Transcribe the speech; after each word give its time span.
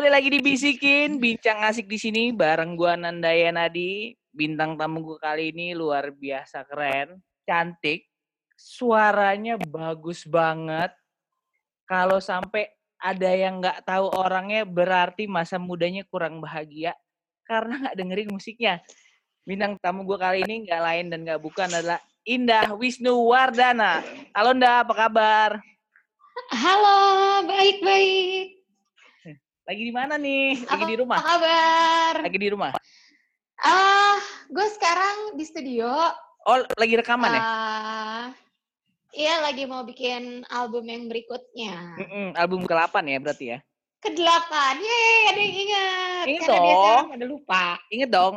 Kembali 0.00 0.16
lagi 0.16 0.32
dibisikin, 0.32 1.20
bincang 1.20 1.60
asik 1.60 1.84
di 1.84 2.00
sini 2.00 2.32
bareng 2.32 2.72
gua 2.72 2.96
Nandaya 2.96 3.52
Nadi. 3.52 4.16
Bintang 4.32 4.80
tamu 4.80 5.04
gua 5.04 5.20
kali 5.20 5.52
ini 5.52 5.76
luar 5.76 6.08
biasa 6.08 6.64
keren, 6.64 7.20
cantik, 7.44 8.08
suaranya 8.56 9.60
bagus 9.60 10.24
banget. 10.24 10.88
Kalau 11.84 12.16
sampai 12.16 12.72
ada 12.96 13.28
yang 13.28 13.60
nggak 13.60 13.84
tahu 13.84 14.08
orangnya 14.16 14.64
berarti 14.64 15.28
masa 15.28 15.60
mudanya 15.60 16.00
kurang 16.08 16.40
bahagia 16.40 16.96
karena 17.44 17.84
nggak 17.84 17.96
dengerin 18.00 18.32
musiknya. 18.32 18.80
Bintang 19.44 19.76
tamu 19.84 20.08
gua 20.08 20.16
kali 20.32 20.48
ini 20.48 20.64
nggak 20.64 20.80
lain 20.80 21.06
dan 21.12 21.28
nggak 21.28 21.44
bukan 21.44 21.68
adalah 21.68 22.00
Indah 22.24 22.72
Wisnu 22.72 23.20
Wardana. 23.20 24.00
Halo 24.32 24.56
Indah, 24.56 24.80
apa 24.80 24.94
kabar? 24.96 25.60
Halo, 26.56 27.44
baik-baik. 27.44 28.59
Lagi 29.70 29.86
di 29.86 29.94
mana 29.94 30.18
nih? 30.18 30.66
Lagi 30.66 30.82
Apa- 30.82 30.90
di 30.90 30.96
rumah? 30.98 31.16
Apa 31.16 31.28
kabar? 31.30 32.14
Lagi 32.26 32.38
di 32.42 32.48
rumah? 32.50 32.70
Ah, 33.54 34.18
gue 34.50 34.66
sekarang 34.68 35.38
di 35.38 35.46
studio. 35.46 35.86
Oh, 36.42 36.58
lagi 36.74 36.98
rekaman 36.98 37.30
ya? 37.30 37.38
Ah, 37.38 38.26
Iya, 39.10 39.38
lagi 39.38 39.66
mau 39.66 39.82
bikin 39.82 40.42
album 40.46 40.82
yang 40.86 41.06
berikutnya. 41.06 41.98
Mm-mm, 41.98 42.34
album 42.34 42.62
ke-8 42.62 42.98
ya 43.04 43.18
berarti 43.18 43.44
ya? 43.48 43.58
Kedelapan, 44.00 44.74
yeay, 44.76 45.18
ada 45.28 45.38
yang 45.38 45.54
ingat. 45.56 46.24
Ingat 46.26 46.42
Karena 46.42 46.58
dong. 46.58 47.04
pada 47.10 47.26
lupa. 47.26 47.64
Ingat 47.90 48.10
dong. 48.10 48.34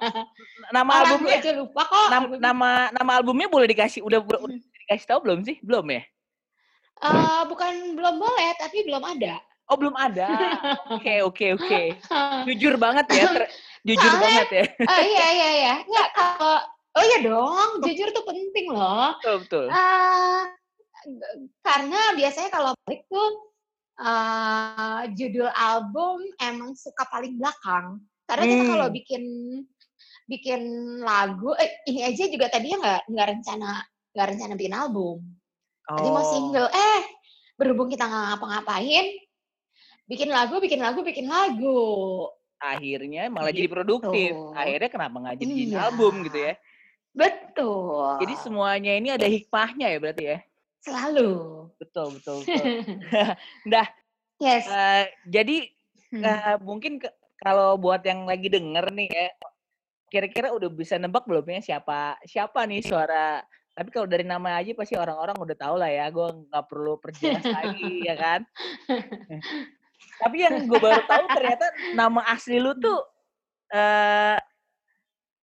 nama 0.74 0.90
Orang 0.90 1.00
albumnya 1.16 1.36
aja 1.38 1.52
lupa 1.54 1.82
kok. 1.82 2.06
nam- 2.08 2.22
albumnya. 2.24 2.40
nama 2.42 2.68
nama 2.90 3.10
albumnya 3.14 3.48
boleh 3.48 3.68
dikasih 3.68 4.00
udah 4.00 4.20
udah 4.20 4.38
udah 4.42 4.56
dikasih 4.58 5.06
tahu 5.06 5.20
belum 5.22 5.38
sih? 5.44 5.56
Belum 5.60 5.84
ya? 5.88 6.02
Ah, 6.98 7.44
bukan 7.44 7.72
belum 7.92 8.16
boleh, 8.16 8.48
tapi 8.58 8.84
belum 8.84 9.00
ada. 9.00 9.40
Oh, 9.66 9.76
belum 9.76 9.94
ada. 9.94 10.28
Oke, 10.90 11.22
oke, 11.28 11.46
oke. 11.56 11.80
Jujur 12.46 12.74
banget 12.76 13.06
ya. 13.10 13.24
ter- 13.30 13.50
jujur 13.82 14.02
Soalnya- 14.04 14.22
banget 14.22 14.48
ya. 14.50 14.64
Ah, 14.84 15.00
iya, 15.00 15.26
iya, 15.30 15.48
iya. 15.54 15.74
Nggak, 15.84 16.08
kalau... 16.12 16.56
Oh 16.92 17.00
iya 17.00 17.18
dong, 17.24 17.70
jujur 17.80 18.12
tuh 18.12 18.20
penting 18.22 18.68
loh. 18.68 19.16
Betul, 19.16 19.36
betul. 19.48 19.64
G- 21.02 21.32
karena 21.60 22.00
biasanya 22.12 22.50
kalau 22.52 22.76
balik 22.84 23.08
tuh 23.08 23.28
eh, 23.96 25.02
judul 25.16 25.48
album 25.48 26.20
emang 26.36 26.76
suka 26.76 27.08
paling 27.08 27.40
belakang. 27.40 27.96
Karena 28.28 28.44
kita 28.44 28.64
kalau 28.66 28.86
Hmm. 28.88 28.96
bikin 28.96 29.22
bikin 30.28 30.60
lagu, 31.00 31.56
eh, 31.56 31.80
ini 31.88 32.04
aja 32.04 32.28
juga 32.28 32.48
tadinya 32.48 32.76
nggak 32.78 33.02
nggak 33.08 33.26
rencana 33.36 33.70
nggak 34.12 34.26
rencana 34.28 34.52
bikin 34.54 34.76
album. 34.76 35.16
Tadi 35.82 36.08
mau 36.08 36.20
Oh. 36.20 36.28
single. 36.28 36.68
Eh, 36.68 37.00
berhubung 37.56 37.88
kita 37.88 38.04
nggak 38.04 38.36
ngapa-ngapain, 38.36 39.06
bikin 40.06 40.28
lagu, 40.30 40.58
bikin 40.58 40.80
lagu, 40.82 41.00
bikin 41.02 41.26
lagu. 41.26 42.26
Akhirnya 42.58 43.26
malah 43.26 43.50
jadi 43.50 43.66
produktif. 43.66 44.32
Gitu. 44.32 44.54
Akhirnya 44.54 44.90
kenapa 44.90 45.16
nggak 45.18 45.36
jadi 45.42 45.52
Iya. 45.52 45.78
album 45.90 46.22
gitu 46.22 46.38
ya? 46.38 46.54
Betul. 47.12 48.22
Jadi 48.22 48.34
semuanya 48.38 48.92
ini 48.96 49.08
ada 49.12 49.26
hikmahnya 49.26 49.86
ya 49.92 49.98
berarti 49.98 50.24
ya? 50.26 50.38
selalu. 50.82 51.30
Betul, 51.78 52.18
betul, 52.18 52.36
betul. 52.42 52.66
Dah, 53.72 53.86
Yes. 54.42 54.66
eh, 54.66 55.06
jadi 55.22 55.70
Hmm. 56.10 56.26
eh, 56.26 56.56
mungkin 56.58 56.98
ke- 56.98 57.14
kalau 57.38 57.78
buat 57.78 58.02
yang 58.02 58.26
lagi 58.26 58.50
denger 58.50 58.90
nih 58.90 59.06
ya, 59.06 59.30
kira-kira 60.10 60.50
udah 60.50 60.66
bisa 60.68 60.98
nebak 60.98 61.22
belum 61.24 61.46
ya 61.48 61.62
siapa 61.62 62.18
siapa 62.26 62.66
nih 62.66 62.82
suara 62.82 63.40
tapi 63.72 63.88
kalau 63.88 64.04
dari 64.04 64.20
nama 64.20 64.60
aja 64.60 64.76
pasti 64.76 64.92
orang-orang 64.92 65.32
udah 65.40 65.56
tahu 65.56 65.80
lah 65.80 65.88
ya, 65.88 66.10
gue 66.12 66.28
nggak 66.44 66.64
perlu 66.68 67.00
perjelas 67.00 67.46
lagi 67.48 68.04
ya 68.04 68.14
kan. 68.18 68.40
Tapi 70.22 70.36
yang 70.38 70.54
gue 70.64 70.78
baru 70.78 71.02
tahu 71.04 71.24
ternyata 71.34 71.66
nama 71.92 72.22
asli 72.30 72.62
lu 72.62 72.72
tuh 72.78 72.98
eh 73.72 74.38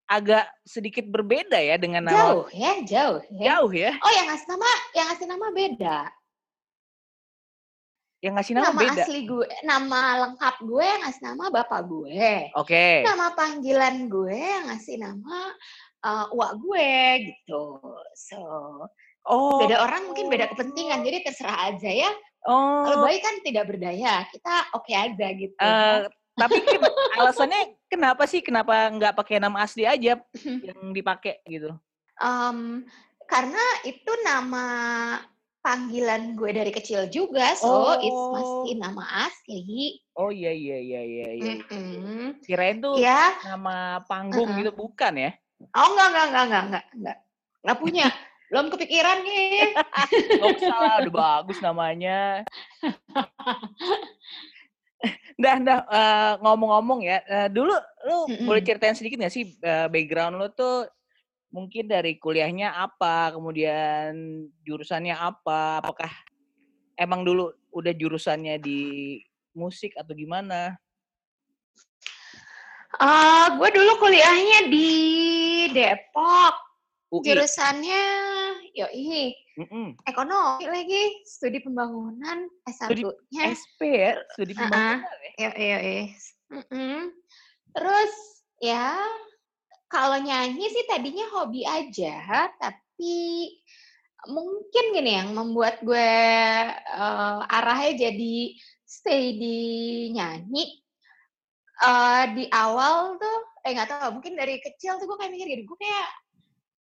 agak 0.10 0.50
sedikit 0.66 1.06
berbeda 1.06 1.62
ya 1.62 1.78
dengan 1.78 2.10
nama 2.10 2.18
Jauh 2.18 2.46
ya, 2.50 2.74
jauh 2.82 3.22
ya. 3.30 3.42
jauh 3.46 3.70
ya. 3.70 3.92
Oh, 4.02 4.10
yang 4.10 4.26
ngasih 4.34 4.48
nama, 4.50 4.70
yang 4.98 5.06
ngasih 5.14 5.28
nama 5.30 5.48
beda. 5.54 5.98
Yang 8.20 8.34
ngasih 8.36 8.54
nama, 8.58 8.66
Nama, 8.74 8.82
beda. 8.84 9.04
asli 9.06 9.20
gue, 9.24 9.46
nama 9.64 10.02
lengkap 10.28 10.56
gue 10.66 10.84
yang 10.84 11.02
ngasih 11.08 11.24
nama 11.24 11.44
bapak 11.54 11.82
gue. 11.88 12.28
Oke. 12.58 12.86
Nama 13.06 13.28
panggilan 13.32 13.96
gue 14.12 14.34
yang 14.36 14.66
ngasih 14.68 14.96
nama 15.00 15.40
uh, 16.04 16.26
uak 16.36 16.52
gue 16.60 16.90
gitu. 17.32 17.64
So, 18.18 18.40
Oh. 19.30 19.62
beda 19.62 19.78
orang 19.86 20.10
mungkin 20.10 20.26
beda 20.26 20.50
kepentingan, 20.50 21.06
jadi 21.06 21.22
terserah 21.22 21.70
aja 21.70 21.92
ya. 21.92 22.10
Kalau 22.42 22.98
Oh. 22.98 23.04
bayi 23.04 23.20
kan 23.20 23.36
tidak 23.44 23.68
berdaya, 23.68 24.24
kita 24.32 24.54
oke 24.74 24.90
aja 24.90 25.28
gitu. 25.36 25.54
eh 25.56 26.08
tapi 26.34 26.56
alasannya 27.14 27.76
kenapa 27.86 28.24
sih 28.24 28.40
kenapa 28.40 28.88
nggak 28.90 29.12
pakai 29.12 29.44
nama 29.44 29.60
asli 29.62 29.84
aja 29.84 30.16
yang 30.68 30.80
dipakai 30.90 31.44
gitu? 31.44 31.76
Em, 32.16 32.88
karena 33.28 33.60
itu 33.84 34.12
nama 34.24 34.66
panggilan 35.60 36.40
gue 36.40 36.52
dari 36.56 36.72
kecil 36.72 37.12
juga, 37.12 37.52
so 37.54 37.68
it's 38.00 38.16
Oh. 38.16 38.32
masih 38.32 38.80
nama 38.80 39.04
asli. 39.28 40.00
Oh 40.16 40.32
iya 40.32 40.52
iya 40.52 40.80
iya 40.80 41.02
iya 41.04 41.28
iya. 41.36 41.52
Mm-mm. 41.60 42.40
Kirain 42.40 42.80
tuh 42.80 42.96
Ya, 42.96 43.36
nama 43.46 44.00
panggung 44.04 44.48
Uh-uh. 44.48 44.58
gitu 44.58 44.72
bukan 44.72 45.14
ya? 45.16 45.32
oh 45.76 45.92
enggak 45.92 46.08
enggak 46.08 46.24
enggak 46.24 46.44
enggak 46.48 46.64
enggak 46.64 46.86
enggak 46.96 47.18
enggak 47.60 47.78
punya, 47.78 48.06
belum 48.50 48.74
kepikiran 48.74 49.22
nih. 49.26 49.78
Gak 50.42 50.50
usah 50.58 50.78
lah, 50.78 50.96
udah 51.06 51.14
bagus 51.14 51.58
namanya. 51.62 52.42
Dah 55.40 55.56
eh, 55.56 56.34
ngomong-ngomong 56.44 57.08
ya, 57.08 57.24
eh, 57.24 57.48
dulu 57.48 57.72
lu 58.04 58.44
boleh 58.44 58.60
Mm-mm. 58.60 58.68
ceritain 58.68 58.92
sedikit 58.92 59.24
nggak 59.24 59.32
sih 59.32 59.48
eh, 59.64 59.88
background 59.88 60.36
lu 60.36 60.52
tuh 60.52 60.84
mungkin 61.56 61.88
dari 61.88 62.20
kuliahnya 62.20 62.76
apa, 62.76 63.32
kemudian 63.32 64.12
jurusannya 64.68 65.16
apa, 65.16 65.80
apakah 65.80 66.12
emang 67.00 67.24
dulu 67.24 67.56
udah 67.72 67.96
jurusannya 67.96 68.60
di 68.60 69.16
musik 69.56 69.96
atau 69.96 70.12
gimana? 70.12 70.76
Eh, 73.00 73.48
gue 73.56 73.70
dulu 73.72 73.92
kuliahnya 74.04 74.68
di 74.68 74.92
Depok, 75.72 76.69
UI. 77.10 77.26
jurusannya 77.26 78.04
yoi 78.78 79.34
Mm-mm. 79.60 80.00
ekonomi 80.08 80.66
lagi, 80.72 81.04
studi 81.28 81.60
pembangunan 81.60 82.48
Studi 82.64 83.04
S1-nya. 83.04 83.44
SP 83.52 83.80
ya, 83.92 84.14
studi 84.32 84.54
pembangunan 84.56 85.04
ya. 85.36 85.52
Yoi 85.52 85.68
yoi. 85.68 86.00
Mm-mm. 86.56 87.12
Terus 87.76 88.14
ya 88.64 88.96
kalau 89.92 90.16
nyanyi 90.22 90.70
sih 90.72 90.86
tadinya 90.88 91.28
hobi 91.36 91.68
aja, 91.68 92.48
tapi 92.56 93.52
mungkin 94.32 94.86
gini 94.96 95.12
yang 95.18 95.36
membuat 95.36 95.84
gue 95.84 96.12
eh, 96.78 97.40
arahnya 97.52 98.10
jadi 98.10 98.38
stay 98.88 99.36
di 99.36 99.60
nyanyi. 100.16 100.66
Eh, 101.80 102.24
di 102.36 102.46
awal 102.52 103.20
tuh, 103.20 103.40
eh 103.64 103.72
nggak 103.76 103.90
tahu, 103.92 104.20
mungkin 104.20 104.40
dari 104.40 104.60
kecil 104.64 105.00
tuh 105.00 105.08
gue 105.08 105.18
kayak 105.20 105.32
mikir 105.36 105.48
gini, 105.48 105.64
gue 105.68 105.78
kayak 105.80 106.08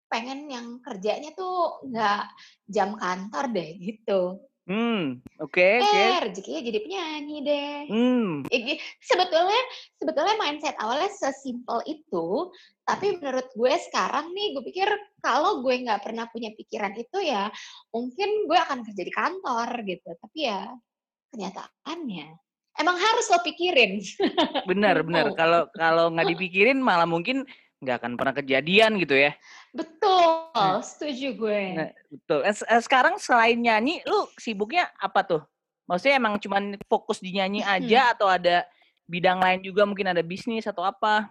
pengen 0.08 0.48
yang 0.48 0.80
kerjanya 0.84 1.32
tuh 1.36 1.84
nggak 1.88 2.24
jam 2.68 2.96
kantor 2.96 3.46
deh 3.52 3.72
gitu. 3.80 4.42
Hmm, 4.68 5.24
oke 5.40 5.64
oke. 5.80 5.96
Eh 5.96 6.18
rezekinya 6.28 6.60
jadi 6.60 6.80
penyanyi 6.84 7.38
deh. 7.40 7.78
Hmm, 7.88 8.32
Ya, 8.52 8.76
sebetulnya 9.00 9.62
sebetulnya 9.96 10.36
mindset 10.36 10.76
awalnya 10.76 11.08
sesimpel 11.08 11.88
itu 11.88 12.52
tapi 12.88 13.20
menurut 13.20 13.48
gue 13.52 13.74
sekarang 13.92 14.32
nih 14.32 14.56
gue 14.56 14.64
pikir 14.68 14.88
kalau 15.20 15.60
gue 15.60 15.76
nggak 15.88 16.04
pernah 16.08 16.28
punya 16.32 16.56
pikiran 16.56 16.96
itu 16.96 17.20
ya 17.20 17.52
mungkin 17.92 18.48
gue 18.48 18.60
akan 18.60 18.84
kerja 18.88 19.04
di 19.04 19.14
kantor 19.16 19.70
gitu 19.84 20.10
tapi 20.20 20.48
ya 20.48 20.72
kenyataannya 21.36 22.28
emang 22.80 22.96
harus 22.96 23.26
lo 23.28 23.40
pikirin 23.44 24.00
benar 24.72 25.04
benar. 25.04 25.32
Oh. 25.32 25.36
Kalau 25.36 25.62
kalau 25.76 26.06
nggak 26.16 26.32
dipikirin 26.36 26.80
malah 26.80 27.08
mungkin 27.08 27.44
nggak 27.78 27.96
akan 28.02 28.14
pernah 28.18 28.34
kejadian 28.34 28.98
gitu 28.98 29.14
ya. 29.14 29.32
betul 29.70 30.50
Nah. 30.58 30.82
setuju 30.82 31.38
gue 31.38 31.62
Nah, 31.78 31.90
betul. 32.10 32.40
Eh, 32.42 32.56
eh, 32.56 32.82
Sekarang 32.82 33.22
selain 33.22 33.58
nyanyi, 33.58 34.02
lu 34.10 34.26
sibuknya 34.42 34.90
apa 34.98 35.22
tuh? 35.22 35.42
Maksudnya 35.86 36.18
emang 36.18 36.42
cuman 36.42 36.76
fokus 36.90 37.22
di 37.22 37.38
nyanyi 37.38 37.62
aja 37.62 38.18
atau 38.18 38.28
ada 38.28 38.66
bidang 39.08 39.40
lain 39.40 39.62
juga 39.64 39.88
mungkin 39.88 40.12
ada 40.12 40.20
bisnis 40.26 40.66
atau 40.66 40.84
apa? 40.84 41.30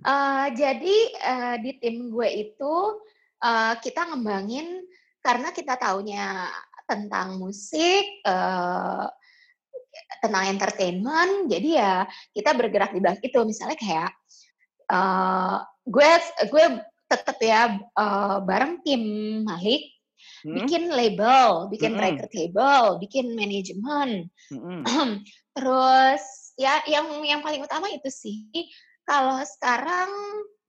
Eh, 0.00 0.46
jadi 0.54 0.96
eh, 1.18 1.56
di 1.60 1.72
tim 1.82 2.08
gue 2.08 2.28
itu 2.30 2.74
eh, 3.42 3.74
kita 3.82 4.14
ngembangin 4.14 4.86
karena 5.20 5.50
kita 5.50 5.74
taunya 5.74 6.46
tentang 6.86 7.42
musik, 7.42 8.22
eh, 8.22 9.06
tentang 10.22 10.44
entertainment, 10.46 11.50
jadi 11.50 11.68
ya 11.82 11.94
kita 12.30 12.54
bergerak 12.54 12.94
di 12.94 13.02
bidang 13.02 13.18
itu. 13.18 13.40
Misalnya 13.42 13.74
kayak 13.74 14.12
eh, 14.90 15.56
gue 15.86 16.10
gue 16.50 16.64
tetap 17.06 17.38
ya 17.38 17.78
eh, 17.78 18.36
bareng 18.42 18.82
tim 18.82 19.02
Malik 19.46 19.96
hmm. 20.46 20.54
bikin 20.62 20.82
label, 20.90 21.70
bikin 21.70 21.94
hmm. 21.96 22.02
record 22.02 22.32
label, 22.34 22.82
bikin 23.02 23.26
manajemen. 23.34 24.30
Hmm. 24.50 24.82
Terus 25.56 26.22
ya 26.56 26.80
yang 26.88 27.20
yang 27.24 27.40
paling 27.44 27.60
utama 27.64 27.92
itu 27.92 28.08
sih 28.08 28.48
kalau 29.06 29.38
sekarang 29.44 30.10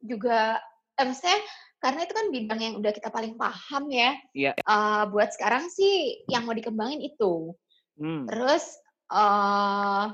juga 0.04 0.62
eh, 1.00 1.06
maksudnya 1.06 1.40
karena 1.78 2.10
itu 2.10 2.14
kan 2.18 2.28
bidang 2.34 2.60
yang 2.60 2.76
udah 2.82 2.92
kita 2.94 3.10
paling 3.14 3.38
paham 3.38 3.86
ya. 3.94 4.18
Yeah. 4.34 4.58
Uh, 4.66 5.06
buat 5.14 5.30
sekarang 5.34 5.70
sih 5.70 6.26
yang 6.26 6.50
mau 6.50 6.58
dikembangin 6.58 7.06
itu. 7.06 7.54
Hmm. 7.98 8.26
Terus 8.26 8.66
uh, 9.14 10.10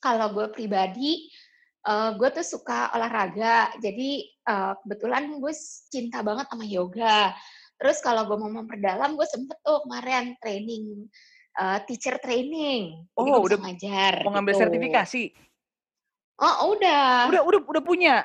kalau 0.00 0.26
gue 0.32 0.46
pribadi 0.48 1.28
uh, 1.86 2.10
gue 2.16 2.28
tuh 2.34 2.46
suka 2.46 2.90
olahraga. 2.96 3.70
Jadi 3.78 4.26
uh, 4.48 4.74
kebetulan 4.82 5.38
gue 5.38 5.54
cinta 5.92 6.24
banget 6.24 6.48
sama 6.50 6.64
yoga. 6.66 7.36
Terus 7.78 8.02
kalau 8.02 8.26
gue 8.26 8.36
mau 8.40 8.50
memperdalam 8.50 9.14
gue 9.14 9.26
sempet 9.28 9.58
tuh 9.62 9.86
kemarin 9.86 10.34
training 10.42 11.06
uh, 11.60 11.78
teacher 11.86 12.18
training. 12.18 13.06
Oh 13.14 13.22
jadi 13.22 13.38
udah 13.38 13.58
ngajar 13.62 14.14
mau 14.26 14.32
ngambil 14.34 14.54
gitu. 14.54 14.62
sertifikasi? 14.66 15.22
Oh 16.38 16.74
udah. 16.74 17.30
Udah 17.30 17.42
udah 17.46 17.60
udah 17.66 17.82
punya? 17.82 18.16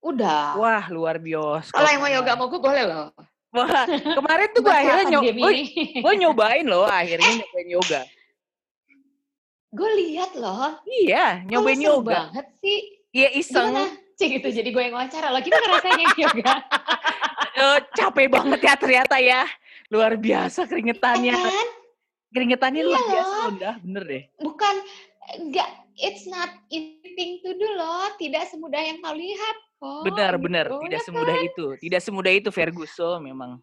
Udah. 0.00 0.56
Wah 0.56 0.84
luar 0.88 1.20
biasa 1.20 1.74
kalau 1.74 1.88
yang 1.90 2.00
mau 2.00 2.10
yoga 2.12 2.32
mau 2.38 2.48
gue 2.48 2.60
boleh 2.60 2.84
loh. 2.86 3.08
Wah, 3.48 3.88
kemarin 3.88 4.52
tuh 4.52 4.60
gue 4.64 4.74
akhirnya 4.76 5.04
nyoba, 5.08 5.48
gue 6.04 6.14
nyobain 6.20 6.66
loh 6.68 6.84
akhirnya 6.84 7.32
nyobain 7.40 7.68
yoga 7.72 8.00
gue 9.72 9.90
lihat 10.04 10.32
loh. 10.36 10.80
Iya, 10.84 11.44
nyobain 11.44 11.80
yoga. 11.80 12.32
banget 12.32 12.46
sih. 12.64 12.78
Iya 13.12 13.28
iseng. 13.36 13.76
Cik 14.18 14.42
gitu, 14.42 14.48
jadi 14.50 14.68
gue 14.74 14.82
yang 14.82 14.98
wawancara 14.98 15.30
lo. 15.30 15.38
Gimana 15.38 15.78
rasanya 15.78 16.06
yoga? 16.26 16.52
uh, 17.58 17.78
capek 17.94 18.26
banget 18.32 18.60
ya 18.66 18.74
ternyata 18.74 19.16
ya. 19.22 19.42
Luar 19.88 20.18
biasa 20.18 20.66
keringetannya. 20.66 21.32
Eh, 21.32 21.38
kan? 21.38 21.68
Keringetannya 22.34 22.82
iya 22.82 22.88
luar 22.90 23.02
biasa 23.08 23.32
loh. 23.32 23.48
udah 23.56 23.74
bener 23.80 24.02
deh. 24.04 24.22
Bukan, 24.42 24.74
enggak, 25.38 25.70
it's 25.96 26.28
not 26.28 26.50
easy 26.68 27.40
to 27.40 27.50
do 27.56 27.68
loh. 27.78 28.10
Tidak 28.20 28.44
semudah 28.50 28.82
yang 28.82 28.98
kau 29.00 29.14
lihat 29.14 29.56
kok. 29.78 30.02
Benar, 30.04 30.32
gitu. 30.36 30.44
benar. 30.44 30.66
Tidak 30.82 31.00
semudah 31.06 31.36
kan? 31.38 31.48
itu. 31.48 31.66
Tidak 31.78 32.00
semudah 32.02 32.32
itu 32.34 32.50
Ferguson 32.50 33.22
memang. 33.22 33.62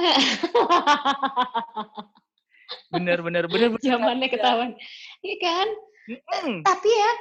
bener 2.90 3.18
bener 3.22 3.44
bener, 3.46 3.68
bener 3.74 3.82
zamannya 3.82 4.28
ketahuan 4.28 4.70
iya 5.22 5.36
kan 5.40 5.68
mm. 6.08 6.58
tapi 6.66 6.90
ya 6.90 7.12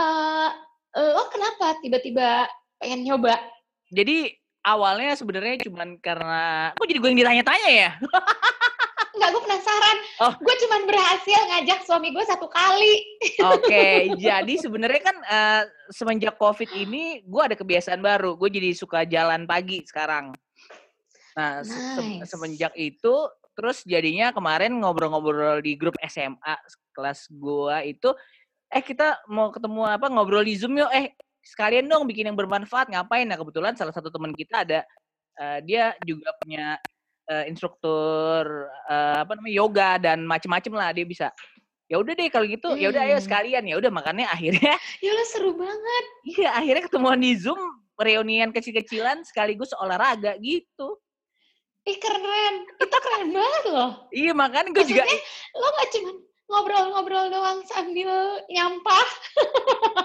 uh, 0.00 0.48
lo 0.96 1.24
kenapa 1.30 1.76
tiba-tiba 1.84 2.48
pengen 2.78 3.04
nyoba 3.04 3.36
jadi 3.92 4.32
awalnya 4.64 5.16
sebenarnya 5.16 5.64
cuman 5.68 5.96
karena 6.02 6.72
kok 6.76 6.88
jadi 6.88 6.98
gue 7.00 7.08
yang 7.08 7.20
ditanya-tanya 7.24 7.70
ya 7.70 7.90
Enggak, 9.18 9.34
gue 9.34 9.42
penasaran. 9.50 9.96
Oh. 10.22 10.32
Gue 10.38 10.54
cuman 10.62 10.86
berhasil 10.86 11.40
ngajak 11.50 11.80
suami 11.90 12.14
gue 12.14 12.22
satu 12.22 12.46
kali. 12.46 13.02
Oke, 13.50 13.66
okay, 13.66 13.98
jadi 14.30 14.54
sebenarnya 14.62 15.02
kan 15.02 15.16
uh, 15.26 15.62
semenjak 15.90 16.38
COVID 16.38 16.70
ini 16.70 17.26
gue 17.26 17.42
ada 17.42 17.58
kebiasaan 17.58 17.98
baru. 17.98 18.38
Gue 18.38 18.46
jadi 18.46 18.70
suka 18.78 19.02
jalan 19.02 19.42
pagi 19.42 19.82
sekarang. 19.82 20.30
Nah, 21.34 21.66
nice. 21.66 22.30
se 22.30 22.30
semenjak 22.30 22.70
itu 22.78 23.14
Terus 23.58 23.82
jadinya 23.82 24.30
kemarin 24.30 24.78
ngobrol-ngobrol 24.78 25.58
di 25.58 25.74
grup 25.74 25.98
SMA 26.06 26.54
kelas 26.94 27.26
gua 27.34 27.82
itu 27.82 28.14
eh 28.70 28.78
kita 28.78 29.18
mau 29.26 29.50
ketemu 29.50 29.82
apa 29.82 30.06
ngobrol 30.06 30.46
di 30.46 30.54
Zoom 30.54 30.78
yuk. 30.78 30.86
Eh 30.94 31.10
sekalian 31.42 31.90
dong 31.90 32.06
bikin 32.06 32.30
yang 32.30 32.38
bermanfaat. 32.38 32.86
Ngapain? 32.86 33.26
Nah 33.26 33.34
kebetulan 33.34 33.74
salah 33.74 33.90
satu 33.90 34.14
teman 34.14 34.30
kita 34.30 34.62
ada 34.62 34.86
uh, 35.42 35.58
dia 35.66 35.98
juga 36.06 36.30
punya 36.38 36.78
uh, 37.26 37.44
instruktur 37.50 38.70
uh, 38.86 39.26
apa 39.26 39.34
namanya 39.34 39.54
yoga 39.58 39.90
dan 39.98 40.22
macem-macem 40.22 40.70
lah 40.78 40.94
dia 40.94 41.02
bisa. 41.02 41.34
Ya 41.90 41.98
udah 41.98 42.14
deh 42.14 42.30
kalau 42.30 42.46
gitu 42.46 42.70
hmm. 42.70 42.78
ya 42.78 42.86
udah 42.94 43.02
ayo 43.10 43.18
hmm. 43.18 43.26
sekalian. 43.26 43.64
Ya 43.66 43.74
udah 43.74 43.90
makanya 43.90 44.30
akhirnya 44.30 44.78
ya 45.02 45.10
lo 45.10 45.24
seru 45.26 45.50
banget. 45.58 46.04
iya 46.38 46.54
akhirnya 46.54 46.86
ketemuan 46.86 47.18
di 47.18 47.34
zoom 47.34 47.58
reunian 47.98 48.54
kecil-kecilan 48.54 49.26
sekaligus 49.26 49.74
olahraga 49.74 50.38
gitu 50.38 50.94
Ih 51.88 51.96
keren, 51.96 52.54
itu 52.68 52.96
keren 53.00 53.28
banget 53.32 53.64
loh. 53.72 53.90
Iya 54.12 54.32
makanya 54.36 54.76
gue 54.76 54.84
juga. 54.84 55.08
lo 55.56 55.66
gak 55.72 55.88
cuma 55.96 56.10
ngobrol-ngobrol 56.48 57.26
doang 57.32 57.60
sambil 57.64 58.44
nyampah. 58.52 59.08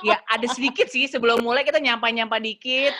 Iya 0.03 0.19
ada 0.31 0.47
sedikit 0.51 0.87
sih 0.87 1.11
sebelum 1.11 1.43
mulai 1.43 1.67
kita 1.67 1.83
nyampah-nyampah 1.83 2.39
dikit. 2.39 2.95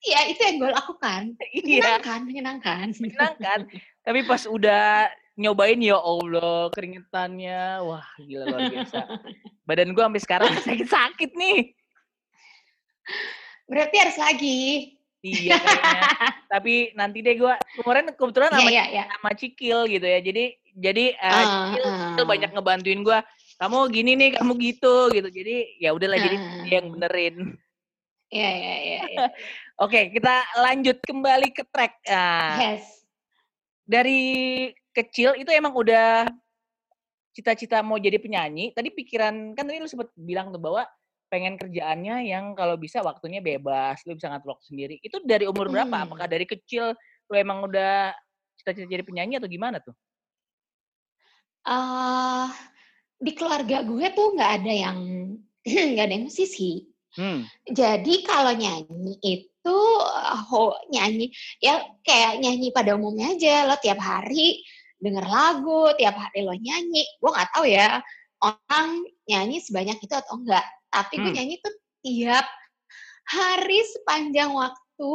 Iya 0.00 0.32
itu 0.32 0.40
yang 0.40 0.56
gue 0.60 0.70
lakukan. 0.72 1.22
Iya. 1.52 1.64
Menyenangkan, 1.64 2.20
menyenangkan. 2.24 2.86
Menyenangkan. 3.00 3.58
Tapi 4.04 4.20
pas 4.28 4.42
udah 4.48 5.08
nyobain 5.40 5.80
ya 5.80 5.96
Allah 5.96 6.68
keringetannya, 6.72 7.80
wah 7.84 8.04
gila 8.20 8.44
luar 8.48 8.60
biasa. 8.68 9.00
Badan 9.64 9.96
gue 9.96 10.04
sampai 10.04 10.22
sekarang 10.24 10.52
sakit-sakit 10.68 11.30
nih. 11.32 11.72
Berarti 13.68 13.96
harus 13.96 14.18
lagi. 14.20 14.60
Iya 15.20 15.60
kayaknya. 15.60 16.02
Tapi 16.52 16.74
nanti 16.96 17.18
deh 17.20 17.36
gue 17.36 17.54
kemarin 17.76 18.08
kebetulan 18.16 18.50
sama, 18.56 18.70
yeah, 18.72 18.88
yeah, 18.88 19.04
yeah. 19.04 19.06
sama 19.20 19.30
Cikil 19.36 19.84
gitu 19.88 20.06
ya. 20.08 20.18
Jadi 20.24 20.44
jadi 20.72 21.04
uh, 21.20 21.28
uh, 21.28 21.44
Cikil 21.44 22.24
uh. 22.24 22.28
banyak 22.28 22.50
ngebantuin 22.56 23.00
gue. 23.04 23.18
Kamu 23.60 23.78
gini 23.92 24.16
nih, 24.16 24.40
kamu 24.40 24.52
gitu 24.56 25.12
gitu. 25.12 25.28
Jadi 25.28 25.76
ya 25.76 25.92
udahlah 25.92 26.16
uh. 26.16 26.24
jadi 26.24 26.36
dia 26.64 26.74
yang 26.80 26.88
benerin. 26.88 27.36
Iya 28.30 28.50
iya 28.50 28.74
iya. 28.80 29.00
iya. 29.10 29.26
Oke 29.84 30.08
kita 30.08 30.34
lanjut 30.56 30.96
kembali 31.04 31.48
ke 31.52 31.68
track. 31.68 32.00
Nah, 32.08 32.56
yes. 32.56 33.04
Dari 33.84 34.20
kecil 34.96 35.36
itu 35.36 35.50
emang 35.52 35.76
udah 35.76 36.24
cita-cita 37.36 37.84
mau 37.84 38.00
jadi 38.00 38.16
penyanyi. 38.16 38.72
Tadi 38.72 38.88
pikiran 38.88 39.52
kan 39.52 39.68
tadi 39.68 39.82
lu 39.82 39.90
sempat 39.90 40.08
bilang 40.16 40.48
tuh 40.48 40.62
bahwa 40.62 40.88
pengen 41.30 41.54
kerjaannya 41.54 42.26
yang 42.26 42.58
kalau 42.58 42.74
bisa 42.74 43.00
waktunya 43.00 43.38
bebas, 43.38 44.02
lu 44.04 44.18
bisa 44.18 44.26
ngatur 44.28 44.58
waktu 44.58 44.66
sendiri. 44.66 44.96
Itu 44.98 45.22
dari 45.22 45.46
umur 45.46 45.70
berapa? 45.70 45.94
Hmm. 45.94 46.04
Apakah 46.10 46.26
dari 46.26 46.44
kecil 46.44 46.92
lu 47.30 47.34
emang 47.38 47.62
udah 47.70 48.10
cita-cita 48.58 48.90
jadi 48.90 49.06
penyanyi 49.06 49.38
atau 49.38 49.46
gimana 49.46 49.78
tuh? 49.78 49.94
Uh, 51.62 52.50
di 53.22 53.32
keluarga 53.38 53.86
gue 53.86 54.06
tuh 54.10 54.34
nggak 54.34 54.52
ada 54.60 54.72
yang 54.74 54.98
nggak 55.94 56.04
ada 56.04 56.14
yang 56.18 56.26
musisi. 56.26 56.90
Hmm. 57.14 57.46
Jadi 57.66 58.26
kalau 58.26 58.54
nyanyi 58.54 59.18
itu 59.22 59.78
oh, 60.50 60.74
nyanyi 60.90 61.30
ya 61.62 61.78
kayak 62.02 62.42
nyanyi 62.42 62.74
pada 62.74 62.94
umumnya 62.94 63.34
aja 63.34 63.66
lo 63.70 63.78
tiap 63.78 64.02
hari 64.02 64.62
denger 64.98 65.26
lagu, 65.26 65.94
tiap 65.94 66.18
hari 66.18 66.42
lo 66.42 66.54
nyanyi. 66.58 67.06
Gue 67.22 67.30
nggak 67.30 67.50
tahu 67.54 67.70
ya 67.70 68.02
orang 68.40 69.04
nyanyi 69.28 69.62
sebanyak 69.62 70.00
itu 70.00 70.14
atau 70.16 70.40
enggak 70.40 70.64
tapi 70.90 71.22
gue 71.22 71.30
hmm. 71.30 71.38
nyanyi 71.38 71.56
tuh 71.62 71.74
tiap 72.02 72.46
hari 73.30 73.80
sepanjang 73.86 74.50
waktu 74.50 75.12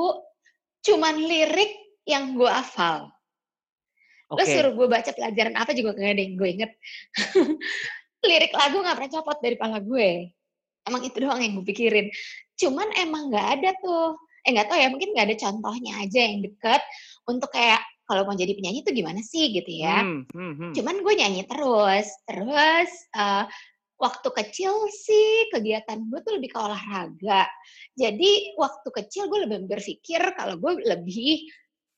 cuman 0.86 1.16
lirik 1.20 1.72
yang 2.06 2.38
gue 2.38 2.48
hafal. 2.48 3.10
Okay. 4.30 4.42
Lo 4.42 4.44
suruh 4.46 4.74
gue 4.74 4.88
baca 4.90 5.12
pelajaran 5.14 5.56
apa 5.58 5.72
juga 5.74 5.94
gak 5.98 6.14
ada 6.18 6.22
yang 6.22 6.36
gue 6.38 6.50
inget. 6.50 6.72
lirik 8.30 8.54
lagu 8.54 8.82
gak 8.82 8.98
pernah 8.98 9.12
copot 9.20 9.38
dari 9.42 9.58
pala 9.58 9.78
gue. 9.82 10.34
Emang 10.86 11.02
itu 11.02 11.18
doang 11.18 11.42
yang 11.42 11.58
gue 11.62 11.66
pikirin. 11.66 12.08
Cuman 12.58 12.90
emang 12.98 13.30
gak 13.34 13.62
ada 13.62 13.74
tuh. 13.82 14.18
Eh 14.46 14.54
gak 14.54 14.70
tau 14.70 14.78
ya, 14.78 14.90
mungkin 14.90 15.14
gak 15.18 15.30
ada 15.30 15.38
contohnya 15.38 15.94
aja 16.06 16.20
yang 16.22 16.46
deket 16.46 16.82
untuk 17.26 17.50
kayak 17.50 17.82
kalau 18.06 18.22
mau 18.30 18.38
jadi 18.38 18.54
penyanyi 18.54 18.86
itu 18.86 18.94
gimana 18.94 19.22
sih 19.26 19.50
gitu 19.50 19.82
ya. 19.82 20.06
Hmm, 20.06 20.30
hmm, 20.30 20.54
hmm. 20.62 20.72
Cuman 20.78 20.96
gue 21.02 21.14
nyanyi 21.18 21.42
terus. 21.50 22.08
Terus 22.30 22.90
uh, 23.18 23.50
waktu 23.96 24.28
kecil 24.28 24.92
sih 24.92 25.48
kegiatan 25.52 26.04
gue 26.12 26.20
tuh 26.24 26.36
lebih 26.36 26.52
ke 26.52 26.60
olahraga. 26.60 27.48
Jadi 27.96 28.56
waktu 28.60 28.88
kecil 28.92 29.32
gue 29.32 29.48
lebih 29.48 29.68
berpikir 29.72 30.22
kalau 30.36 30.60
gue 30.60 30.84
lebih 30.84 31.48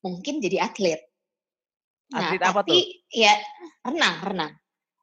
mungkin 0.06 0.38
jadi 0.38 0.70
atlet. 0.70 1.02
Nah, 2.14 2.32
atlet 2.32 2.42
apa 2.46 2.62
tapi, 2.64 2.78
tuh? 2.78 2.84
Ya 3.12 3.34
renang, 3.84 4.16
renang. 4.24 4.54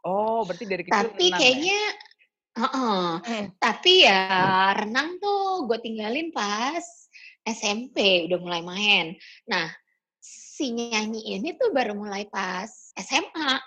Oh, 0.06 0.46
berarti 0.46 0.64
dari 0.64 0.82
kecil 0.86 0.94
Tapi 0.94 1.26
renang, 1.28 1.34
ya? 1.34 1.38
kayaknya, 1.42 1.80
ya? 1.82 1.90
uh 2.54 2.64
-uh. 2.70 3.04
Hmm. 3.26 3.46
tapi 3.58 3.92
ya 4.06 4.22
renang 4.78 5.18
tuh 5.18 5.66
gue 5.66 5.78
tinggalin 5.82 6.30
pas 6.30 6.84
SMP 7.44 8.30
udah 8.30 8.38
mulai 8.40 8.62
main. 8.62 9.06
Nah, 9.50 9.68
si 10.22 10.70
nyanyi 10.72 11.36
ini 11.36 11.58
tuh 11.58 11.74
baru 11.74 11.98
mulai 11.98 12.24
pas 12.30 12.70
SMA. 12.94 13.58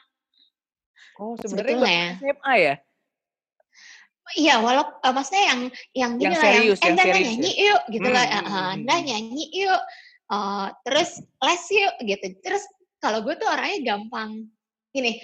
Oh, 1.20 1.36
sebenarnya 1.36 2.18
SMA 2.22 2.54
ya? 2.58 2.76
Iya, 4.36 4.60
walau 4.60 4.84
uh, 4.84 5.14
maksudnya 5.16 5.46
yang 5.48 5.62
yang 5.96 6.12
gini 6.20 6.36
yang 6.36 6.36
lah, 6.36 6.44
serius, 6.44 6.80
yang, 6.84 6.96
yang, 7.00 7.08
eh, 7.16 7.24
nyanyi 7.24 7.52
yuk, 7.64 7.82
gitu 7.88 8.08
hmm, 8.12 8.18
lah, 8.18 8.26
uh, 8.28 8.74
nah 8.76 9.00
nyanyi 9.00 9.46
yuk, 9.56 9.82
uh, 10.28 10.68
terus 10.84 11.24
les 11.24 11.64
yuk, 11.72 11.96
gitu. 12.04 12.26
Terus 12.44 12.64
kalau 13.00 13.24
gue 13.24 13.40
tuh 13.40 13.48
orangnya 13.48 13.96
gampang, 13.96 14.52
gini, 14.92 15.24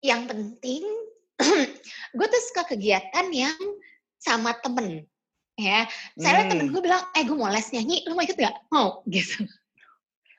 yang 0.00 0.24
penting 0.24 0.88
gue 2.16 2.26
tuh 2.26 2.42
suka 2.48 2.64
kegiatan 2.64 3.28
yang 3.28 3.58
sama 4.16 4.56
temen, 4.64 5.04
ya. 5.60 5.84
Saya 6.16 6.46
hmm. 6.46 6.50
temen 6.54 6.66
gue 6.72 6.80
bilang, 6.80 7.04
eh 7.12 7.28
gue 7.28 7.36
mau 7.36 7.52
les 7.52 7.68
nyanyi, 7.76 8.08
lu 8.08 8.16
mau 8.16 8.24
ikut 8.24 8.40
gak? 8.40 8.56
Mau, 8.72 9.02
gitu. 9.12 9.44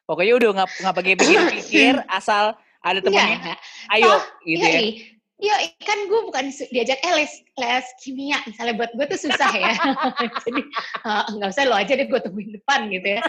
Pokoknya 0.09 0.33
udah 0.41 0.49
nggak 0.57 0.69
nggak 0.81 0.95
pakai 0.97 1.13
pikir-pikir, 1.21 1.93
asal 2.17 2.57
ada 2.81 2.97
temennya, 2.97 3.37
Enggak. 3.37 3.59
ayo 3.93 4.09
Toh, 4.09 4.23
gitu 4.47 4.65
ya. 4.65 4.79
Yoi. 4.81 5.18
Yoi, 5.39 5.71
kan 5.87 5.95
gue 6.11 6.19
bukan 6.27 6.51
diajak 6.51 6.99
eh 6.99 7.13
les, 7.15 7.31
les 7.55 7.85
kimia. 8.03 8.43
Misalnya 8.43 8.75
buat 8.75 8.91
gue 8.91 9.05
tuh 9.07 9.19
susah 9.23 9.51
ya. 9.55 9.71
Jadi 10.45 10.61
eh, 11.07 11.23
nggak 11.31 11.49
usah 11.55 11.63
lo 11.63 11.79
aja 11.79 11.95
deh 11.95 12.07
gue 12.11 12.19
tungguin 12.19 12.59
depan 12.59 12.91
gitu 12.91 13.07
ya. 13.15 13.23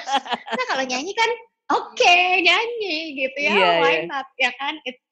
Nah 0.50 0.64
kalau 0.66 0.82
nyanyi 0.82 1.14
kan 1.14 1.30
oke 1.70 2.14
nyanyi 2.42 2.96
gitu 3.14 3.38
ya. 3.46 3.54
Iya, 3.54 3.68
Why 3.78 3.94
iya. 3.94 4.02
not 4.10 4.28
ya 4.34 4.50
kan? 4.58 4.74
It's 4.82 5.02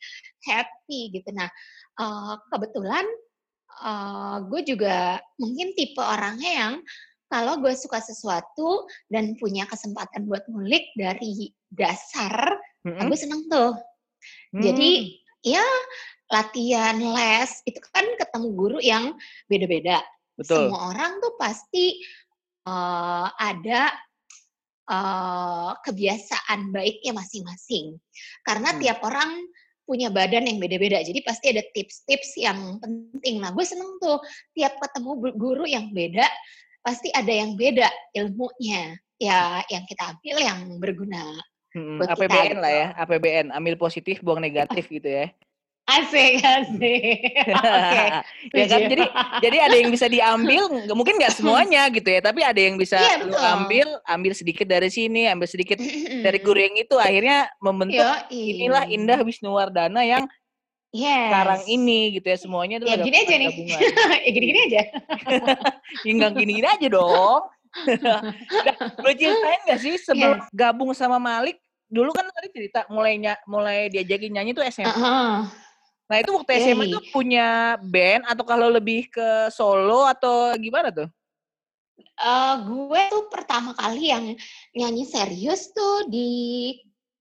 happy 0.43 1.15
gitu. 1.15 1.31
Nah 1.31 1.47
eh, 2.03 2.35
kebetulan 2.51 3.07
eh, 3.79 4.37
gue 4.51 4.61
juga 4.67 5.23
mungkin 5.39 5.79
tipe 5.79 6.03
orangnya 6.03 6.51
yang 6.51 6.75
kalau 7.31 7.61
gue 7.63 7.79
suka 7.79 8.03
sesuatu 8.03 8.89
dan 9.07 9.39
punya 9.39 9.69
kesempatan 9.69 10.25
buat 10.27 10.49
ngulik 10.49 10.97
dari 10.97 11.53
dasar, 11.69 12.57
Mm-mm. 12.83 13.07
gue 13.07 13.19
seneng 13.21 13.47
tuh. 13.47 13.77
Jadi 14.51 15.15
Hmm. 15.39 15.55
ya 15.55 15.67
latihan 16.29 16.97
les 16.97 17.51
itu 17.65 17.81
kan 17.93 18.05
ketemu 18.21 18.49
guru 18.53 18.79
yang 18.85 19.17
beda-beda. 19.49 20.05
betul. 20.39 20.71
Semua 20.71 20.93
orang 20.95 21.19
tuh 21.19 21.35
pasti 21.41 22.01
eh, 22.69 23.29
ada 23.41 23.91
eh, 24.89 25.73
kebiasaan 25.85 26.73
baiknya 26.73 27.13
masing-masing. 27.13 27.97
Karena 28.45 28.73
Hmm. 28.73 28.81
tiap 28.81 28.99
orang 29.05 29.37
punya 29.89 30.13
badan 30.13 30.45
yang 30.45 30.61
beda-beda. 30.61 31.01
Jadi 31.01 31.25
pasti 31.25 31.49
ada 31.49 31.65
tips-tips 31.73 32.37
yang 32.37 32.77
penting. 32.77 33.41
Nah, 33.41 33.57
gue 33.57 33.65
seneng 33.65 33.97
tuh 33.97 34.21
tiap 34.53 34.77
ketemu 34.77 35.33
guru 35.33 35.65
yang 35.65 35.89
beda, 35.97 36.29
pasti 36.85 37.09
ada 37.09 37.33
yang 37.33 37.57
beda 37.57 37.89
ilmunya. 38.13 39.01
Ya, 39.17 39.65
yang 39.73 39.89
kita 39.89 40.13
ambil 40.15 40.37
yang 40.39 40.61
berguna. 40.79 41.25
Mm-mm. 41.77 42.01
buat 42.01 42.17
kita 42.17 42.25
APBN 42.25 42.57
lah 42.65 42.73
gitu. 42.73 42.81
ya, 42.81 42.87
APBN, 42.97 43.47
ambil 43.53 43.75
positif, 43.77 44.17
buang 44.25 44.41
negatif 44.41 44.85
gitu 44.97 45.09
ya. 45.09 45.27
Asik, 45.89 46.45
asik. 46.45 47.33
Oke. 47.57 48.05
ya 48.53 48.65
kan, 48.69 48.81
jadi 48.87 49.05
jadi 49.41 49.57
ada 49.59 49.77
yang 49.77 49.89
bisa 49.89 50.05
diambil, 50.05 50.69
mungkin 50.93 51.17
nggak 51.17 51.33
semuanya 51.33 51.89
gitu 51.89 52.05
ya, 52.05 52.21
tapi 52.21 52.45
ada 52.45 52.61
yang 52.61 52.77
bisa 52.77 53.01
Iya, 53.01 53.25
lu 53.25 53.33
ambil, 53.33 53.97
ambil 54.05 54.33
sedikit 54.37 54.69
dari 54.69 54.93
sini, 54.93 55.25
ambil 55.25 55.49
sedikit 55.49 55.81
dari 56.21 56.39
guru 56.39 56.61
yang 56.61 56.77
itu, 56.77 56.93
akhirnya 56.93 57.49
membentuk 57.59 58.05
Yoi. 58.05 58.61
inilah 58.61 58.85
Indah 58.85 59.25
Wisnuwardana 59.25 60.05
yang 60.05 60.25
Yes. 60.89 61.29
sekarang 61.29 61.61
ini 61.69 62.17
gitu 62.17 62.27
ya, 62.27 62.37
semuanya 62.37 62.81
itu 62.81 62.89
Ya 62.89 62.97
gini 62.97 63.17
aja 63.19 63.35
nih. 63.37 63.49
ya 64.25 64.31
gini-gini 64.33 64.61
aja. 64.69 64.83
Ya, 66.05 66.29
gini-gini 66.33 66.65
aja 66.65 66.87
dong. 66.89 67.43
Boleh 68.97 69.17
ceritain 69.17 69.61
nggak 69.69 69.81
sih 69.81 69.95
sebelum 69.97 70.41
Iya. 70.41 70.49
gabung 70.53 70.93
sama 70.93 71.17
Malik, 71.17 71.61
dulu 71.89 72.13
kan 72.13 72.25
tadi 72.29 72.49
cerita 72.53 72.85
mulai 72.89 73.17
nya- 73.17 73.41
mulai 73.45 73.89
diajakin 73.89 74.33
nyanyi 74.33 74.53
tuh 74.53 74.65
SMA. 74.65 74.89
Heeh. 74.89 75.37
Nah 76.09 76.17
itu 76.25 76.31
waktu 76.33 76.51
SMA 76.65 76.85
itu 76.89 77.01
punya 77.13 77.77
band 77.85 78.25
atau 78.25 78.45
kalau 78.49 78.73
lebih 78.73 79.13
ke 79.13 79.53
solo 79.53 80.09
atau 80.09 80.57
gimana 80.57 80.89
tuh? 80.89 81.09
Eh, 82.01 82.55
gue 82.65 83.01
tuh 83.13 83.25
pertama 83.29 83.77
kali 83.77 84.11
yang 84.11 84.33
nyanyi 84.73 85.05
serius 85.05 85.71
tuh 85.77 86.09
di 86.09 86.75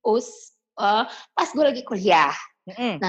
us 0.07 0.55
eh, 0.79 1.03
pas 1.35 1.49
gue 1.51 1.65
lagi 1.67 1.83
kuliah. 1.83 2.33
Mm-mm. 2.67 2.99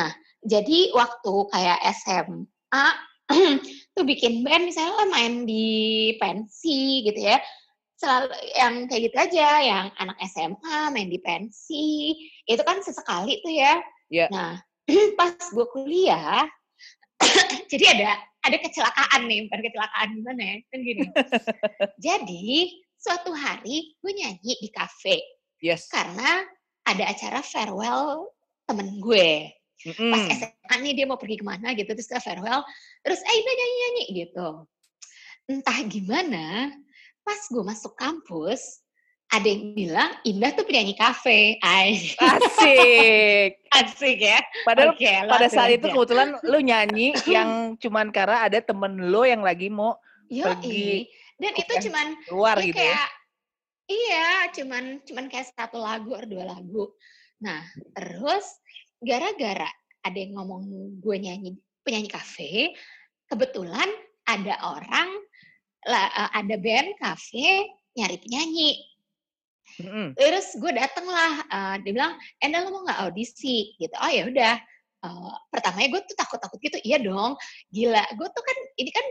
Jadi 0.47 0.95
waktu 0.95 1.35
kayak 1.51 1.79
SMA 1.99 2.87
tuh 3.95 4.05
bikin 4.07 4.43
band 4.43 4.67
misalnya 4.67 5.07
main 5.11 5.47
di 5.47 6.15
pensi 6.19 7.07
gitu 7.07 7.23
ya. 7.23 7.39
Selalu 7.99 8.31
yang 8.55 8.87
kayak 8.87 9.11
gitu 9.11 9.17
aja, 9.19 9.49
yang 9.59 9.87
anak 9.99 10.15
SMA 10.31 10.95
main 10.95 11.11
di 11.11 11.19
pensi, 11.19 12.15
itu 12.47 12.63
kan 12.63 12.79
sesekali 12.79 13.43
tuh 13.43 13.51
ya. 13.51 13.75
Iya. 14.07 14.27
Nah, 14.31 14.55
pas 15.19 15.37
gue 15.37 15.67
kuliah, 15.71 16.49
jadi 17.73 17.85
ada 17.95 18.11
ada 18.49 18.57
kecelakaan 18.65 19.29
nih, 19.29 19.45
bukan 19.47 19.61
kecelakaan 19.61 20.09
gimana 20.17 20.43
ya, 20.43 20.57
kan 20.73 20.81
gini. 20.81 21.07
jadi 22.07 22.47
suatu 22.99 23.31
hari 23.31 23.95
gue 24.03 24.13
nyanyi 24.13 24.59
di 24.59 24.69
kafe 24.75 25.23
Yes. 25.59 25.91
karena 25.91 26.47
ada 26.87 27.05
acara 27.11 27.43
farewell 27.43 28.31
temen 28.71 29.03
gue 29.03 29.51
pas 29.83 30.23
Mm-mm. 30.23 30.31
SMA 30.39 30.75
nih 30.83 30.93
dia 31.03 31.07
mau 31.07 31.19
pergi 31.19 31.39
ke 31.39 31.47
mana 31.47 31.75
gitu 31.75 31.91
terus 31.95 32.07
kita 32.07 32.23
farewell 32.23 32.63
terus 33.03 33.19
eh 33.23 33.35
Indah 33.35 33.55
nyanyi 33.55 33.77
nyanyi 33.79 34.05
gitu 34.23 34.49
entah 35.51 35.79
gimana 35.87 36.47
pas 37.27 37.41
gue 37.51 37.63
masuk 37.63 37.95
kampus 37.99 38.83
ada 39.29 39.45
yang 39.45 39.77
bilang 39.77 40.11
Indah 40.25 40.57
tuh 40.57 40.65
penyanyi 40.65 40.97
kafe 40.97 41.61
Ay, 41.61 42.01
Asik. 42.17 43.61
asik 43.79 44.19
ya 44.25 44.41
Padahal 44.65 44.97
Oke, 44.97 45.05
pada 45.05 45.47
saat 45.53 45.77
itu 45.77 45.85
aja. 45.85 45.95
kebetulan 45.95 46.29
lu 46.41 46.59
nyanyi 46.65 47.13
yang 47.35 47.77
cuman 47.77 48.09
karena 48.09 48.49
ada 48.49 48.59
temen 48.65 49.13
lo 49.13 49.29
yang 49.29 49.45
lagi 49.45 49.69
mau 49.69 50.01
Yoi. 50.29 50.45
pergi 50.45 50.93
dan 51.39 51.53
itu 51.55 51.73
cuman 51.89 52.07
keluar 52.27 52.57
ya 52.59 52.67
gitu 52.69 52.83
ya. 52.83 52.85
kayak 52.85 53.09
iya 53.89 54.29
cuman 54.53 54.85
cuman 55.07 55.25
kayak 55.31 55.49
satu 55.55 55.79
lagu 55.81 56.13
atau 56.19 56.29
dua 56.29 56.45
lagu 56.45 56.93
nah 57.39 57.63
terus 57.95 58.45
gara-gara 58.99 59.71
ada 60.03 60.19
yang 60.19 60.35
ngomong 60.37 60.63
gue 60.99 61.17
nyanyi 61.17 61.55
penyanyi 61.87 62.11
kafe 62.11 62.75
kebetulan 63.31 63.87
ada 64.27 64.59
orang 64.67 65.09
eh, 65.87 66.31
ada 66.35 66.55
band 66.59 66.99
kafe 66.99 67.71
nyari 67.95 68.19
penyanyi 68.19 68.77
Mm-mm. 69.79 70.15
terus 70.19 70.55
gue 70.59 70.73
dateng 70.75 71.07
lah 71.07 71.33
eh, 71.47 71.75
dia 71.87 71.93
bilang 71.95 72.15
Enda 72.43 72.67
lo 72.67 72.75
mau 72.75 72.83
nggak 72.87 73.01
audisi 73.09 73.75
gitu 73.79 73.95
oh 73.99 74.11
ya 74.11 74.25
udah 74.27 74.55
Eh, 74.99 75.35
pertamanya 75.55 75.95
gue 75.95 76.03
tuh 76.11 76.17
takut-takut 76.19 76.59
gitu 76.59 76.79
iya 76.83 76.99
dong 76.99 77.39
gila 77.71 78.03
gue 78.19 78.29
tuh 78.35 78.43
kan 78.43 78.59
ini 78.83 78.91
kan 78.91 79.07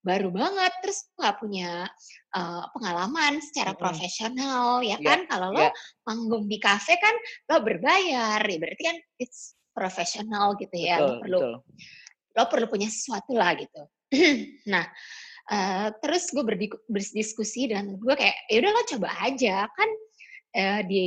baru 0.00 0.32
banget 0.32 0.72
terus 0.80 1.12
nggak 1.12 1.36
punya 1.44 1.84
eh, 2.32 2.64
pengalaman 2.72 3.36
secara 3.44 3.76
Mm-mm. 3.76 3.84
profesional 3.84 4.80
ya 4.80 4.96
Iya, 4.96 5.04
kan 5.04 5.28
kalau 5.28 5.52
lo 5.52 5.60
iya. 5.60 5.76
manggung 6.08 6.48
di 6.48 6.56
kafe 6.56 6.96
kan 6.96 7.12
lo 7.52 7.60
berbayar 7.60 8.40
ya 8.40 8.56
berarti 8.64 8.80
kan 8.80 8.96
it's 9.20 9.60
profesional 9.76 10.56
gitu 10.56 10.72
ya 10.72 11.04
Betul, 11.04 11.04
lo 11.04 11.20
perlu 11.20 11.38
betul. 11.44 11.52
lo 12.40 12.42
perlu 12.48 12.66
punya 12.72 12.88
sesuatu 12.88 13.36
lah 13.36 13.52
gitu. 13.60 13.82
nah, 14.72 14.88
eh, 15.50 15.88
terus 15.98 16.30
gue 16.30 16.44
berdiskusi 16.86 17.68
dan 17.68 17.98
gue 17.98 18.14
kayak, 18.14 18.36
ya 18.46 18.62
udah 18.62 18.70
lo 18.70 18.82
coba 18.86 19.08
aja 19.20 19.66
kan 19.66 19.90
eh, 20.52 20.80
di 20.86 21.02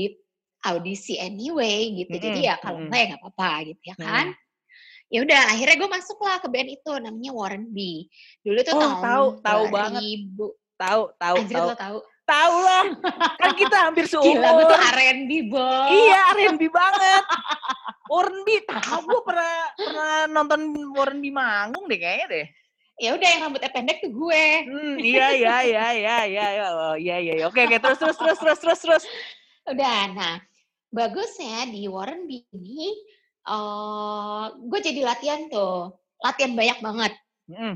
audisi 0.63 1.15
anyway 1.17 1.91
gitu. 1.97 2.15
Jadi 2.15 2.39
Mm-mm, 2.39 2.49
ya 2.49 2.55
kalau 2.59 2.77
mm-mm. 2.79 2.87
enggak 2.87 2.99
ya 2.99 3.07
nggak 3.09 3.21
apa-apa 3.23 3.49
gitu 3.67 3.81
ya 3.83 3.95
Mm. 3.95 4.03
kan. 4.03 4.27
Ya 5.07 5.19
udah 5.21 5.41
akhirnya 5.45 5.75
gue 5.77 5.89
masuk 5.91 6.17
lah 6.19 6.37
ke 6.39 6.47
band 6.49 6.69
itu 6.71 6.91
namanya 6.97 7.31
Warren 7.31 7.69
B. 7.69 8.09
Dulu 8.41 8.59
tuh 8.59 8.73
Oh, 8.73 8.81
tahun 8.81 8.97
tahu, 8.97 9.25
tahu 9.39 9.63
banget. 9.69 10.01
2000. 10.01 10.33
Tahu, 10.73 11.01
tahu, 11.15 11.35
Anjir 11.37 11.53
tahu. 11.53 11.67
lo 11.69 11.75
tahu. 11.77 11.97
Tahu 12.23 12.55
lah. 12.57 12.83
Kan 13.37 13.51
kita 13.61 13.77
hampir 13.83 14.05
Gila 14.07 14.17
gue 14.25 14.33
seumur. 14.41 14.63
tuh 14.65 14.79
R&B 14.79 15.31
bos. 15.51 15.91
Iya, 15.91 16.19
R&B 16.33 16.61
banget. 16.65 17.23
Warren 18.09 18.39
B, 18.41 18.49
tahu 18.71 18.99
gue 19.05 19.21
pernah 19.21 19.53
pernah 19.75 20.13
nonton 20.31 20.61
Warren 20.95 21.19
B 21.19 21.29
manggung 21.29 21.85
deh 21.85 21.99
kayaknya 21.99 22.25
deh. 22.31 22.45
Ya 23.01 23.17
udah 23.17 23.25
yang 23.25 23.41
rambutnya 23.49 23.71
pendek 23.73 24.05
tuh 24.05 24.13
gue. 24.13 24.45
Hmm, 24.69 24.95
iya, 25.01 25.27
iya, 25.33 25.55
iya, 25.65 25.87
iya, 25.97 26.17
iya, 26.29 26.45
iya, 26.53 26.65
oh, 26.69 26.95
iya, 26.95 27.15
iya, 27.17 27.33
iya. 27.41 27.45
Oke, 27.49 27.65
oke, 27.65 27.77
terus, 27.81 27.97
terus, 27.97 28.17
terus, 28.17 28.37
terus, 28.37 28.59
terus, 28.61 28.79
terus. 28.85 29.03
Udah, 29.65 29.99
nah 30.13 30.35
bagusnya 30.93 31.65
di 31.73 31.89
Warren 31.89 32.29
B 32.29 32.45
ini 32.53 32.93
eh 33.43 34.43
gue 34.55 34.79
jadi 34.79 35.01
latihan 35.03 35.49
tuh, 35.49 35.99
latihan 36.21 36.53
banyak 36.55 36.79
banget. 36.79 37.13
Mm, 37.49 37.75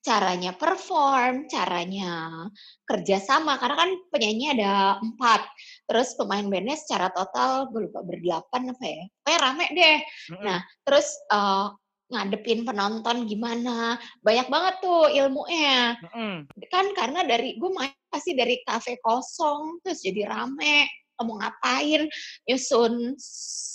Caranya 0.00 0.56
perform, 0.56 1.44
caranya 1.46 2.48
kerjasama, 2.88 3.60
karena 3.60 3.76
kan 3.86 3.90
penyanyi 4.08 4.56
ada 4.56 4.96
empat, 5.04 5.44
terus 5.84 6.16
pemain 6.16 6.42
bandnya 6.48 6.74
secara 6.80 7.12
total 7.12 7.68
gue 7.68 7.86
lupa 7.86 8.00
berdelapan 8.02 8.72
apa 8.72 8.84
ya, 8.88 9.02
kayak 9.28 9.40
rame 9.44 9.66
deh. 9.76 9.98
mm, 10.32 10.42
Nah, 10.42 10.58
terus 10.88 11.06
eh, 11.28 11.66
ngadepin 12.10 12.66
penonton 12.66 13.24
gimana, 13.30 13.94
banyak 14.20 14.50
banget 14.50 14.74
tuh 14.82 15.06
ilmunya. 15.08 15.94
mm, 16.10 16.50
Kan 16.66 16.90
karena 16.98 17.22
dari 17.22 17.54
gue 17.56 17.70
main 17.70 17.94
pasti 18.10 18.34
dari 18.34 18.58
kafe 18.66 18.98
kosong, 18.98 19.78
terus 19.86 20.02
jadi 20.02 20.26
rame, 20.26 20.90
mau 21.22 21.38
ngapain, 21.38 22.10
nyusun 22.50 23.14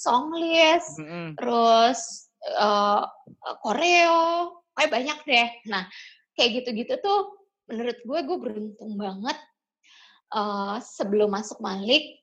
song 0.04 0.36
list, 0.36 1.00
mm, 1.00 1.08
mm. 1.08 1.30
terus 1.40 2.28
eh 2.46 3.04
koreo, 3.64 4.62
kayak 4.76 4.92
banyak 4.92 5.20
deh. 5.26 5.48
Nah, 5.72 5.88
kayak 6.36 6.62
gitu-gitu 6.62 7.00
tuh 7.02 7.40
menurut 7.72 7.98
gue 8.04 8.20
gue 8.22 8.38
beruntung 8.38 8.94
banget 9.00 9.38
eh 10.36 10.78
sebelum 10.84 11.32
masuk 11.32 11.58
Malik 11.64 12.22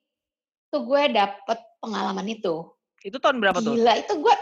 tuh 0.68 0.84
gue 0.84 1.02
dapet 1.10 1.58
pengalaman 1.80 2.28
itu. 2.28 2.68
Itu 3.02 3.18
tahun 3.18 3.42
berapa 3.42 3.58
tuh? 3.58 3.74
Gila 3.74 3.92
itu 3.98 4.14
gue 4.20 4.36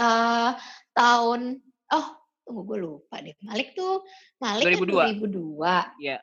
eh 0.00 0.50
tahun 0.94 1.60
oh 1.94 2.06
tunggu 2.46 2.62
gue 2.66 2.78
lupa 2.82 3.22
deh. 3.22 3.34
Malik 3.46 3.78
tuh 3.78 4.02
Malik 4.42 4.66
2002. 4.66 4.90
kan 4.90 5.14
2002. 5.22 6.02
Iya. 6.02 6.18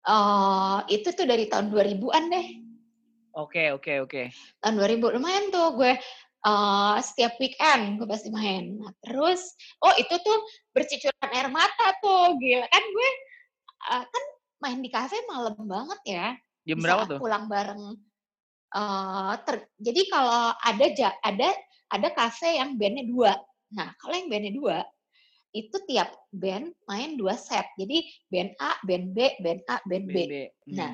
Eh 0.00 0.78
itu 0.94 1.08
tuh 1.12 1.26
dari 1.26 1.44
tahun 1.50 1.68
2000-an 1.74 2.24
deh. 2.30 2.48
Oke, 3.34 3.70
oke, 3.74 3.92
oke. 4.06 4.22
Tahun 4.62 4.74
2000 4.74 5.14
lumayan 5.18 5.54
tuh 5.54 5.78
gue 5.78 5.92
uh, 6.46 6.96
setiap 7.02 7.36
weekend 7.38 7.98
gue 8.00 8.06
pasti 8.08 8.28
main. 8.32 8.78
Nah, 8.80 8.92
terus 9.04 9.54
oh 9.84 9.94
itu 9.98 10.14
tuh 10.22 10.38
bercucuran 10.74 11.30
air 11.34 11.48
mata 11.50 11.94
tuh, 12.00 12.36
gila 12.40 12.66
kan 12.66 12.84
gue 12.84 13.10
uh, 13.92 14.04
kan 14.04 14.24
main 14.60 14.78
di 14.80 14.90
kafe 14.92 15.16
malam 15.28 15.56
banget 15.64 16.00
ya. 16.06 16.26
Jam 16.68 16.78
berapa 16.80 17.02
tuh? 17.08 17.18
Pulang 17.20 17.48
bareng. 17.48 17.96
Uh, 18.70 19.34
ter, 19.42 19.66
jadi 19.82 20.06
kalau 20.14 20.54
ada 20.54 20.86
ada 21.26 21.48
ada 21.90 22.08
kafe 22.14 22.58
yang 22.60 22.78
bandnya 22.78 23.02
dua. 23.08 23.34
Nah 23.74 23.94
kalau 23.98 24.14
yang 24.14 24.28
bandnya 24.28 24.52
dua 24.54 24.78
itu 25.50 25.76
tiap 25.90 26.14
band 26.30 26.70
main 26.86 27.18
dua 27.18 27.34
set. 27.34 27.66
Jadi 27.74 28.06
band 28.30 28.54
A, 28.62 28.78
band 28.86 29.06
B, 29.14 29.18
band 29.42 29.60
A, 29.66 29.76
band 29.82 30.06
B. 30.06 30.16
B. 30.26 30.34
Hmm. 30.70 30.76
Nah, 30.78 30.92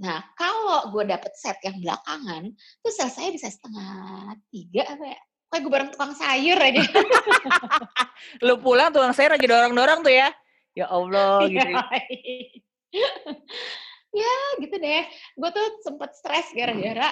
nah 0.00 0.18
kalau 0.36 0.92
gue 0.92 1.08
dapet 1.08 1.32
set 1.36 1.56
yang 1.64 1.80
belakangan, 1.80 2.52
tuh 2.84 2.92
selesai 2.92 3.32
bisa 3.32 3.48
setengah 3.48 4.36
tiga 4.52 4.84
apa 4.84 5.04
ya? 5.16 5.20
Kayak 5.50 5.62
gue 5.66 5.72
bareng 5.72 5.90
tukang 5.90 6.14
sayur 6.14 6.58
aja. 6.60 6.82
Lu 8.46 8.54
pulang 8.60 8.92
tukang 8.94 9.16
sayur 9.16 9.34
aja 9.34 9.46
dorong-dorong 9.48 10.00
tuh 10.04 10.14
ya? 10.14 10.28
Ya 10.76 10.86
Allah 10.86 11.42
gitu. 11.50 11.72
Ya, 11.72 11.82
ya 14.20 14.34
gitu 14.60 14.76
deh. 14.76 15.04
Gue 15.34 15.50
tuh 15.50 15.66
sempet 15.82 16.12
stres 16.14 16.52
gara-gara 16.52 17.10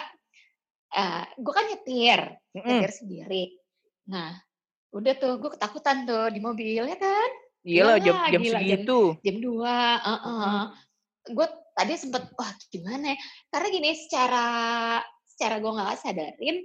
uh, 0.95 1.25
gue 1.35 1.52
kan 1.52 1.66
nyetir, 1.66 2.21
nyetir 2.54 2.90
mm. 2.92 2.99
sendiri. 3.02 3.45
Nah, 4.09 4.37
Udah 4.88 5.12
tuh, 5.21 5.37
gue 5.37 5.50
ketakutan 5.52 6.09
tuh 6.09 6.33
di 6.33 6.40
mobil, 6.40 6.80
ya 6.80 6.97
kan? 6.97 7.30
Iya 7.66 7.83
lah, 7.85 7.99
jam, 8.00 8.16
jam 8.33 8.40
gila, 8.40 8.57
segitu. 8.57 9.00
Jam, 9.21 9.37
jam 9.37 9.37
2, 9.45 9.61
uh 9.61 10.09
-uh. 10.09 10.61
Gue 11.28 11.47
tadi 11.76 11.92
sempet, 12.00 12.33
wah 12.33 12.52
gimana 12.73 13.12
ya? 13.12 13.16
Karena 13.52 13.68
gini, 13.68 13.90
secara 13.92 14.47
secara 15.28 15.61
gue 15.61 15.71
gak 15.76 16.00
sadarin, 16.00 16.57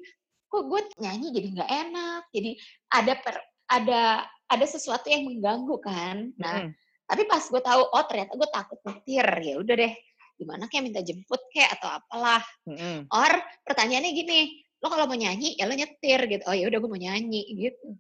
kok 0.48 0.64
gue 0.72 0.82
nyanyi 1.04 1.28
jadi 1.36 1.48
gak 1.60 1.72
enak. 1.72 2.22
Jadi 2.32 2.52
ada 2.96 3.14
per, 3.20 3.36
ada 3.68 4.02
ada 4.24 4.66
sesuatu 4.66 5.12
yang 5.12 5.28
mengganggu 5.28 5.76
kan. 5.84 6.32
Nah, 6.40 6.64
mm. 6.64 6.72
tapi 7.10 7.28
pas 7.28 7.44
gue 7.44 7.62
tahu, 7.62 7.82
oh 7.84 8.04
ternyata 8.08 8.40
gue 8.40 8.50
takut 8.56 8.80
nyetir. 8.88 9.28
Ya 9.44 9.56
udah 9.60 9.76
deh, 9.76 9.94
gimana 10.40 10.72
kayak 10.72 10.84
minta 10.88 11.04
jemput 11.04 11.44
kayak 11.52 11.76
atau 11.76 12.00
apalah. 12.00 12.44
Mm. 12.64 13.12
Or 13.12 13.32
pertanyaannya 13.68 14.12
gini, 14.16 14.40
lo 14.80 14.88
kalau 14.88 15.12
mau 15.12 15.20
nyanyi 15.20 15.60
ya 15.60 15.68
lo 15.68 15.76
nyetir 15.76 16.24
gitu. 16.32 16.44
Oh 16.48 16.56
ya 16.56 16.72
udah 16.72 16.80
gue 16.80 16.90
mau 16.90 17.02
nyanyi 17.02 17.44
gitu 17.60 18.00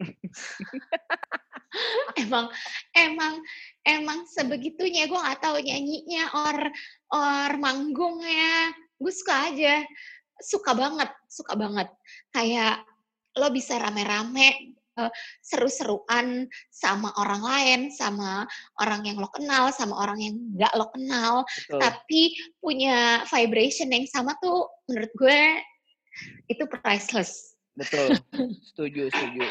emang 2.22 2.46
emang 2.94 3.34
emang 3.86 4.26
sebegitunya. 4.30 5.06
Gue 5.10 5.18
nggak 5.18 5.42
tahu 5.42 5.58
nyanyinya 5.62 6.24
or 6.34 6.58
or 7.14 7.50
manggungnya. 7.58 8.74
Gue 8.98 9.12
suka 9.12 9.50
aja. 9.50 9.84
Suka 10.42 10.74
banget 10.74 11.10
suka 11.30 11.54
banget. 11.58 11.88
Kayak 12.30 12.86
lo 13.34 13.50
bisa 13.50 13.78
rame-rame 13.82 14.78
uh, 14.98 15.10
seru-seruan 15.42 16.46
sama 16.70 17.10
orang 17.18 17.42
lain, 17.42 17.80
sama 17.90 18.46
orang 18.78 19.10
yang 19.10 19.18
lo 19.18 19.26
kenal, 19.34 19.74
sama 19.74 19.98
orang 19.98 20.22
yang 20.22 20.34
nggak 20.54 20.70
lo 20.78 20.86
kenal, 20.94 21.42
Betul. 21.42 21.80
tapi 21.82 22.22
punya 22.62 23.26
vibration 23.26 23.90
yang 23.90 24.06
sama 24.06 24.38
tuh 24.38 24.70
menurut 24.86 25.10
gue 25.18 25.40
itu 26.46 26.62
priceless. 26.70 27.58
Betul, 27.74 28.22
setuju, 28.70 29.10
setuju 29.10 29.50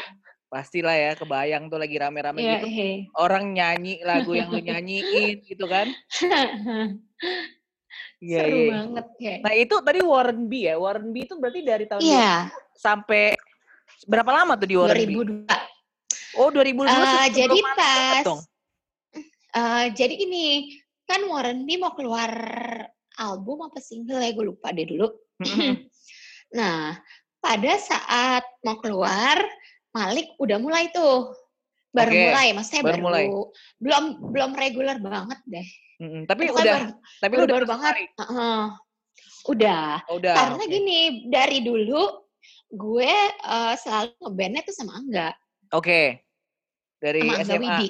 pastilah 0.54 0.94
ya 0.94 1.10
kebayang 1.18 1.66
tuh 1.66 1.82
lagi 1.82 1.98
rame-rame 1.98 2.38
yeah, 2.38 2.62
gitu 2.62 2.68
hey. 2.70 2.94
orang 3.18 3.50
nyanyi 3.50 3.98
lagu 4.06 4.38
yang 4.38 4.54
lu 4.54 4.62
nyanyiin 4.62 5.42
gitu 5.50 5.66
kan 5.66 5.90
Iya, 8.24 8.40
Seru 8.40 8.56
yeah. 8.56 8.72
banget 8.72 9.06
ya. 9.20 9.34
Nah 9.44 9.52
itu 9.52 9.74
tadi 9.84 10.00
Warren 10.00 10.40
B 10.48 10.52
ya. 10.64 10.74
Warren 10.80 11.12
B 11.12 11.28
itu 11.28 11.36
berarti 11.36 11.60
dari 11.60 11.84
tahun 11.84 12.00
yeah. 12.00 12.48
sampai 12.72 13.36
berapa 14.08 14.30
lama 14.32 14.56
tuh 14.56 14.64
di 14.64 14.76
Warren 14.80 14.96
2002. 14.96 15.44
B? 15.44 15.48
Oh 16.40 16.48
2002. 16.48 16.88
Uh, 16.88 17.26
jadi 17.28 17.58
pas. 17.76 18.24
Uh, 19.52 19.86
jadi 19.92 20.14
ini 20.16 20.72
kan 21.04 21.20
Warren 21.28 21.68
B 21.68 21.76
mau 21.76 21.92
keluar 21.92 22.32
album 23.20 23.68
apa 23.68 23.78
single 23.78 24.24
ya 24.24 24.32
gue 24.32 24.46
lupa 24.48 24.72
deh 24.72 24.88
dulu. 24.88 25.12
nah 26.58 26.96
pada 27.44 27.72
saat 27.76 28.44
mau 28.64 28.80
keluar 28.80 29.36
Malik 29.94 30.26
udah 30.42 30.58
mulai 30.58 30.90
tuh 30.90 31.30
baru 31.94 32.10
okay. 32.10 32.24
mulai 32.26 32.46
maksudnya 32.50 32.82
baru, 32.82 32.90
baru 32.90 33.04
mulai. 33.06 33.24
belum 33.78 34.04
belum 34.34 34.50
reguler 34.58 34.96
banget 34.98 35.40
deh 35.46 35.66
mm-hmm. 36.02 36.22
tapi 36.26 36.42
Bukan 36.50 36.58
udah 36.58 36.74
baru, 36.74 36.90
tapi 37.22 37.34
baru, 37.38 37.44
udah 37.46 37.54
baru 37.54 37.66
banget 37.70 37.94
uh, 38.18 38.66
udah 39.46 39.86
oh, 40.10 40.18
udah 40.18 40.34
karena 40.34 40.64
okay. 40.66 40.72
gini 40.74 41.00
dari 41.30 41.58
dulu 41.62 42.02
gue 42.74 43.14
uh, 43.46 43.74
selalu 43.78 44.10
ngebandnya 44.18 44.62
tuh 44.66 44.74
sama 44.74 44.98
Angga 44.98 45.30
oke 45.70 45.86
okay. 45.86 46.06
dari 46.98 47.22
sama 47.22 47.46
SMA 47.46 47.62
Widi. 47.62 47.88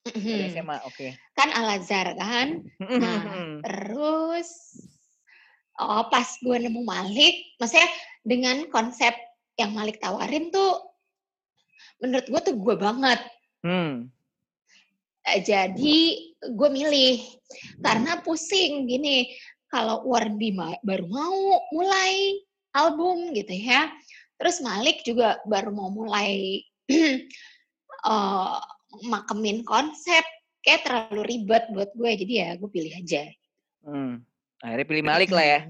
Dari 0.00 0.48
SMA, 0.48 0.80
oke. 0.88 0.96
Okay. 0.96 1.10
Kan 1.36 1.52
Al 1.52 1.76
Azhar 1.76 2.16
kan. 2.16 2.64
Nah, 2.80 3.20
terus 3.68 4.48
oh 5.76 6.08
pas 6.08 6.24
gue 6.40 6.56
nemu 6.56 6.80
Malik, 6.80 7.56
maksudnya 7.60 7.84
dengan 8.24 8.64
konsep 8.72 9.12
yang 9.60 9.76
Malik 9.76 10.00
tawarin 10.00 10.48
tuh 10.48 10.89
menurut 12.00 12.26
gue 12.26 12.40
tuh 12.40 12.54
gue 12.56 12.76
banget. 12.76 13.20
Hmm. 13.64 14.08
Eh, 15.28 15.40
jadi 15.44 15.98
gue 16.40 16.68
milih 16.72 17.20
karena 17.84 18.24
pusing 18.24 18.88
gini 18.88 19.28
kalau 19.68 20.02
Wardi 20.08 20.56
baru 20.82 21.06
mau 21.06 21.60
mulai 21.70 22.40
album 22.74 23.36
gitu 23.36 23.52
ya, 23.52 23.92
terus 24.40 24.64
Malik 24.64 25.04
juga 25.04 25.38
baru 25.46 25.70
mau 25.70 25.92
mulai 25.92 26.64
uh, 28.08 28.58
makemin 29.12 29.62
konsep 29.62 30.24
kayak 30.64 30.84
terlalu 30.84 31.22
ribet 31.28 31.64
buat 31.72 31.92
gue 31.94 32.10
jadi 32.24 32.34
ya 32.34 32.48
gue 32.56 32.70
pilih 32.72 32.92
aja. 32.96 33.28
Hmm. 33.84 34.24
Akhirnya 34.60 34.86
pilih 34.88 35.04
Malik 35.04 35.30
lah 35.32 35.46
ya. 35.46 35.60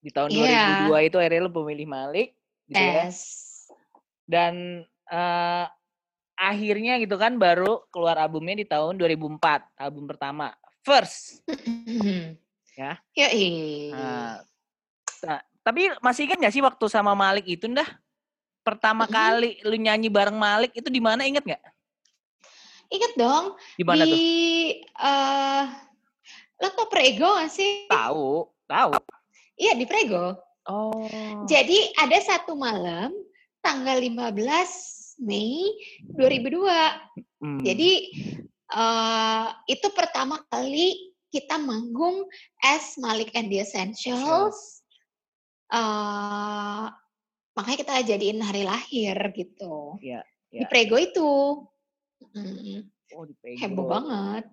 Di 0.00 0.10
tahun 0.12 0.28
yeah. 0.32 0.88
2002 0.88 1.08
itu 1.08 1.16
akhirnya 1.20 1.40
lo 1.44 1.52
pemilih 1.52 1.88
Malik. 1.88 2.28
Gitu 2.68 2.80
ya. 2.80 3.08
yes. 3.08 3.18
ya. 3.20 3.76
Dan 4.24 4.54
uh, 5.10 5.66
akhirnya 6.34 6.98
gitu 6.98 7.14
kan 7.14 7.38
baru 7.38 7.86
keluar 7.88 8.18
albumnya 8.18 8.60
di 8.62 8.66
tahun 8.66 8.98
2004, 8.98 9.80
album 9.80 10.04
pertama, 10.10 10.52
First. 10.84 11.40
ya. 12.80 12.98
Ya, 13.16 13.28
nah, 13.94 14.34
nah, 15.24 15.40
tapi 15.64 15.88
masih 16.02 16.28
ingat 16.28 16.38
gak 16.42 16.54
sih 16.54 16.64
waktu 16.64 16.84
sama 16.90 17.16
Malik 17.16 17.46
itu 17.48 17.70
ndah? 17.70 17.86
Pertama 18.64 19.04
kali 19.04 19.60
lu 19.64 19.76
nyanyi 19.76 20.08
bareng 20.08 20.36
Malik 20.36 20.72
itu 20.76 20.88
di 20.88 21.00
mana 21.00 21.28
inget 21.28 21.44
nggak? 21.44 21.62
Ingat 22.92 23.12
dong. 23.16 23.44
Di 23.76 23.84
mana 23.84 24.02
tuh? 24.04 24.18
Uh, 25.00 25.64
lo 26.60 26.68
tau 26.72 26.86
Prego 26.88 27.28
gak 27.40 27.52
sih? 27.52 27.88
Tahu, 27.88 28.48
tahu. 28.68 28.92
Iya 29.56 29.78
di 29.78 29.84
Prego. 29.88 30.36
Oh. 30.64 31.44
Jadi 31.44 31.92
ada 32.00 32.16
satu 32.24 32.56
malam 32.56 33.12
tanggal 33.64 33.96
15 33.96 35.24
Mei 35.24 35.72
2002. 36.12 36.68
Hmm. 37.40 37.60
Jadi 37.64 37.92
uh, 38.76 39.48
itu 39.64 39.88
pertama 39.96 40.44
kali 40.52 41.14
kita 41.32 41.56
manggung 41.58 42.28
as 42.62 42.94
Malik 43.00 43.32
and 43.32 43.48
the 43.48 43.64
Essentials. 43.64 44.84
Uh, 45.72 46.92
makanya 47.56 47.78
kita 47.80 47.94
jadiin 48.14 48.44
hari 48.44 48.62
lahir 48.62 49.16
gitu. 49.34 49.98
Ya, 50.04 50.22
ya. 50.52 50.62
Di 50.62 50.64
Prego 50.68 51.00
itu. 51.00 51.32
Hmm. 52.36 52.86
Oh, 53.16 53.24
di 53.24 53.34
Prego. 53.40 53.58
Heboh 53.58 53.86
banget. 53.88 54.44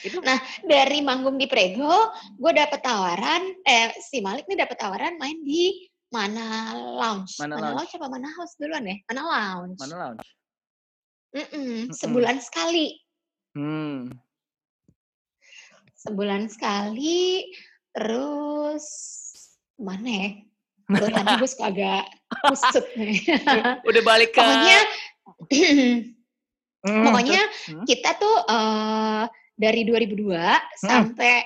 Itu. 0.00 0.24
Nah 0.24 0.40
dari 0.64 1.04
manggung 1.04 1.36
di 1.36 1.44
Prego, 1.44 2.12
gue 2.40 2.52
dapet 2.56 2.80
tawaran, 2.80 3.44
eh 3.60 3.92
si 4.00 4.24
Malik 4.24 4.48
nih 4.48 4.64
dapet 4.64 4.80
tawaran 4.80 5.20
main 5.20 5.36
di 5.44 5.91
Mana 6.12 6.76
Lounge. 6.76 7.40
Mana, 7.40 7.56
Mana 7.56 7.72
Lounge. 7.72 7.76
Lounge 7.80 7.94
apa 7.96 8.08
Mana 8.12 8.28
House 8.36 8.54
duluan 8.60 8.84
ya? 8.84 8.96
Mana 9.08 9.22
Lounge. 9.24 9.80
Mana 9.80 9.94
Lounge. 9.96 10.28
Mm 11.32 11.46
-mm, 11.48 11.76
sebulan 11.96 12.36
sekali. 12.44 13.00
Hmm. 13.56 14.12
Sebulan 15.96 16.52
sekali, 16.52 17.48
terus 17.96 18.84
mana 19.80 20.10
ya? 20.12 20.30
Gue 20.92 21.08
tadi 21.08 21.32
gue 21.40 21.48
suka 21.48 21.72
agak 21.72 22.04
kusut 22.52 22.84
nih. 23.00 23.16
Udah 23.88 24.02
balik 24.04 24.36
ke... 24.36 24.44
Pokoknya, 24.44 24.80
mm, 26.84 27.04
pokoknya 27.08 27.42
hmm. 27.48 27.84
kita 27.88 28.10
tuh 28.20 28.36
uh, 28.44 29.24
dari 29.56 29.88
2002 29.88 30.36
hmm. 30.36 30.60
sampai 30.76 31.40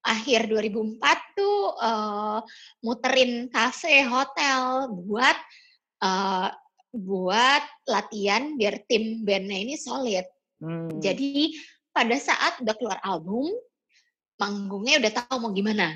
akhir 0.00 0.48
2004 0.48 1.36
tuh 1.36 1.76
uh, 1.76 2.40
muterin 2.80 3.48
kafe, 3.52 4.04
hotel 4.04 4.88
buat 4.92 5.36
uh, 6.00 6.48
buat 6.90 7.62
latihan 7.86 8.58
biar 8.58 8.82
tim 8.88 9.22
bandnya 9.22 9.58
ini 9.62 9.74
solid. 9.78 10.26
Hmm. 10.58 10.90
Jadi 10.98 11.54
pada 11.90 12.16
saat 12.16 12.58
udah 12.64 12.74
keluar 12.74 12.98
album, 13.04 13.50
manggungnya 14.40 14.98
udah 14.98 15.12
tahu 15.24 15.36
mau 15.38 15.52
gimana. 15.52 15.94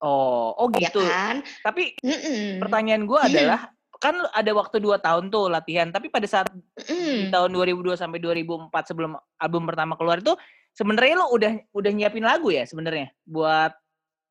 Oh, 0.00 0.56
oh 0.56 0.68
Ya 0.76 0.88
gitu. 0.88 1.04
kan? 1.04 1.44
Tapi 1.60 1.96
Mhm. 2.00 2.60
pertanyaan 2.60 3.04
gue 3.04 3.20
adalah 3.20 3.68
kan 4.00 4.16
ada 4.32 4.48
waktu 4.56 4.80
2 4.80 4.96
tahun 4.96 5.28
tuh 5.28 5.52
latihan, 5.52 5.92
tapi 5.92 6.08
pada 6.08 6.24
saat 6.24 6.48
di 6.48 7.28
Mhm. 7.28 7.28
tahun 7.28 7.50
2002 7.52 8.00
sampai 8.00 8.16
2004 8.16 8.88
sebelum 8.88 9.12
album 9.36 9.68
pertama 9.68 9.92
keluar 10.00 10.24
itu 10.24 10.32
sebenarnya 10.74 11.14
lu 11.20 11.26
udah 11.36 11.52
udah 11.74 11.90
nyiapin 11.90 12.24
lagu 12.24 12.48
ya 12.54 12.64
sebenarnya 12.64 13.10
buat 13.26 13.72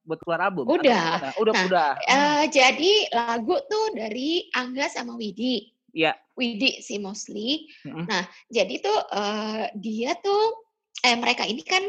buat 0.10 0.19
keluar 0.25 0.49
album? 0.49 0.65
Udah. 0.65 1.36
Udah 1.38 1.54
Nah, 1.54 1.65
udah. 1.69 1.91
Hmm. 2.02 2.17
Eh, 2.17 2.43
jadi 2.49 2.93
lagu 3.13 3.56
tuh 3.69 3.86
dari 3.93 4.49
Angga 4.58 4.89
sama 4.89 5.13
Widi. 5.13 5.69
Iya. 5.93 6.17
Widi 6.34 6.82
sih 6.82 6.97
mostly. 6.97 7.69
Mhm. 7.86 8.10
Nah, 8.10 8.25
jadi 8.49 8.73
tuh 8.82 8.99
eh, 9.13 9.63
dia 9.78 10.17
tuh 10.17 10.65
eh 11.06 11.13
mereka 11.13 11.45
ini 11.45 11.62
kan 11.62 11.84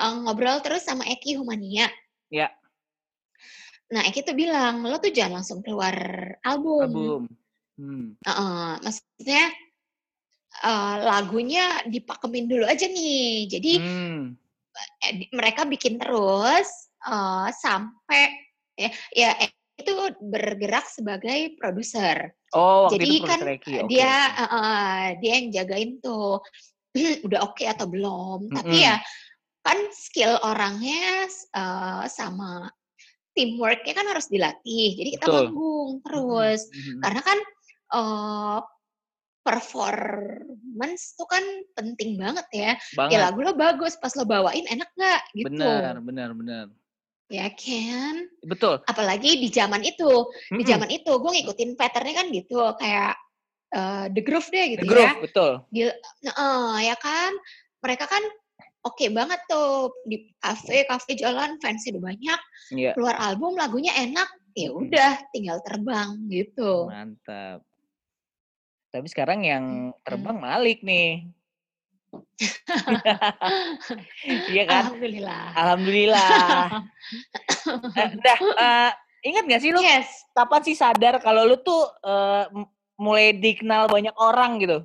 eh, 0.00 0.14
ngobrol 0.26 0.58
terus 0.64 0.82
sama 0.82 1.06
Eki 1.06 1.38
Humania. 1.38 1.86
Iya. 2.34 2.50
Nah, 3.92 4.02
Eki 4.08 4.24
tuh 4.24 4.32
bilang, 4.32 4.80
lo 4.88 4.96
tuh 4.96 5.12
jangan 5.12 5.44
langsung 5.44 5.60
keluar 5.60 5.94
album. 6.42 6.88
Album. 6.88 7.22
Hmm. 7.76 8.16
Heeh, 8.24 8.72
maksudnya 8.80 9.44
eh, 10.60 10.96
lagunya 11.00 11.80
dipakemin 11.88 12.46
dulu 12.50 12.64
aja 12.68 12.84
nih. 12.84 13.48
Jadi 13.48 13.72
Hmm. 13.80 14.36
eh, 15.04 15.12
mereka 15.32 15.64
bikin 15.64 15.96
terus 15.96 16.68
eh, 17.08 17.48
sampai 17.52 18.22
ya, 18.76 18.90
ya 19.12 19.30
itu 19.80 19.92
bergerak 20.20 20.86
sebagai 20.86 21.56
produser. 21.56 22.36
Oh, 22.52 22.86
waktu 22.86 23.00
Jadi 23.00 23.08
itu 23.16 23.24
kan 23.24 23.40
Eki. 23.48 23.72
Oke. 23.80 23.88
dia 23.88 24.12
eh, 24.36 25.06
dia 25.18 25.32
yang 25.40 25.48
jagain 25.50 25.90
tuh 26.04 26.38
udah 27.26 27.40
oke 27.48 27.64
atau 27.64 27.88
belum. 27.88 28.52
Tapi 28.52 28.76
Mm-mm. 28.76 28.86
ya 28.86 28.96
kan 29.64 29.78
skill 29.94 30.36
orangnya 30.44 31.26
eh, 31.30 32.04
sama 32.12 32.68
teamworknya 33.32 33.96
kan 33.96 34.06
harus 34.12 34.28
dilatih. 34.28 34.88
Jadi 35.00 35.08
kita 35.16 35.24
Betul. 35.26 35.36
manggung 35.48 35.90
terus. 36.04 36.60
Mhm. 36.68 37.00
Karena 37.00 37.20
kan 37.24 37.38
eh, 37.96 38.58
performance 39.42 41.14
tuh 41.14 41.26
kan 41.26 41.42
penting 41.74 42.16
banget 42.16 42.46
ya. 42.52 42.70
Ya 42.72 42.96
Banget. 42.96 43.18
lagu 43.28 43.38
lo 43.42 43.52
bagus, 43.52 43.98
pas 43.98 44.14
lo 44.14 44.24
bawain 44.24 44.64
enak 44.66 44.88
nggak 44.94 45.22
gitu. 45.34 45.46
Benar, 45.52 45.98
benar, 46.00 46.28
benar. 46.32 46.66
Ya 47.26 47.48
kan? 47.48 48.28
Betul. 48.44 48.84
Apalagi 48.84 49.40
di 49.40 49.48
zaman 49.48 49.80
itu. 49.82 50.28
Di 50.52 50.62
Mhm. 50.62 50.68
zaman 50.68 50.90
itu 50.92 51.12
gue 51.12 51.30
ngikutin 51.32 51.70
patternnya 51.74 52.14
kan 52.14 52.26
gitu. 52.30 52.60
Kayak 52.76 53.14
eh, 53.72 54.06
The 54.12 54.20
Groove 54.20 54.52
deh 54.52 54.64
The 54.68 54.72
gitu 54.76 54.84
Groove, 54.84 55.16
ya. 55.16 55.22
betul. 55.24 55.52
Nah, 56.28 56.76
ya 56.84 56.92
kan? 57.00 57.32
Mereka 57.80 58.04
kan 58.04 58.20
oke 58.84 59.08
banget 59.08 59.40
tuh 59.48 59.96
di 60.04 60.28
kafe, 60.36 60.84
kafe 60.84 61.16
jalan 61.16 61.56
fansnya 61.56 61.96
udah 61.96 62.04
banyak, 62.12 62.40
Iya. 62.76 62.92
keluar 62.92 63.16
album 63.16 63.56
lagunya 63.56 63.96
enak, 63.96 64.28
ya 64.52 64.76
udah 64.76 65.24
tinggal 65.32 65.64
terbang 65.64 66.20
gitu. 66.28 66.84
Mantap. 66.92 67.64
Tapi 68.92 69.08
sekarang 69.08 69.40
yang 69.40 69.64
terbang 70.04 70.36
Malik 70.36 70.84
nih. 70.84 71.24
Iya 74.52 74.62
kan? 74.68 74.92
Alhamdulillah. 74.92 75.44
Alhamdulillah. 75.56 76.68
Eh, 77.96 78.08
dah, 78.24 78.36
eh, 78.36 78.90
ingat 79.24 79.44
gak 79.48 79.60
sih 79.60 79.72
lu 79.72 79.80
Yes. 79.80 80.28
kapan 80.30 80.60
sih 80.60 80.76
sadar 80.76 81.18
kalau 81.18 81.42
lu 81.42 81.56
tuh 81.56 81.88
m- 82.52 82.68
mulai 82.96 83.32
dikenal 83.32 83.88
banyak 83.88 84.12
orang 84.12 84.60
gitu? 84.60 84.84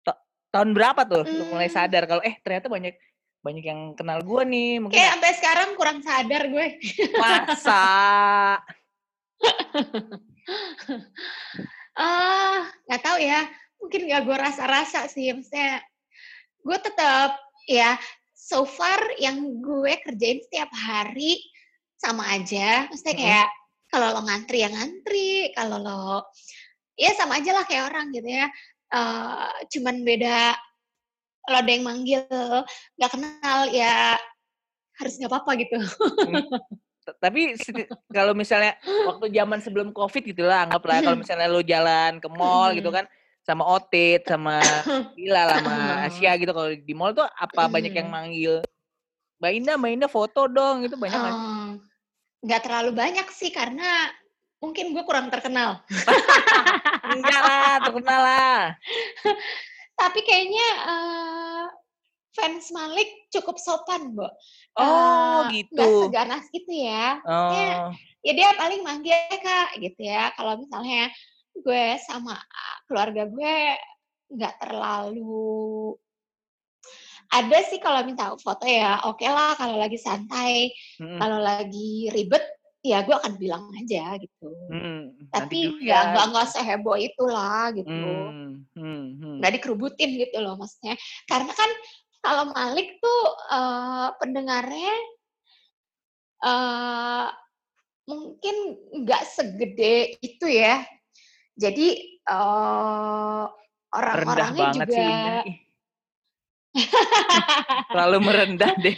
Ta- 0.00 0.20
tahun 0.50 0.72
berapa 0.72 1.04
tuh 1.04 1.22
lu 1.28 1.44
mulai 1.46 1.68
Hmm. 1.68 1.76
sadar 1.76 2.08
kalau 2.08 2.24
eh 2.24 2.40
ternyata 2.40 2.66
banyak 2.66 2.96
banyak 3.40 3.64
yang 3.64 3.80
kenal 3.92 4.20
gua 4.20 4.44
nih 4.44 4.80
mungkin 4.80 4.96
Kayak 4.96 5.12
sampai 5.16 5.32
sekarang 5.36 5.68
kurang 5.76 5.98
sadar 6.00 6.42
gue. 6.46 6.66
masa 7.16 7.82
Ah, 12.00 12.64
nggak 12.88 13.02
tahu 13.04 13.18
ya. 13.20 13.44
Mungkin 13.76 14.00
nggak 14.08 14.22
gue 14.24 14.36
rasa-rasa 14.40 15.04
sih. 15.12 15.28
Maksudnya, 15.36 15.84
gue 16.64 16.78
tetap 16.80 17.36
ya 17.68 18.00
so 18.32 18.64
far 18.64 18.98
yang 19.20 19.60
gue 19.60 19.92
kerjain 20.00 20.40
setiap 20.40 20.72
hari 20.72 21.36
sama 22.00 22.24
aja. 22.32 22.88
Maksudnya 22.88 23.16
kayak 23.20 23.48
kalau 23.92 24.16
lo 24.16 24.20
ngantri 24.24 24.64
ya 24.64 24.72
ngantri, 24.72 25.52
kalau 25.52 25.76
lo 25.76 26.04
ya 26.96 27.12
sama 27.12 27.36
aja 27.36 27.52
lah 27.52 27.64
kayak 27.68 27.92
orang 27.92 28.08
gitu 28.16 28.28
ya. 28.32 28.48
Eh, 28.90 29.50
cuman 29.76 30.02
beda 30.02 30.56
kalau 31.44 31.58
ada 31.60 31.70
yang 31.70 31.84
manggil 31.84 32.24
nggak 32.96 33.12
kenal 33.12 33.58
ya 33.70 34.16
harus 34.96 35.14
nggak 35.20 35.30
apa-apa 35.30 35.52
gitu. 35.60 35.76
T- 35.76 36.32
tapi 37.18 37.56
kalau 38.12 38.36
misalnya 38.36 38.76
waktu 39.08 39.32
zaman 39.32 39.58
sebelum 39.64 39.88
covid 39.90 40.22
gitu 40.22 40.44
lah 40.44 40.68
anggaplah 40.68 41.00
kalau 41.00 41.16
misalnya 41.22 41.48
lu 41.48 41.64
jalan 41.64 42.20
ke 42.20 42.28
mall 42.28 42.70
gitu 42.76 42.92
kan 42.92 43.08
sama 43.40 43.64
Otit 43.66 44.28
sama 44.28 44.60
Bila 45.16 45.48
sama 45.48 45.76
Asia 46.06 46.36
gitu 46.36 46.52
kalau 46.52 46.70
di 46.70 46.94
mall 46.94 47.16
tuh 47.16 47.24
apa 47.24 47.66
banyak 47.66 47.92
yang 47.96 48.08
Mm. 48.08 48.14
manggil? 48.14 48.54
Mbak 49.40 49.52
Indah 49.56 49.74
Mbak 49.80 49.90
Indah 49.96 50.10
foto 50.12 50.44
dong 50.44 50.84
itu 50.84 50.94
banyak 51.00 51.16
kan 51.16 51.34
nggak 52.40 52.60
terlalu 52.64 52.92
banyak 52.96 53.26
sih 53.32 53.52
karena 53.52 54.08
mungkin 54.60 54.92
gue 54.92 55.04
kurang 55.08 55.32
terkenal. 55.32 55.80
enggak 57.16 57.40
lah 57.40 57.80
terkenal 57.80 58.20
lah. 58.20 58.60
Tapi 59.96 60.20
kayaknya 60.24 60.68
eh, 60.84 61.64
fans 62.36 62.70
Malik 62.70 63.08
cukup 63.34 63.58
sopan, 63.58 64.14
Bo. 64.14 64.26
oh 64.78 65.46
Eh, 65.50 65.62
gitu 65.62 65.74
Nggak 65.74 65.90
seganas 66.06 66.46
itu 66.54 66.72
ya. 66.86 67.18
oh 67.26 67.90
Ya 68.20 68.32
dia 68.36 68.52
paling 68.54 68.84
manggil 68.84 69.16
kak 69.40 69.80
gitu 69.80 70.00
ya. 70.04 70.30
Kalau 70.36 70.60
misalnya 70.60 71.08
gue 71.56 71.84
sama 72.04 72.36
ah, 72.36 72.76
keluarga 72.86 73.26
gue 73.26 73.56
nggak 74.30 74.54
terlalu 74.62 75.94
ada 77.30 77.58
sih 77.66 77.78
kalau 77.78 78.02
minta 78.02 78.34
foto 78.38 78.66
ya 78.66 79.02
oke 79.06 79.22
lah 79.26 79.54
kalau 79.54 79.78
lagi 79.78 79.98
santai 79.98 80.70
mm, 80.98 81.18
kalau 81.18 81.38
lagi 81.38 82.10
ribet 82.10 82.42
ya 82.80 83.04
gue 83.04 83.12
akan 83.12 83.36
bilang 83.36 83.70
aja 83.76 84.16
gitu 84.18 84.50
mm, 84.70 85.30
nanti 85.30 85.30
tapi 85.30 85.58
nggak 85.84 86.02
ya 86.04 86.10
nggak 86.14 86.26
nggak 86.32 86.48
seheboh 86.48 86.96
itulah 86.98 87.70
gitu 87.76 87.90
Hmm, 87.90 88.66
hmm, 88.74 89.04
hmm. 89.20 89.36
nggak 89.42 89.52
dikerubutin 89.60 90.10
gitu 90.16 90.38
loh 90.42 90.56
maksudnya 90.58 90.94
karena 91.28 91.52
kan 91.54 91.70
kalau 92.20 92.52
Malik 92.52 93.00
tuh 93.00 93.22
eh, 93.52 94.08
pendengarnya 94.20 94.94
eh 96.40 97.26
mungkin 98.08 98.56
nggak 99.04 99.22
segede 99.28 100.16
itu 100.20 100.46
ya. 100.48 100.84
Jadi 101.56 102.20
eh 102.24 103.44
rendah 103.90 103.90
orang-orangnya 103.90 104.62
banget 104.70 104.86
juga 104.86 104.94
sih 104.94 105.10
Ih. 105.50 105.58
terlalu 107.90 108.18
merendah 108.22 108.72
deh. 108.78 108.96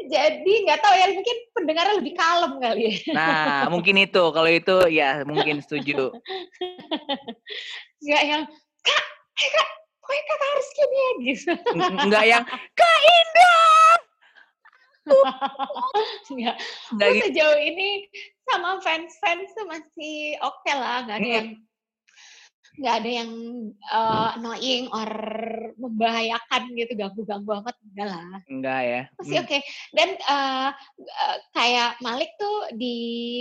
Jadi 0.00 0.52
nggak 0.64 0.80
tahu 0.80 0.94
ya 0.96 1.06
mungkin 1.12 1.36
pendengarnya 1.52 1.94
lebih 2.00 2.14
kalem 2.16 2.52
kali 2.60 2.82
ya. 2.88 2.94
Nah 3.12 3.68
mungkin 3.68 3.96
itu. 4.00 4.22
Kalau 4.32 4.50
itu 4.50 4.76
ya 4.88 5.22
mungkin 5.28 5.60
setuju. 5.60 6.14
Nggak 8.00 8.22
yang 8.24 8.42
kak 8.80 9.04
kak 9.36 9.68
pokoknya 10.10 10.24
kak 10.26 10.40
harus 10.42 10.68
gini 10.74 10.96
ya 10.98 11.10
gitu 11.22 11.52
nggak 12.10 12.24
yang 12.26 12.44
Kak 12.74 12.98
Indah 13.06 13.94
nggak 16.30 16.56
nggak 16.98 17.08
gitu 17.14 17.22
sejauh 17.30 17.58
ini 17.62 18.10
sama 18.50 18.82
fans-fans 18.82 19.54
tuh 19.54 19.66
masih 19.70 20.34
oke 20.42 20.72
lah, 20.74 21.06
nggak 21.06 21.18
ada 21.22 21.30
yang 21.30 21.48
nggak 22.80 22.94
ada 23.02 23.10
yang 23.22 23.30
eh, 23.70 24.28
annoying 24.38 24.86
or 24.90 25.10
membahayakan 25.78 26.70
gitu, 26.74 26.92
ganggu-ganggu 26.94 27.50
amat 27.62 27.76
enggak 27.82 28.06
lah. 28.10 28.40
enggak 28.46 28.80
ya 28.82 29.02
Masih 29.18 29.36
Hmm. 29.38 29.44
oke. 29.46 29.58
Dan 29.94 30.08
eh, 30.18 30.70
eh, 30.98 31.36
kayak 31.54 31.90
Malik 32.02 32.30
tuh 32.38 32.74
di 32.74 32.98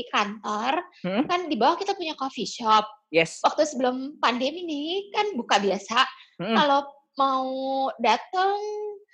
kantor, 0.09 0.81
Hmm. 1.05 1.25
kan 1.25 1.45
di 1.49 1.55
bawah 1.57 1.77
kita 1.77 1.93
punya 1.97 2.13
coffee 2.17 2.49
shop. 2.49 2.85
Yes 3.09 3.41
Waktu 3.41 3.65
sebelum 3.65 4.17
pandemi 4.17 4.63
nih 4.63 5.09
kan 5.11 5.33
buka 5.33 5.57
biasa. 5.57 6.05
Hmm. 6.39 6.55
Kalau 6.55 6.79
mau 7.17 7.49
datang 7.99 8.55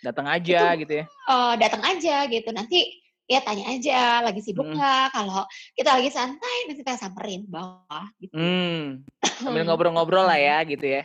datang 0.03 0.29
aja 0.29 0.77
Itu- 0.77 0.86
gitu 0.86 0.93
ya 1.01 1.05
eh, 1.10 1.53
datang 1.58 1.81
aja 1.81 2.15
gitu. 2.27 2.49
Nanti 2.51 2.79
ya 3.25 3.41
tanya 3.41 3.65
aja 3.73 4.21
lagi 4.21 4.39
sibuk 4.39 4.69
nggak. 4.69 5.10
Kalau 5.12 5.43
kita 5.73 5.97
lagi 5.97 6.10
santai 6.10 6.55
nanti 6.69 6.86
kita 6.86 6.93
samperin 6.95 7.47
bawah 7.49 8.05
gitu. 8.21 8.36
hmm. 8.38 9.01
sambil 9.41 9.63
ngobrol-ngobrol 9.67 10.23
lah 10.23 10.38
ya 10.38 10.62
gitu 10.63 10.86
ya 10.86 11.03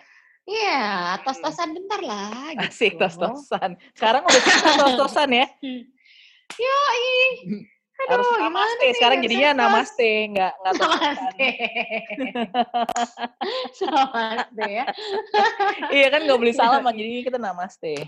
Iya, 0.51 1.15
tos-tosan 1.23 1.71
bentar 1.73 2.01
lah. 2.03 2.51
Gitu. 2.59 2.67
asik 2.67 2.93
tos-tosan 2.99 3.79
sekarang 3.95 4.27
udah 4.27 4.43
tos-tosan 4.83 5.31
ya 5.31 5.47
Yoi. 6.59 7.07
Aduh, 8.01 8.17
harus 8.17 8.27
gimana 8.33 8.45
namaste 8.49 8.81
nih, 8.81 8.93
sekarang 8.97 9.19
jadinya 9.21 9.51
namaste 9.53 10.11
nggak 10.33 10.53
nggak 10.57 10.75
Namaste. 10.81 11.49
Namaste 13.91 14.65
ya. 14.65 14.85
iya 15.97 16.07
kan 16.09 16.21
nggak 16.25 16.39
boleh 16.41 16.55
salaman 16.57 16.93
jadinya 16.97 17.23
kita 17.27 17.39
namaste. 17.39 17.95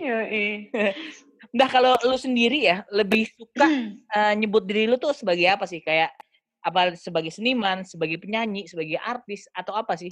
Nah 1.52 1.68
kalau 1.68 1.92
lu 2.06 2.16
sendiri 2.16 2.64
ya 2.64 2.86
lebih 2.88 3.28
suka 3.34 3.66
uh, 4.14 4.32
nyebut 4.40 4.64
diri 4.64 4.88
lu 4.88 4.96
tuh 4.96 5.12
sebagai 5.12 5.44
apa 5.50 5.68
sih? 5.68 5.84
Kayak 5.84 6.14
apa 6.62 6.94
sebagai 6.96 7.34
seniman, 7.34 7.82
sebagai 7.84 8.16
penyanyi, 8.16 8.70
sebagai 8.70 8.96
artis 8.96 9.50
atau 9.52 9.74
apa 9.76 9.98
sih? 9.98 10.08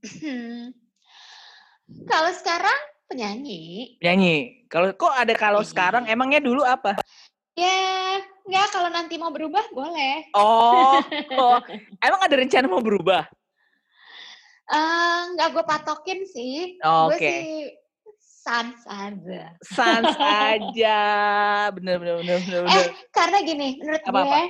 Hmm. 0.00 0.72
Kalau 2.06 2.30
sekarang 2.32 2.80
penyanyi. 3.10 3.98
Penyanyi. 3.98 4.64
Kalau 4.70 4.94
kok 4.94 5.12
ada 5.12 5.34
kalau 5.34 5.60
sekarang 5.66 6.06
emangnya 6.06 6.40
dulu 6.40 6.62
apa? 6.62 6.96
Ya, 7.58 8.22
nggak 8.48 8.66
kalau 8.72 8.88
nanti 8.88 9.14
mau 9.20 9.28
berubah 9.28 9.64
boleh. 9.76 10.32
Oh, 10.32 10.98
oh. 11.36 11.60
emang 12.06 12.20
ada 12.24 12.34
rencana 12.40 12.66
mau 12.66 12.80
berubah? 12.80 13.28
Uh, 14.68 15.36
nggak 15.36 15.48
gue 15.52 15.64
patokin 15.64 16.20
sih. 16.28 16.80
Oh, 16.80 17.12
gue 17.12 17.20
Oke. 17.20 17.28
sih 17.28 17.48
sans 18.48 18.80
aja. 18.88 19.52
Sans 19.60 20.08
aja, 20.48 21.00
bener 21.76 22.00
bener 22.00 22.14
bener 22.24 22.40
bener. 22.44 22.64
Eh, 22.72 22.86
karena 23.12 23.44
gini, 23.44 23.76
menurut 23.76 24.04
Apa, 24.08 24.20
gue, 24.24 24.42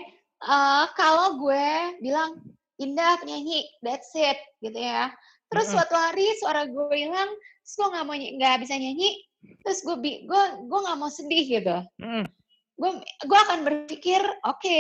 uh, 0.47 0.85
kalau 0.95 1.29
gue 1.43 1.67
bilang 1.99 2.39
Indah 2.79 3.19
penyanyi, 3.19 3.67
that's 3.83 4.15
it, 4.15 4.39
gitu 4.63 4.79
ya. 4.79 5.11
Terus 5.51 5.67
suatu 5.75 5.99
hari 5.99 6.31
suara 6.39 6.63
gue 6.71 6.95
hilang, 6.95 7.27
terus 7.67 7.75
gue 7.75 7.89
nggak 7.91 8.05
mau 8.07 8.15
nggak 8.15 8.57
bisa 8.63 8.79
nyanyi, 8.79 9.19
terus 9.67 9.83
gue 9.83 9.97
gue 9.99 10.43
gue 10.63 10.79
nggak 10.87 10.99
mau 11.01 11.11
sedih 11.11 11.45
gitu. 11.59 11.77
Mm, 11.99 12.31
Gue 12.79 12.91
gue 13.03 13.39
akan 13.43 13.67
berpikir, 13.67 14.23
oke, 14.47 14.79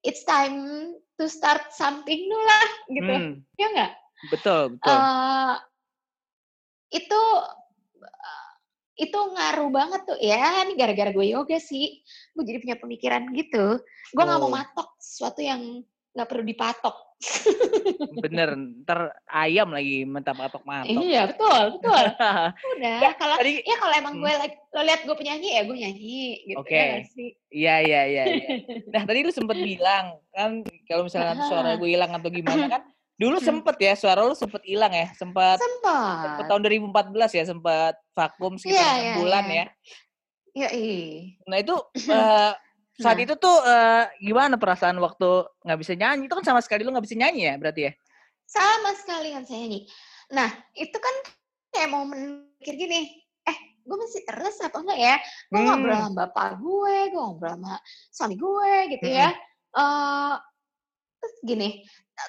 it's 0.00 0.22
time 0.22 0.62
to 1.18 1.26
start 1.26 1.74
something 1.74 2.20
new 2.24 2.42
lah, 2.46 2.66
gitu. 2.88 3.14
mm, 3.20 3.32
Ya 3.58 3.66
nggak? 3.74 3.92
betul 4.30 4.78
betul. 4.78 4.88
Eh, 4.96 5.54
itu 6.94 7.20
itu 8.94 9.18
ngaruh 9.18 9.68
banget 9.74 10.06
tuh 10.06 10.16
ya 10.22 10.62
ini 10.62 10.78
gara-gara 10.78 11.10
gue 11.10 11.26
yoga 11.26 11.58
sih 11.58 11.98
gue 12.32 12.44
jadi 12.46 12.62
punya 12.62 12.76
pemikiran 12.78 13.26
gitu 13.34 13.82
gue 14.14 14.22
nggak 14.22 14.38
mau 14.38 14.46
Oh. 14.46 14.54
matok 14.54 14.94
sesuatu 15.02 15.42
yang 15.42 15.82
nggak 16.14 16.28
perlu 16.30 16.46
dipatok 16.46 16.94
bener, 18.24 18.48
ntar 18.84 19.00
ayam 19.26 19.70
lagi 19.70 20.04
mentap 20.04 20.36
patok 20.36 20.62
matok. 20.62 21.00
iya 21.00 21.24
betul 21.26 21.78
betul 21.78 22.04
udah 22.76 23.12
kalau 23.16 23.34
Tadi, 23.38 23.52
ya 23.64 23.76
kalau 23.78 23.94
emang 23.94 24.14
Hmm. 24.14 24.22
gue 24.22 24.32
like, 24.38 24.56
lo 24.70 24.80
lihat 24.82 25.00
gue 25.02 25.16
penyanyi 25.16 25.48
ya 25.56 25.62
gue 25.64 25.76
nyanyi 25.76 26.20
gitu 26.44 26.58
Oke. 26.60 26.74
ya 26.74 26.96
iya 27.50 27.74
iya 27.80 28.00
iya. 28.04 28.24
iya. 28.28 28.48
Nah 28.92 29.02
tadi 29.02 29.24
lu 29.24 29.32
sempet 29.32 29.58
bilang 29.58 30.20
kan 30.30 30.60
kalau 30.86 31.02
misalnya 31.06 31.34
suara 31.44 31.74
gue 31.74 31.88
hilang 31.88 32.12
atau 32.12 32.28
gimana 32.28 32.66
kan, 32.68 32.82
dulu 33.14 33.38
Hmm. 33.38 33.46
sempet 33.46 33.76
ya 33.78 33.94
suara 33.94 34.20
lu 34.22 34.34
sempet 34.34 34.62
hilang 34.62 34.90
ya, 34.90 35.10
sempet 35.14 35.58
sempet 35.58 36.18
sempat 36.20 36.44
tahun 36.46 36.60
2014 36.62 37.30
ya, 37.32 37.44
sempet 37.44 37.94
vakum 38.12 38.54
sekitar 38.54 38.74
Iya, 38.74 38.90
enam 38.90 39.00
iya, 39.00 39.14
bulan 39.16 39.44
iya. 39.44 39.54
ya. 39.54 39.66
ya 40.54 40.68
iya 40.70 41.34
Nah 41.46 41.56
itu 41.58 41.74
eh, 42.06 42.52
saat 42.96 43.16
Nah. 43.16 43.24
itu 43.24 43.34
tuh 43.34 43.56
eh, 43.60 44.04
gimana 44.20 44.54
perasaan 44.54 44.96
waktu 44.96 45.28
nggak 45.60 45.78
bisa 45.78 45.92
nyanyi? 45.92 46.26
Itu 46.26 46.34
kan 46.34 46.44
sama 46.44 46.60
sekali 46.60 46.82
lu 46.82 46.90
nggak 46.90 47.02
bisa 47.02 47.16
nyanyi 47.16 47.42
ya 47.44 47.56
berarti 47.56 47.82
ya? 47.84 47.92
sama 48.44 48.92
sekali 48.92 49.32
kan 49.32 49.42
saya 49.42 49.64
nyanyi 49.64 49.88
nah 50.28 50.46
itu 50.74 50.92
kan 50.92 51.14
kayak 51.70 51.88
mau 51.88 52.04
mikir 52.04 52.76
gini 52.76 53.08
eh 53.40 53.56
gue 53.80 53.96
masih 53.96 54.20
terus 54.22 54.60
apa 54.60 54.78
enggak 54.78 55.00
ya 55.00 55.16
gue 55.48 55.56
Hmm. 55.56 55.66
ngobrol 55.66 55.96
sama 55.96 56.12
bapak 56.22 56.48
gue 56.60 56.96
gue 57.08 57.18
ngobrol 57.18 57.56
sama 57.56 57.74
suami 58.12 58.36
gue 58.36 58.72
gitu 58.92 59.08
ya 59.08 59.32
Eh, 59.72 60.34
terus 61.18 61.34
gini 61.40 61.68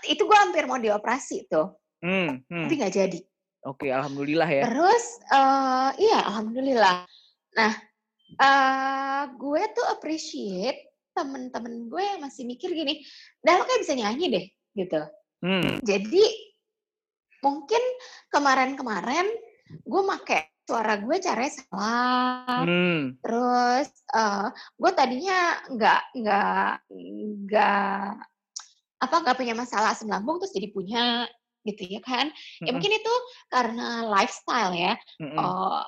itu 0.03 0.23
gue 0.23 0.37
hampir 0.39 0.63
mau 0.65 0.79
dioperasi 0.79 1.45
tuh 1.45 1.75
Hmm, 1.99 2.39
hmm. 2.47 2.63
tapi 2.63 2.73
nggak 2.75 2.95
jadi 2.95 3.19
Oke, 3.65 3.91
alhamdulillah 3.91 4.47
ya. 4.47 4.63
terus 4.65 5.05
eh 5.27 5.89
iya 5.99 6.19
alhamdulillah 6.23 7.03
nah 7.53 7.71
eh 8.39 9.23
gue 9.35 9.61
tuh 9.71 9.85
appreciate 9.91 10.91
temen-temen 11.15 11.87
gue 11.87 12.03
yang 12.03 12.19
masih 12.19 12.43
mikir 12.43 12.71
gini 12.75 12.99
dah 13.39 13.55
lo 13.55 13.63
kayak 13.63 13.81
bisa 13.87 13.93
nyanyi 13.95 14.25
deh 14.31 14.45
gitu 14.75 15.01
Hmm, 15.45 15.77
Jadi 15.85 16.25
mungkin 17.45 17.83
kemarin-kemarin 18.33 19.29
gue 19.85 20.01
make 20.01 20.49
suara 20.65 20.97
gue 20.97 21.21
caranya 21.21 21.53
salah. 21.53 22.65
hmm, 22.65 23.21
Terus 23.21 23.87
eh, 24.09 24.47
gue 24.73 24.91
tadinya 24.97 25.39
nggak 25.69 26.01
nggak 26.17 26.71
nggak 27.45 28.09
apa 29.05 29.15
nggak 29.21 29.37
punya 29.37 29.53
masalah 29.53 29.93
asam 29.93 30.09
lambung 30.09 30.41
terus 30.41 30.57
jadi 30.57 30.73
punya 30.73 31.29
gitu 31.61 31.85
ya 31.85 32.01
kan? 32.01 32.33
Ya 32.65 32.73
Mm-mm. 32.73 32.81
mungkin 32.81 32.93
itu 32.97 33.13
karena 33.53 34.09
lifestyle 34.09 34.73
ya, 34.73 34.93
mm-mm. 35.21 35.37
eh, 35.37 35.81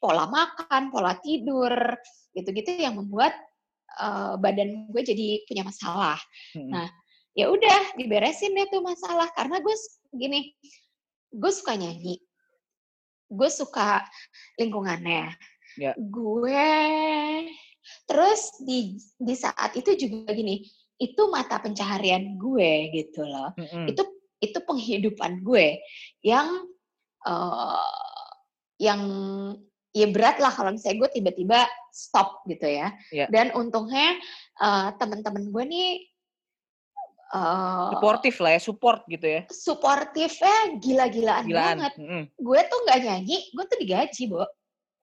pola 0.00 0.24
makan, 0.26 0.88
pola 0.88 1.14
tidur 1.20 1.70
gitu-gitu 2.32 2.80
yang 2.80 2.96
membuat 2.96 3.36
eh, 4.00 4.34
badan 4.40 4.88
gue 4.88 5.02
jadi 5.04 5.44
punya 5.44 5.62
masalah 5.62 6.18
Mm-mm. 6.56 6.72
nah, 6.72 6.88
ya 7.36 7.52
udah 7.52 7.94
diberesin 8.00 8.56
deh 8.56 8.66
tuh 8.72 8.82
masalah 8.82 9.28
karena 9.36 9.60
gue 9.60 9.74
gini 10.16 10.50
gue 11.30 11.52
suka 11.52 11.78
nyanyi 11.78 12.18
gue 13.30 13.50
suka 13.52 14.02
lingkungannya 14.58 15.36
Ya. 15.78 15.94
gue 15.94 16.66
terus 18.10 18.58
di 18.66 18.98
di 19.22 19.34
saat 19.38 19.70
itu 19.78 19.94
juga 19.94 20.34
gini 20.34 20.66
itu 20.98 21.22
mata 21.30 21.62
pencaharian 21.62 22.34
gue 22.42 22.90
gitu 22.90 23.22
loh 23.22 23.54
Mm-mm. 23.54 23.86
itu 23.86 24.02
itu 24.42 24.58
penghidupan 24.66 25.46
gue 25.46 25.78
yang 26.26 26.66
eh, 27.22 27.86
yang 28.82 29.00
ya 29.90 30.06
berat 30.06 30.38
lah 30.38 30.50
kalau 30.50 30.70
misalnya 30.70 31.02
gue 31.02 31.10
tiba-tiba 31.12 31.58
stop 31.90 32.46
gitu 32.46 32.62
ya 32.64 32.94
Ya. 33.10 33.26
dan 33.26 33.50
untungnya 33.52 34.14
eh, 34.56 34.88
teman-teman 34.96 35.50
gue 35.50 35.64
nih 35.66 35.90
eh, 37.30 37.86
Suportif 37.94 38.34
lah 38.38 38.50
ya, 38.54 38.60
support 38.60 39.00
gitu 39.06 39.26
ya. 39.26 39.42
suportifnya 39.46 40.56
gila-gilaan 40.78 41.44
Gilaan. 41.44 41.76
banget. 41.78 41.92
Mm-mm. 41.98 42.22
Gue 42.36 42.60
tuh 42.66 42.78
nggak 42.82 42.98
nyanyi, 43.00 43.38
gue 43.50 43.64
tuh 43.64 43.78
digaji, 43.78 44.22
Bo. 44.26 44.46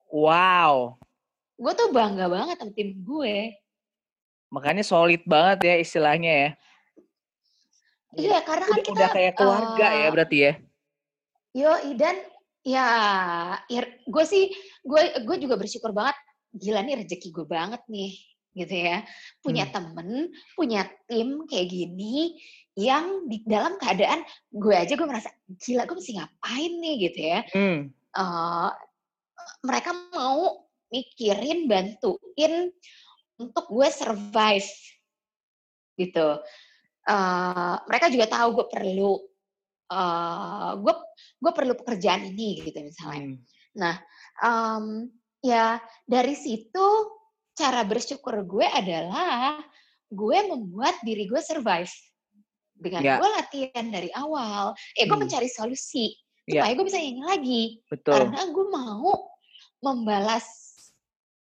Wow, 0.08 0.96
Gue 1.54 1.72
tuh 1.74 1.90
bangga 1.90 2.28
banget 2.28 2.56
sama 2.56 2.72
tim 2.72 2.96
gue. 2.96 3.52
makanya 4.48 4.80
solid 4.80 5.20
banget 5.24 5.58
ya 5.62 5.74
istilahnya 5.76 6.32
ya. 6.32 6.50
Iya, 8.16 8.38
karena 8.40 8.64
kan 8.64 8.72
Udah, 8.72 8.84
kita 8.84 8.92
udah 8.96 9.08
kayak 9.10 9.34
keluarga 9.36 9.86
ya 9.86 10.00
eh, 10.00 10.08
berarti 10.08 10.36
ya. 10.40 10.52
Yo, 11.52 11.72
dan 11.94 12.16
ya, 12.66 12.88
ya 13.68 13.82
gue 14.06 14.24
sih, 14.26 14.50
gue 14.82 15.02
gue 15.22 15.36
juga 15.42 15.54
bersyukur 15.58 15.92
banget. 15.94 16.16
Gila 16.48 16.80
nih 16.80 17.04
rezeki 17.04 17.28
gue 17.30 17.46
banget 17.46 17.82
nih, 17.92 18.16
gitu 18.56 18.74
ya. 18.74 19.04
Punya 19.44 19.68
Hmm. 19.68 19.74
temen, 19.74 20.08
punya 20.56 20.88
tim 21.06 21.44
kayak 21.44 21.68
gini, 21.68 22.40
yang 22.78 23.28
di 23.28 23.42
dalam 23.44 23.76
keadaan 23.76 24.24
gue 24.50 24.74
aja 24.74 24.94
gue 24.96 25.06
merasa 25.06 25.28
gila 25.60 25.84
gue 25.84 25.96
mesti 25.98 26.12
ngapain 26.16 26.72
nih 26.80 26.94
gitu 27.08 27.20
ya. 27.20 27.40
Hmm. 27.52 27.80
eh, 27.92 28.70
mereka 29.62 29.90
mau 30.14 30.66
mikirin, 30.90 31.68
bantuin 31.68 32.72
untuk 33.38 33.64
gue 33.70 33.88
survive 33.92 34.70
gitu. 36.00 36.28
Eh, 37.08 37.76
mereka 37.88 38.06
juga 38.08 38.26
tahu 38.28 38.48
gue 38.62 38.66
perlu 38.72 39.27
eh, 39.88 40.70
gue 40.76 40.94
gue 41.38 41.52
perlu 41.54 41.74
pekerjaan 41.76 42.28
ini 42.28 42.60
gitu 42.62 42.78
misalnya. 42.80 43.36
Hmm. 43.76 43.96
Em, 44.38 44.84
ya 45.42 45.78
dari 46.04 46.34
situ 46.34 46.86
cara 47.54 47.82
bersyukur 47.82 48.38
gue 48.46 48.66
adalah 48.66 49.58
gue 50.08 50.38
membuat 50.48 50.98
diri 51.02 51.26
gue 51.26 51.40
survive 51.42 51.90
dengan 52.78 53.02
Ya. 53.02 53.14
gue 53.18 53.28
latihan 53.28 53.86
dari 53.90 54.10
awal. 54.14 54.72
Eh 54.94 55.04
gue 55.04 55.14
Hmm. 55.14 55.26
mencari 55.26 55.50
solusi 55.50 56.14
Ya. 56.48 56.62
supaya 56.64 56.72
gue 56.78 56.86
bisa 56.88 56.98
nyanyi 57.02 57.24
lagi 57.26 57.62
Betul. 57.90 58.12
karena 58.14 58.40
gue 58.48 58.66
mau 58.72 59.12
membalas 59.84 60.46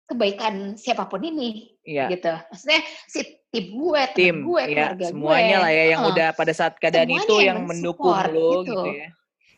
kebaikan 0.06 0.78
siapa 0.78 1.04
pun 1.10 1.18
ini 1.20 1.74
Iya. 1.82 2.06
gitu 2.14 2.30
maksudnya 2.30 2.80
si 3.10 3.20
tim 3.56 3.66
gue 3.72 4.02
Tim, 4.12 4.36
gue 4.44 4.62
ya, 4.62 4.68
keluarga 4.92 5.04
semuanya 5.08 5.56
gue 5.56 5.62
lah 5.64 5.72
ya 5.72 5.84
yang 5.96 6.02
Heeh. 6.04 6.12
udah 6.12 6.28
pada 6.36 6.52
saat 6.52 6.74
keadaan 6.76 7.08
itu 7.08 7.34
yang 7.40 7.44
yang 7.44 7.58
mendukung 7.64 8.12
mensupport, 8.12 8.32
lo 8.36 8.50
gitu. 8.60 8.60
gitu 8.68 8.88
ya. 8.92 9.08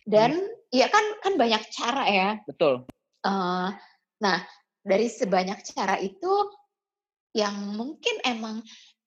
dan 0.06 0.30
ya 0.70 0.86
kan 0.86 1.04
kan 1.24 1.32
banyak 1.34 1.62
cara 1.74 2.04
ya 2.06 2.30
Betul. 2.46 2.74
Eh, 3.26 3.68
nah 4.22 4.38
dari 4.86 5.06
sebanyak 5.10 5.58
cara 5.66 5.98
itu 5.98 6.32
yang 7.34 7.74
mungkin 7.76 8.14
emang 8.24 8.62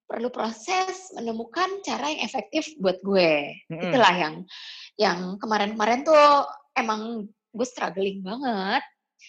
perlu 0.06 0.28
proses 0.28 1.08
menemukan 1.16 1.80
cara 1.88 2.12
yang 2.12 2.22
efektif 2.28 2.68
buat 2.84 3.00
gue 3.00 3.56
Mm-mm. 3.72 3.80
itulah 3.80 4.12
yang 4.12 4.36
yang 5.00 5.20
kemarin-kemarin 5.40 6.04
tuh 6.04 6.44
emang 6.76 7.26
gue 7.56 7.68
struggling 7.68 8.20
banget 8.22 8.84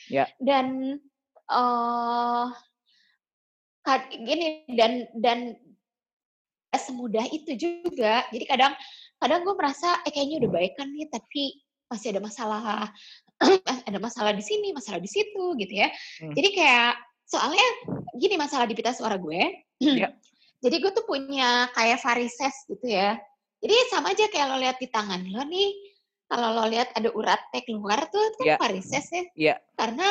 Ya. 0.09 0.25
dan 0.41 0.99
kad- 1.47 2.57
gini 4.11 4.63
dan 4.79 5.07
dan 5.19 5.39
semudah 6.73 7.27
itu 7.29 7.53
juga 7.59 8.25
jadi 8.33 8.45
kadang 8.49 8.73
kadang 9.21 9.45
gue 9.45 9.55
merasa 9.55 10.01
eh 10.07 10.11
kayaknya 10.11 10.47
udah 10.47 10.51
baik 10.57 10.73
kan 10.79 10.89
nih 10.89 11.07
tapi 11.13 11.61
masih 11.93 12.17
ada 12.17 12.21
masalah 12.25 12.89
ada 13.89 13.99
masalah 14.01 14.33
di 14.33 14.41
sini 14.41 14.73
masalah 14.73 14.97
di 15.03 15.11
situ 15.11 15.53
gitu 15.61 15.75
ya 15.77 15.93
Hmm. 16.23 16.33
jadi 16.33 16.49
kayak 16.55 16.93
soalnya 17.27 17.67
gini 18.17 18.37
masalah 18.37 18.69
di 18.69 18.77
pita 18.77 18.93
suara 18.93 19.17
gue. 19.17 19.41
Iya. 19.81 20.13
Jadi 20.63 20.77
gue 20.79 20.93
tuh 20.95 21.03
punya 21.09 21.67
kayak 21.73 21.99
varises 22.05 22.55
gitu 22.69 22.87
ya. 22.87 23.17
Jadi 23.59 23.75
sama 23.89 24.13
aja 24.13 24.29
kayak 24.29 24.47
lo 24.53 24.61
lihat 24.61 24.77
di 24.79 24.87
tangan 24.93 25.25
lo 25.27 25.43
nih, 25.49 25.73
kalau 26.29 26.53
lo 26.55 26.69
lihat 26.69 26.93
ada 26.95 27.09
uratnya 27.11 27.65
keluar 27.65 28.05
tuh 28.13 28.21
itu 28.21 28.37
kan 28.37 28.47
Iya. 28.47 28.57
varises 28.61 29.07
ya. 29.11 29.23
Iya. 29.35 29.55
Karena 29.75 30.07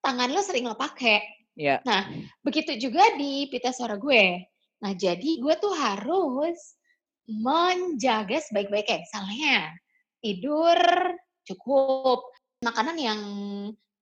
tangan 0.00 0.32
lo 0.32 0.40
sering 0.40 0.64
lo 0.66 0.74
pakai. 0.80 1.22
Iya. 1.56 1.80
Nah, 1.88 2.04
begitu 2.44 2.76
juga 2.76 3.16
di 3.16 3.48
pita 3.48 3.72
suara 3.72 3.96
gue. 3.96 4.44
Nah, 4.84 4.92
jadi 4.92 5.40
gue 5.40 5.54
tuh 5.56 5.72
harus 5.72 6.76
menjaga 7.24 8.38
sebaik-baiknya. 8.44 9.02
Misalnya, 9.02 9.56
tidur 10.20 10.78
cukup, 11.48 12.28
makanan 12.60 12.96
yang 13.00 13.20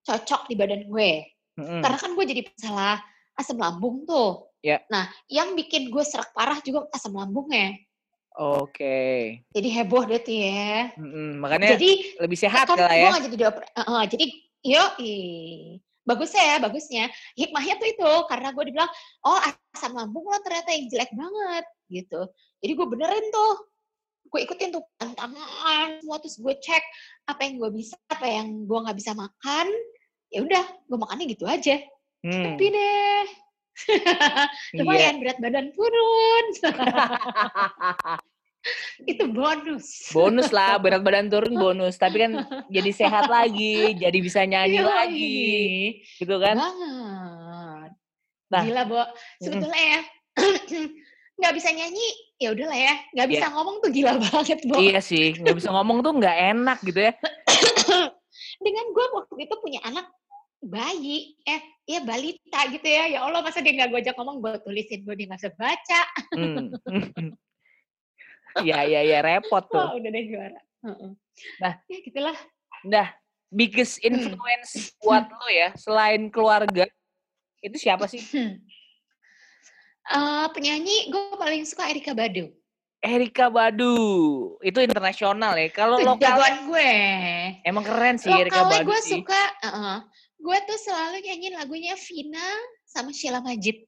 cocok 0.03 0.51
di 0.51 0.55
badan 0.59 0.83
gue. 0.85 1.23
Mm-mm. 1.55 1.79
Karena 1.79 1.97
kan 1.97 2.11
gue 2.11 2.25
jadi 2.27 2.41
masalah 2.43 2.99
asam 3.39 3.55
lambung 3.55 4.03
tuh. 4.03 4.51
Iya. 4.59 4.83
Nah, 4.91 5.07
yang 5.31 5.55
bikin 5.55 5.87
gue 5.87 6.03
serak 6.03 6.35
parah 6.35 6.59
juga 6.59 6.91
asam 6.91 7.15
lambungnya. 7.15 7.79
Oke. 8.35 9.39
Jadi 9.55 9.69
heboh 9.71 10.03
deh 10.03 10.19
tuh 10.19 10.35
ya. 10.35 10.91
Mm-mm. 10.99 11.39
Makanya 11.39 11.79
Jadi 11.79 12.19
lebih 12.19 12.35
sehat 12.35 12.67
kan 12.67 12.75
lah 12.75 12.91
gue 12.91 12.99
ya. 12.99 13.09
nggak 13.15 13.23
jadi 13.31 13.37
dioper, 13.39 13.63
Heeh, 13.63 14.03
jadi 14.11 14.25
yo 14.65 14.83
bagusnya 16.05 16.43
ya 16.45 16.55
bagusnya. 16.61 17.05
Hikmahnya 17.35 17.75
tuh 17.81 17.87
itu 17.89 18.11
karena 18.29 18.53
gue 18.53 18.63
dibilang 18.71 18.91
oh 19.25 19.39
asam 19.73 19.91
lambung 19.97 20.29
lo 20.29 20.37
ternyata 20.45 20.71
yang 20.71 20.85
jelek 20.87 21.11
banget 21.11 21.65
gitu. 21.91 22.21
Jadi 22.61 22.71
gue 22.71 22.87
benerin 22.87 23.27
tuh. 23.33 23.55
Gue 24.25 24.39
ikutin 24.41 24.73
tuh 24.73 24.83
pantangan 24.97 26.01
semua 26.01 26.17
terus 26.21 26.37
gue 26.41 26.53
cek 26.57 26.83
apa 27.29 27.41
yang 27.45 27.53
gue 27.61 27.69
bisa 27.73 27.95
apa 28.09 28.25
yang 28.25 28.47
gue 28.63 28.79
nggak 28.79 28.97
bisa 28.97 29.11
makan. 29.17 29.67
Ya 30.29 30.39
udah 30.45 30.65
gue 30.85 30.97
makannya 30.97 31.25
gitu 31.27 31.45
aja. 31.49 31.81
Hmm. 32.25 32.53
tapi 32.53 32.65
deh. 32.71 33.25
Iya. 34.71 34.87
lumayan 34.87 35.19
berat 35.19 35.35
badan 35.43 35.67
turun 35.75 36.45
itu 39.03 39.23
bonus 39.27 40.07
Bonus 40.15 40.49
lah, 40.55 40.79
berat 40.83 41.03
badan 41.03 41.27
turun 41.27 41.53
bonus. 41.53 41.99
Tapi 41.99 42.15
kan 42.23 42.31
jadi 42.71 42.91
sehat 42.95 43.27
lagi, 43.27 43.99
jadi 43.99 44.17
bisa 44.23 44.47
nyanyi 44.47 44.79
Yoi. 44.79 44.87
lagi, 44.87 45.43
gitu 46.23 46.35
kan? 46.39 46.55
banget 46.55 47.91
Nah. 48.45 48.61
gila 48.61 48.85
bo 48.85 49.01
sebetulnya 49.41 49.81
ya 49.81 49.99
nggak 51.41 51.53
bisa 51.57 51.73
nyanyi 51.73 52.07
ya 52.37 52.53
udahlah 52.53 52.77
ya 52.77 52.95
nggak 53.11 53.27
bisa 53.27 53.45
ngomong 53.51 53.75
tuh 53.81 53.89
gila 53.89 54.13
banget 54.29 54.59
bo 54.69 54.77
Iya 54.77 55.01
sih, 55.01 55.33
nggak 55.33 55.55
bisa 55.57 55.69
ngomong 55.73 56.05
tuh 56.05 56.13
nggak 56.13 56.37
enak 56.53 56.77
gitu 56.85 56.99
ya. 57.09 57.13
dengan 58.65 58.85
gue 58.93 59.05
waktu 59.17 59.49
itu 59.49 59.55
punya 59.59 59.81
anak 59.83 60.05
bayi 60.61 61.35
eh 61.41 61.61
ya 61.85 62.01
balita 62.01 62.69
gitu 62.73 62.85
ya 62.85 63.17
ya 63.17 63.19
Allah 63.25 63.41
masa 63.41 63.61
dia 63.61 63.73
nggak 63.73 63.89
gue 63.91 63.99
ajak 64.01 64.15
ngomong 64.17 64.37
gue 64.41 64.53
tulisin 64.61 65.01
gue 65.01 65.13
dia 65.17 65.25
nggak 65.29 65.41
bisa 65.41 65.51
baca 65.57 66.01
Hmm. 66.37 66.69
Ya, 68.63 68.87
ya, 68.87 69.03
ya 69.03 69.19
repot 69.19 69.67
tuh. 69.67 69.83
wah 69.83 69.97
udah 69.99 70.09
deh 70.11 70.23
juara 70.31 70.61
Heeh. 70.85 71.11
Nah. 71.59 71.73
ya 71.91 71.97
gitulah 72.05 72.37
Nah, 72.85 73.09
biggest 73.49 73.97
Hmm. 74.05 74.13
influence 74.13 74.93
buat 75.01 75.25
lo 75.25 75.47
ya, 75.49 75.73
selain 75.73 76.29
keluarga, 76.29 76.85
itu 77.65 77.77
siapa 77.81 78.05
sih? 78.05 78.21
Hmm. 78.21 78.61
Eh, 80.05 80.47
penyanyi 80.53 81.09
gue 81.09 81.33
paling 81.33 81.65
suka 81.65 81.89
Erika 81.89 82.13
Badu 82.13 82.53
Erika 83.01 83.49
Badu, 83.49 83.97
itu 84.61 84.77
internasional 84.85 85.57
ya. 85.57 85.69
Kalau 85.73 85.97
lokal 85.97 86.37
gue 86.69 86.89
emang 87.65 87.81
keren 87.81 88.21
sih 88.21 88.29
Erika 88.29 88.69
Badu 88.69 88.85
gue 88.85 89.01
suka 89.01 89.41
uh, 89.65 90.05
gue 90.37 90.57
tuh 90.69 90.77
selalu 90.77 91.25
nyanyiin 91.25 91.57
lagunya 91.57 91.97
Vina 91.97 92.45
sama 92.85 93.09
Sheila 93.09 93.41
Majid 93.41 93.81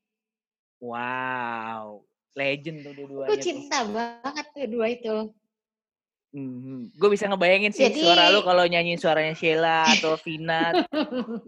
Wow, 0.82 2.07
legend 2.38 2.78
tuh 2.80 2.94
gue 2.94 3.06
dua-duanya 3.10 3.34
tuh. 3.34 3.42
cinta 3.42 3.78
banget 3.84 4.46
tuh 4.54 4.68
dua 4.70 4.88
itu 4.88 5.16
Gue 6.94 7.10
bisa 7.10 7.26
ngebayangin 7.26 7.74
sih 7.74 7.90
Jadi- 7.90 7.98
suara 7.98 8.30
lu 8.30 8.46
kalau 8.46 8.62
nyanyiin 8.62 9.02
suaranya 9.02 9.34
Sheila 9.34 9.90
atau 9.90 10.14
Vina, 10.22 10.70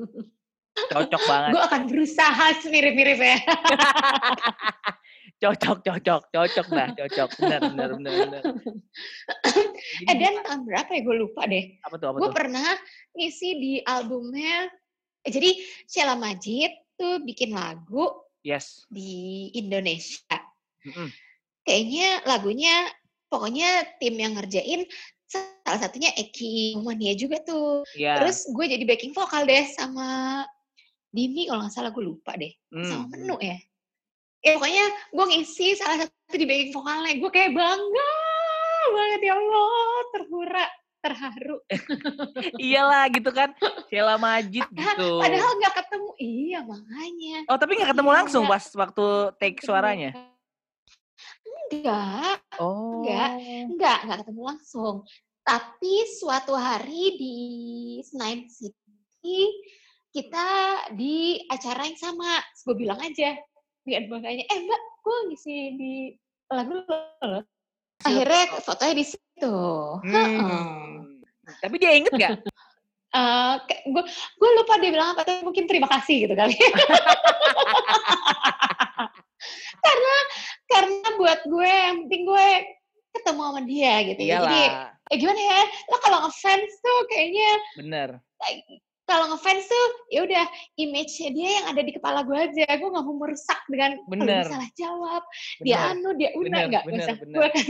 cocok 0.92 1.22
banget. 1.22 1.52
gue 1.54 1.64
akan 1.64 1.82
berusaha 1.86 2.46
mirip-mirip 2.66 3.20
ya 3.20 3.38
Cocok, 5.40 5.88
cocok, 5.88 6.22
cocok 6.36 6.68
nah, 6.70 6.92
cocok. 6.92 7.30
Benar, 7.40 7.62
benar, 7.72 7.90
benar, 7.96 8.12
benar. 8.28 8.44
eh 10.12 10.16
dan 10.20 10.44
tahun 10.44 10.62
berapa 10.68 10.92
ya 10.92 11.02
gue 11.02 11.16
lupa 11.16 11.48
deh 11.48 11.80
apa 11.80 11.96
tuh, 11.96 12.08
apa 12.12 12.18
gue 12.20 12.28
tuh? 12.28 12.36
pernah 12.36 12.70
ngisi 13.16 13.50
di 13.56 13.74
albumnya 13.80 14.68
eh, 15.24 15.32
jadi 15.32 15.50
Sheila 15.86 16.20
Majid 16.20 16.72
tuh 16.96 17.24
bikin 17.24 17.56
lagu 17.56 18.10
Yes. 18.40 18.88
di 18.88 19.48
Indonesia 19.54 20.39
Mm-mm. 20.90 21.10
kayaknya 21.62 22.08
lagunya 22.26 22.74
pokoknya 23.26 23.70
tim 23.98 24.16
yang 24.16 24.34
ngerjain 24.34 24.90
salah 25.26 25.78
satunya 25.78 26.10
Eki 26.12 26.82
Mania 26.82 27.14
juga 27.14 27.38
tuh 27.42 27.86
Iya. 27.94 28.18
terus 28.18 28.50
gue 28.50 28.66
jadi 28.66 28.82
backing 28.82 29.14
vokal 29.14 29.46
deh 29.46 29.66
sama 29.70 30.42
Dimi 31.10 31.46
kalau 31.46 31.62
nggak 31.62 31.74
salah 31.74 31.90
gue 31.90 32.02
lupa 32.02 32.34
deh 32.34 32.50
sama 32.82 33.06
Hmm. 33.06 33.14
menu 33.14 33.38
ya 33.38 33.58
ya 34.40 34.56
pokoknya 34.56 34.86
gue 35.10 35.26
ngisi 35.30 35.68
salah 35.76 35.98
satu 36.00 36.34
di 36.34 36.46
backing 36.46 36.72
vokalnya 36.72 37.14
gue 37.14 37.30
kayak 37.30 37.52
bangga 37.52 38.10
banget 38.90 39.22
ya 39.22 39.34
Allah 39.36 39.70
terhura 40.10 40.66
terharu 41.00 41.58
Iyalah 42.60 43.08
gitu 43.08 43.30
kan. 43.30 43.54
Sheila 43.88 44.18
Majid 44.18 44.66
gitu. 44.66 45.08
padahal 45.16 45.52
nggak 45.56 45.76
ketemu 45.78 46.10
iya 46.18 46.60
makanya 46.62 47.38
Oh, 47.48 47.56
tapi 47.56 47.78
nggak 47.78 47.94
ketemu 47.94 48.10
Iya, 48.10 48.18
langsung 48.20 48.44
pas 48.46 48.66
waktu 48.74 49.06
take 49.38 49.60
suaranya? 49.62 50.12
Enggak 51.72 52.38
Oh. 52.60 53.00
Enggak. 53.00 53.30
enggak 53.72 53.98
enggak 54.04 54.18
ketemu 54.26 54.42
langsung 54.44 54.96
tapi 55.48 55.94
suatu 56.20 56.54
hari 56.54 57.16
di 57.18 57.36
Senayan 58.06 58.46
City 58.52 59.50
kita 60.10 60.48
di 60.98 61.42
acara 61.50 61.86
yang 61.86 61.98
sama 61.98 62.42
gue 62.66 62.76
bilang 62.78 63.00
aja 63.02 63.38
dengan 63.86 64.10
bangganya 64.10 64.46
eh 64.46 64.60
mbak 64.66 64.82
gue 65.02 65.18
ngisi 65.32 65.58
di 65.78 65.94
lagu 66.50 66.82
lo 66.82 66.98
loh." 67.26 67.44
akhirnya 68.00 68.64
fotonya 68.64 68.96
di 68.96 69.06
situ. 69.06 69.58
Hmm. 70.08 71.20
Tapi 71.60 71.76
dia 71.82 71.92
inget 72.00 72.14
nggak? 72.16 72.32
Eh, 73.10 73.56
gue 73.90 74.04
gue 74.38 74.50
lupa 74.54 74.78
dia 74.78 74.94
bilang 74.94 75.18
apa 75.18 75.26
tapi 75.26 75.42
mungkin 75.42 75.66
terima 75.66 75.90
kasih 75.90 76.30
gitu 76.30 76.38
kali 76.38 76.54
karena 79.90 80.16
karena 80.70 81.08
buat 81.18 81.40
gue 81.46 81.66
yang 81.70 81.96
penting 82.06 82.24
gue 82.26 82.48
ketemu 83.10 83.42
sama 83.42 83.62
dia 83.66 83.94
gitu 84.06 84.22
ya. 84.22 84.38
jadi 84.46 84.62
Iyalah, 84.70 85.10
eh 85.10 85.18
gimana 85.18 85.42
ya 85.42 85.60
lo 85.90 85.98
kalau 86.00 86.18
ngefans 86.24 86.72
tuh 86.78 87.00
kayaknya 87.10 87.50
bener. 87.76 88.10
kalau 89.04 89.26
ngefans 89.34 89.66
tuh 89.66 89.86
ya 90.14 90.22
udah 90.22 90.46
image-nya 90.78 91.30
dia 91.34 91.50
yang 91.58 91.66
ada 91.74 91.82
di 91.82 91.92
kepala 91.92 92.22
gue 92.22 92.38
aja 92.38 92.70
gue 92.70 92.90
nggak 92.90 93.06
mau 93.06 93.18
merusak 93.18 93.58
dengan 93.66 93.98
kalau 93.98 94.14
Bener. 94.14 94.46
dia 94.46 94.52
salah 94.54 94.70
jawab 94.78 95.24
dia 95.60 95.76
Bener. 95.76 95.90
anu 95.98 96.10
dia 96.14 96.30
una 96.38 96.58
nggak 96.70 96.84
usah 96.86 97.16
bener. 97.18 97.34
gue 97.34 97.48
kan 97.58 97.66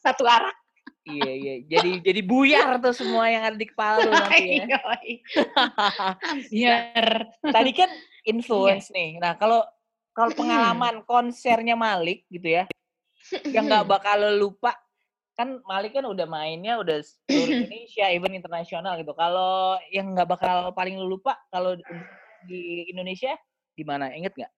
satu 0.00 0.24
arah 0.24 0.56
Iya, 1.04 1.32
iya. 1.36 1.54
Jadi 1.68 2.00
jadi 2.00 2.20
buyar 2.24 2.80
tuh 2.80 2.96
semua 2.96 3.28
yang 3.28 3.44
ada 3.44 3.60
di 3.60 3.68
kepala 3.68 4.00
lu 4.00 4.08
nanti 4.08 4.56
ya. 4.64 4.80
Biar 6.48 7.28
Tadi 7.60 7.70
kan 7.76 7.90
influence 8.24 8.88
Iya. 8.88 8.96
nih. 8.96 9.10
Nah, 9.20 9.36
kalau 9.36 9.60
kalau 10.14 10.30
pengalaman 10.32 11.02
konsernya 11.02 11.74
Malik 11.74 12.22
gitu 12.30 12.62
ya, 12.62 12.64
yang 13.50 13.66
nggak 13.66 13.84
bakal 13.90 14.16
lo 14.16 14.30
lupa 14.38 14.78
kan 15.34 15.58
Malik 15.66 15.98
kan 15.98 16.06
udah 16.06 16.30
mainnya 16.30 16.78
udah 16.78 17.02
seluruh 17.02 17.66
Indonesia, 17.66 18.06
even 18.14 18.38
internasional 18.38 18.94
gitu. 18.94 19.10
Kalau 19.18 19.74
yang 19.90 20.14
nggak 20.14 20.30
bakal 20.30 20.70
paling 20.70 20.94
lu 20.94 21.18
lupa 21.18 21.34
kalau 21.50 21.74
di- 21.74 22.08
di 22.46 22.60
Indonesia 22.94 23.34
di 23.74 23.82
mana? 23.82 24.14
Inget 24.14 24.38
nggak? 24.38 24.52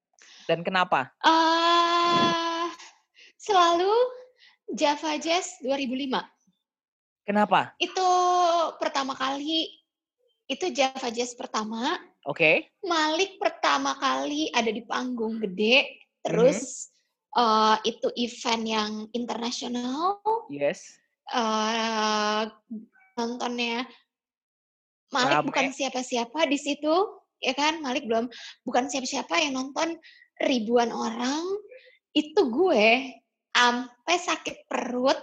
Dan 0.45 0.61
kenapa? 0.61 1.09
Ah, 1.25 2.69
selalu 3.41 3.89
Java 4.77 5.17
Jazz 5.17 5.57
2005 5.65 6.21
Kenapa? 7.27 7.75
itu 7.83 8.09
pertama 8.79 9.17
kali 9.17 9.67
itu 10.47 10.67
Java 10.71 11.11
Jazz 11.11 11.35
pertama 11.35 11.99
Oke. 12.27 12.75
Malik 12.83 13.39
pertama 13.39 13.95
kali 13.95 14.51
ada 14.51 14.67
di 14.75 14.83
panggung 14.83 15.39
gede 15.39 15.87
terus 16.27 16.91
eh, 17.39 17.77
itu 17.87 18.11
event 18.19 18.65
yang 18.67 18.93
internasional 19.15 20.19
Yes. 20.51 20.99
eh 21.31 22.43
nontonnya 23.15 23.87
Malik 25.15 25.43
Rame. 25.43 25.47
bukan 25.51 25.67
siapa-siapa 25.71 26.51
di 26.51 26.59
situ 26.59 26.95
ya 27.39 27.55
kan 27.55 27.79
Malik 27.83 28.07
belum 28.11 28.27
bukan 28.67 28.91
siapa-siapa 28.91 29.39
yang 29.43 29.55
nonton 29.59 29.95
ribuan 30.43 30.91
orang 30.91 31.43
itu 32.11 32.41
gue 32.51 33.15
sampai 33.55 34.17
sakit 34.19 34.67
perut 34.67 35.19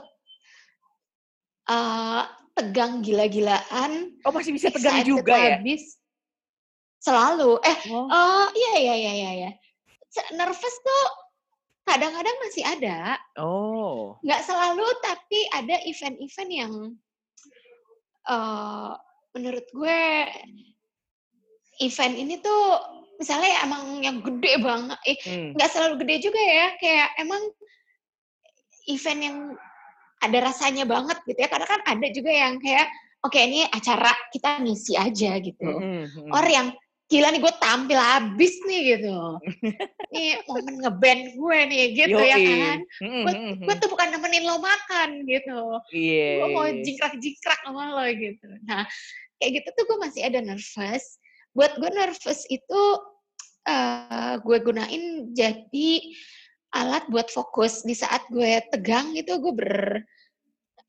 eh 1.67 2.23
tegang 2.53 3.01
gila-gilaan 3.01 4.13
Oh 4.23 4.31
masih 4.31 4.53
bisa 4.55 4.69
tegang 4.69 5.03
juga 5.03 5.33
ya? 5.35 5.57
habis 5.59 5.97
Selalu. 7.03 7.59
Eh, 7.61 7.77
Oh. 7.91 8.07
oh 8.07 8.47
iya 8.55 8.73
iya 8.79 8.95
iya 8.95 9.11
iya. 9.35 9.51
Se- 10.07 10.31
Nervous 10.31 10.75
tuh 10.79 11.05
kadang-kadang 11.83 12.37
masih 12.39 12.63
ada. 12.63 13.19
Oh. 13.35 14.15
Nggak 14.23 14.41
selalu, 14.41 14.87
tapi 15.03 15.39
ada 15.51 15.75
event-event 15.83 16.51
yang 16.51 16.73
eh 18.23 18.91
menurut 19.35 19.67
gue 19.67 19.99
event 21.81 22.15
ini 22.15 22.39
tuh 22.39 22.63
misalnya 23.19 23.67
emang 23.67 23.99
yang 23.99 24.23
gede 24.23 24.63
banget. 24.63 24.99
Eh, 25.03 25.17
Hmm. 25.27 25.49
nggak 25.59 25.69
selalu 25.69 26.07
gede 26.07 26.31
juga 26.31 26.39
ya. 26.39 26.67
Kayak 26.79 27.09
emang 27.19 27.43
event 28.87 29.19
yang 29.21 29.37
ada 30.23 30.37
rasanya 30.39 30.87
banget 30.87 31.19
gitu 31.27 31.35
ya. 31.35 31.51
Karena 31.51 31.67
kan 31.67 31.81
ada 31.83 32.07
juga 32.15 32.31
yang 32.31 32.55
kayak, 32.63 32.87
oke 33.19 33.35
ini 33.35 33.67
acara 33.67 34.11
kita 34.31 34.63
ngisi 34.63 34.95
aja 34.95 35.35
gitu. 35.43 35.67
Mm-mm, 35.67 36.07
mm-mm. 36.07 36.31
Or 36.31 36.47
yang 36.47 36.71
gila 37.13 37.29
nih 37.29 37.41
gue 37.45 37.53
tampil 37.61 37.99
abis 38.01 38.53
nih 38.65 38.97
gitu. 38.97 39.37
nih 40.13 40.41
momen 40.49 40.81
ngeband 40.81 41.23
gue 41.37 41.57
nih 41.69 41.83
gitu 41.93 42.17
ya 42.17 42.37
Yoi. 42.41 42.45
kan. 42.49 42.79
Mm-mm, 43.05 43.21
Gue 43.21 43.33
mm-mm. 43.37 43.65
gue 43.69 43.75
tuh 43.77 43.89
bukan 43.93 44.07
nemenin 44.17 44.43
lo 44.49 44.57
makan 44.57 45.09
gitu. 45.29 45.77
Iya. 45.93 46.29
Gue 46.41 46.49
mau 46.57 46.65
iya. 46.65 46.81
jingkrak-jingkrak 46.81 47.59
sama 47.61 47.93
lo 47.93 48.05
gitu. 48.09 48.49
Nah 48.65 48.89
kayak 49.37 49.61
gitu 49.61 49.69
tuh 49.77 49.83
gue 49.85 49.97
masih 50.01 50.21
ada 50.25 50.39
nervous. 50.41 51.05
Buat 51.53 51.77
gue 51.77 51.91
nervous 51.93 52.41
itu 52.49 52.81
eh 53.63 54.33
gue 54.41 54.57
gunain 54.59 55.03
jadi 55.37 55.91
alat 56.73 57.05
buat 57.13 57.29
fokus 57.29 57.85
di 57.85 57.93
saat 57.93 58.25
gue 58.33 58.59
tegang 58.73 59.13
itu 59.13 59.37
gue 59.37 59.53
ber 59.53 60.01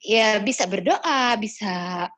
ya 0.00 0.40
bisa 0.40 0.64
berdoa 0.64 1.36
bisa 1.36 2.08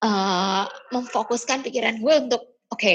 eh 0.00 0.64
memfokuskan 0.94 1.66
pikiran 1.66 1.98
gue 1.98 2.14
untuk 2.30 2.53
oke 2.74 2.94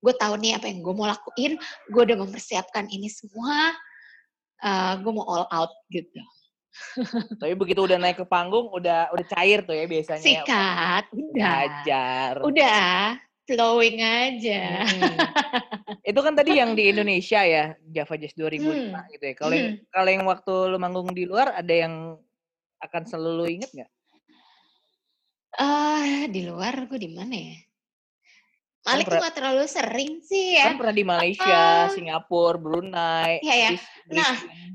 gue 0.00 0.14
tahu 0.16 0.34
nih 0.38 0.56
apa 0.56 0.70
yang 0.70 0.80
gue 0.80 0.94
mau 0.94 1.04
lakuin 1.04 1.58
gue 1.90 2.02
udah 2.02 2.16
mempersiapkan 2.16 2.86
ini 2.88 3.10
semua 3.10 3.74
eh 4.60 4.92
gue 4.96 5.12
mau 5.12 5.26
all 5.26 5.46
out 5.50 5.74
gitu 5.90 6.22
Tapi 7.42 7.58
begitu 7.58 7.82
udah 7.82 7.98
naik 7.98 8.22
ke 8.22 8.26
panggung, 8.30 8.70
udah 8.70 9.10
udah 9.10 9.26
cair 9.26 9.66
tuh 9.66 9.74
ya 9.74 9.90
biasanya. 9.90 10.22
sikat 10.22 11.04
udah 11.10 11.50
Ajar. 11.66 12.32
udah 12.46 13.18
flowing 13.42 13.98
aja 13.98 14.86
Mm-mm. 14.86 15.18
Itu 16.06 16.22
kan 16.22 16.38
tadi 16.38 16.62
yang 16.62 16.78
di 16.78 16.94
Indonesia 16.94 17.42
ya, 17.42 17.74
Java 17.90 18.14
Jazz 18.14 18.38
2005 18.38 18.62
Hmm. 18.86 19.02
gitu 19.10 19.24
ya. 19.26 19.34
Kalau 19.34 19.50
yang, 19.50 19.68
kalau 19.90 20.10
yang 20.14 20.24
waktu 20.24 20.54
lu 20.70 20.78
manggung 20.78 21.10
di 21.10 21.26
luar 21.26 21.58
ada 21.58 21.74
yang 21.74 22.14
akan 22.78 23.02
selalu 23.02 23.30
lu 23.34 23.46
inget 23.50 23.70
nggak? 23.74 23.90
eh 25.58 26.30
di 26.30 26.46
luar 26.46 26.86
gue 26.86 26.96
di 26.96 27.10
mana 27.10 27.34
ya 27.34 27.58
Malik 28.80 29.06
tuh 29.06 29.20
gak 29.20 29.36
terlalu 29.36 29.64
sering 29.64 30.12
sih 30.20 30.56
ya 30.56 30.72
Kan 30.72 30.80
pernah 30.80 30.96
di 30.96 31.04
Malaysia, 31.04 31.60
Ah. 31.84 31.92
Singapura, 31.92 32.56
Brunei, 32.56 33.36
Iya, 33.38 33.56
ya. 33.56 33.70
Nah, 34.10 34.32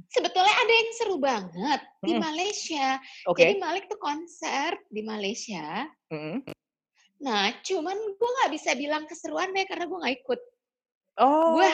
sebetulnya 0.07 0.53
ada 0.53 0.73
yang 0.75 0.89
seru 0.93 1.17
banget 1.17 1.81
di 1.99 2.13
Mm. 2.13 2.21
Malaysia 2.21 2.87
Oke. 3.25 3.41
jadi 3.41 3.57
Malik 3.57 3.85
tuh 3.85 3.97
konser 3.97 4.77
di 4.87 5.01
Malaysia 5.01 5.89
Mm-mm. 6.07 6.45
Nah, 7.17 7.49
cuman 7.59 7.97
gue 7.97 8.29
nggak 8.35 8.51
bisa 8.51 8.71
bilang 8.73 9.03
keseruan 9.03 9.49
deh 9.49 9.65
karena 9.65 9.85
gue 9.85 9.97
nggak 9.97 10.15
ikut. 10.19 10.39
Oh. 11.17 11.55
Gue 11.55 11.71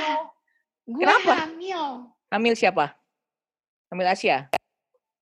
gue 0.87 1.03
Kenapa? 1.03 1.33
hamil. 1.43 1.83
Hamil 2.29 2.53
siapa? 2.53 2.93
Hamil 3.89 4.07
Asia? 4.07 4.47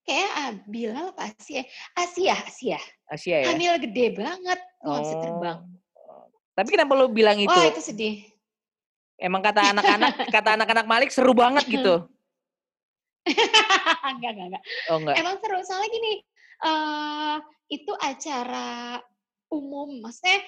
Kayak 0.03 0.61
Bilal 0.65 1.09
apa 1.09 1.31
Asia? 1.31 1.63
Asia, 1.95 2.35
Asia. 2.37 2.79
Asia 3.07 3.37
ya? 3.41 3.47
Hamil 3.49 3.79
gede 3.79 4.13
banget. 4.13 4.59
Gue 4.77 4.87
nggak 4.87 5.01
bisa 5.01 5.15
Oh. 5.15 5.21
terbang. 5.23 5.59
Tapi 6.59 6.75
kenapa 6.75 6.91
lu 6.91 7.07
bilang 7.07 7.39
itu? 7.39 7.47
Wah, 7.47 7.71
itu 7.71 7.79
sedih. 7.79 8.19
Emang 9.15 9.39
kata 9.39 9.71
anak-anak, 9.71 10.11
kata 10.35 10.49
anak-anak 10.59 10.83
Malik 10.83 11.11
seru 11.15 11.31
banget 11.31 11.63
gitu. 11.71 12.03
enggak, 14.11 14.31
enggak, 14.35 14.47
enggak. 14.51 14.63
Oh 14.91 14.97
enggak. 14.99 15.15
Emang 15.15 15.35
seru. 15.39 15.59
Soalnya 15.63 15.87
gini, 15.87 16.13
eh 16.59 17.35
itu 17.71 17.91
acara 17.95 18.99
umum. 19.47 20.03
Maksudnya 20.03 20.43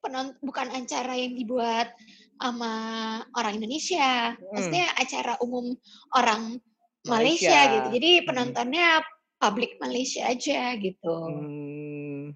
penon- 0.00 0.38
bukan 0.40 0.68
acara 0.72 1.12
yang 1.12 1.36
dibuat 1.36 1.92
sama 2.40 2.72
orang 3.36 3.60
Indonesia. 3.60 4.32
Maksudnya 4.56 4.88
acara 4.96 5.36
umum 5.44 5.76
orang 6.16 6.56
Malaysia, 7.04 7.52
Malaysia. 7.52 7.72
gitu. 7.76 7.88
Jadi 8.00 8.10
Hmm. 8.16 8.24
penontonnya 8.24 8.88
publik 9.36 9.76
Malaysia 9.76 10.24
aja 10.24 10.72
gitu. 10.76 11.16
Hmm. 11.28 12.32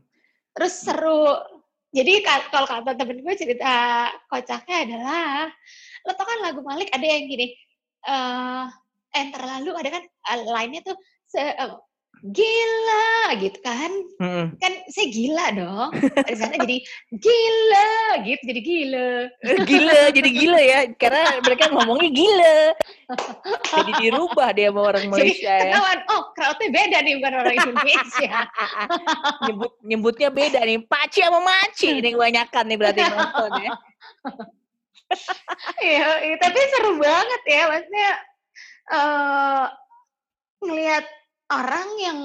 Terus 0.53 0.75
seru. 0.77 1.25
Jadi 1.95 2.13
ka- 2.27 2.51
kalau 2.51 2.67
kata 2.67 2.99
temen 2.99 3.23
gue 3.23 3.35
cerita 3.39 4.11
kocaknya 4.27 4.77
adalah, 4.83 5.47
lo 6.05 6.11
tau 6.19 6.27
kan 6.27 6.39
lagu 6.43 6.61
Malik 6.67 6.91
ada 6.91 7.07
yang 7.07 7.25
gini, 7.31 7.55
eh 8.05 8.65
eh 9.15 9.25
terlalu 9.31 9.71
ada 9.79 9.89
kan 9.95 10.03
eh, 10.05 10.39
line-nya 10.43 10.81
tuh 10.83 10.97
se, 11.31 11.39
eh, 11.39 11.71
gila 12.25 13.37
gitu 13.37 13.59
kan, 13.61 13.93
Mm-mm. 14.17 14.57
kan 14.57 14.73
saya 14.89 15.07
gila 15.13 15.47
dong. 15.53 15.91
Di 16.25 16.35
sana 16.41 16.57
jadi 16.57 16.81
gila 17.13 17.93
gitu, 18.25 18.43
jadi 18.49 18.61
gila. 18.65 19.11
gila, 19.69 20.01
jadi 20.09 20.31
gila 20.33 20.61
ya. 20.61 20.81
Karena 20.97 21.37
mereka 21.45 21.69
ngomongnya 21.69 22.09
gila. 22.09 22.59
Jadi 23.77 23.93
dirubah 24.01 24.49
dia 24.57 24.73
sama 24.73 24.81
orang 24.89 25.05
Jadi 25.05 25.13
Malaysia 25.13 25.53
ya. 25.53 25.61
ketahuan, 25.69 25.99
oh 26.09 26.23
crowd-nya 26.33 26.69
beda 26.73 26.97
nih 27.05 27.13
bukan 27.21 27.35
orang 27.45 27.57
Indonesia. 27.61 28.35
Nyebut, 29.45 29.73
nyebutnya 29.85 30.29
beda 30.33 30.61
nih. 30.65 30.79
Paci 30.89 31.21
sama 31.21 31.41
maci. 31.45 32.01
Ini 32.01 32.09
kebanyakan 32.17 32.65
nih 32.73 32.79
berarti 32.81 33.01
nonton 33.05 33.51
ya. 33.61 33.73
Iya, 35.79 36.27
iya, 36.27 36.37
tapi 36.43 36.59
seru 36.75 36.99
banget 36.99 37.43
ya, 37.47 37.63
maksudnya 37.71 38.11
eh 38.91 39.65
ngelihat 40.65 41.05
orang 41.53 41.89
yang 42.01 42.19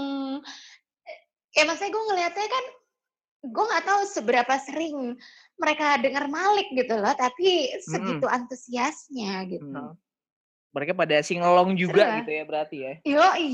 ya 1.56 1.64
maksudnya 1.68 1.92
gue 1.92 2.04
ngelihatnya 2.14 2.48
kan 2.48 2.66
gue 3.40 3.66
nggak 3.72 3.86
tahu 3.88 4.02
seberapa 4.04 4.54
sering 4.60 5.16
mereka 5.60 6.00
dengar 6.00 6.28
Malik 6.32 6.72
gitu 6.72 6.96
loh, 6.96 7.12
tapi 7.16 7.72
segitu 7.84 8.28
antusiasnya 8.28 9.44
gitu. 9.48 9.68
Hmm. 9.68 9.96
Mereka 10.70 10.94
pada 10.94 11.20
singelong 11.20 11.74
juga 11.76 12.06
Seru 12.06 12.12
ya? 12.12 12.20
gitu 12.24 12.32
ya 12.32 12.44
berarti 12.48 12.78
ya. 12.80 12.94
Yoi. 13.04 13.52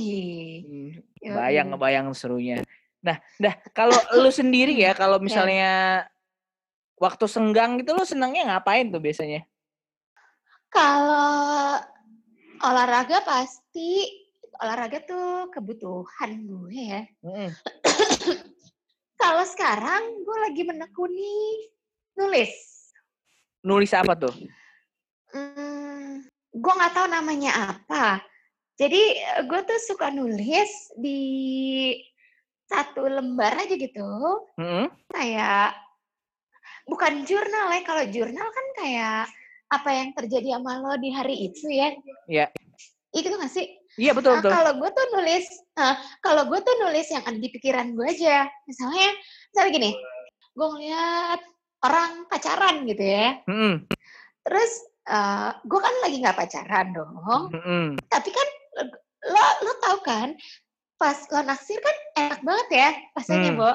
Hmm. 0.61 0.89
Yoi. 1.21 1.35
Bayang, 1.37 1.67
ngebayang 1.73 2.07
serunya. 2.13 2.61
Nah, 3.05 3.17
dah 3.37 3.55
kalau 3.73 3.97
lu 4.21 4.29
sendiri 4.33 4.73
ya, 4.73 4.97
kalau 4.97 5.21
misalnya 5.21 6.05
waktu 6.97 7.25
senggang 7.29 7.77
gitu 7.81 7.93
lu 7.93 8.05
senangnya 8.05 8.53
ngapain 8.53 8.89
tuh 8.89 9.01
biasanya? 9.01 9.45
Kalau 10.73 11.79
olahraga 12.65 13.21
pasti 13.21 14.24
olahraga 14.61 14.99
tuh 15.03 15.51
kebutuhan 15.51 16.31
gue 16.45 16.75
ya. 16.75 17.01
Mm-mm. 17.23 17.49
Kalau 19.21 19.43
sekarang 19.47 20.21
gue 20.21 20.37
lagi 20.43 20.61
menekuni 20.63 21.65
nulis. 22.19 22.53
Nulis 23.65 23.91
apa 23.95 24.13
tuh? 24.13 24.33
Hmm, 25.33 26.21
gue 26.53 26.73
nggak 26.77 26.93
tahu 26.93 27.07
namanya 27.09 27.75
apa. 27.75 28.21
Jadi 28.75 29.01
eh, 29.15 29.41
gue 29.47 29.59
tuh 29.63 29.79
suka 29.81 30.11
nulis 30.11 30.91
di 30.99 31.21
satu 32.65 33.05
lembar 33.05 33.61
aja 33.61 33.77
gitu, 33.77 34.09
Mm-mm. 34.57 34.89
kayak 35.13 35.77
bukan 36.89 37.23
jurnal 37.23 37.71
ya. 37.71 37.81
Kalau 37.85 38.03
jurnal 38.09 38.47
kan 38.51 38.67
kayak 38.77 39.21
apa 39.71 39.89
yang 39.89 40.09
terjadi 40.13 40.59
sama 40.59 40.81
lo 40.81 40.93
di 40.99 41.09
hari 41.09 41.49
itu 41.49 41.65
ya. 41.71 41.89
Iya. 42.29 42.45
Itu 43.15 43.31
nggak 43.31 43.53
sih? 43.53 43.65
Iya 43.95 44.11
betul 44.11 44.35
Nah, 44.35 44.39
betul. 44.43 44.51
kalau 44.51 44.71
gue 44.75 44.89
tuh 44.91 45.05
nulis, 45.15 45.45
nah, 45.75 45.95
kalau 46.19 46.43
gue 46.51 46.59
tuh 46.59 46.75
nulis 46.83 47.07
yang 47.07 47.23
ada 47.23 47.39
di 47.39 47.49
pikiran 47.51 47.95
gue 47.95 48.07
aja. 48.11 48.47
Misalnya, 48.67 49.09
misalnya 49.51 49.71
gini, 49.71 49.91
gue 50.55 50.67
ngeliat 50.67 51.41
orang 51.85 52.11
pacaran 52.27 52.75
gitu 52.87 53.03
ya. 53.03 53.39
Mm-mm. 53.47 53.87
Terus 54.45 54.71
eh 55.05 55.51
gue 55.63 55.79
kan 55.79 55.95
lagi 56.01 56.17
nggak 56.17 56.37
pacaran 56.37 56.87
dong. 56.91 57.13
Mm-mm. 57.53 57.85
Tapi 58.09 58.29
kan 58.33 58.47
lo 59.25 59.45
lo 59.63 59.73
tahu 59.81 59.97
kan, 60.05 60.27
pas 60.95 61.19
lo 61.27 61.43
naksir 61.43 61.75
kan 61.77 61.95
enak 62.15 62.39
banget 62.39 62.67
ya 62.71 62.89
rasanya, 63.13 63.51
Hmm. 63.51 63.59
Bo. 63.59 63.71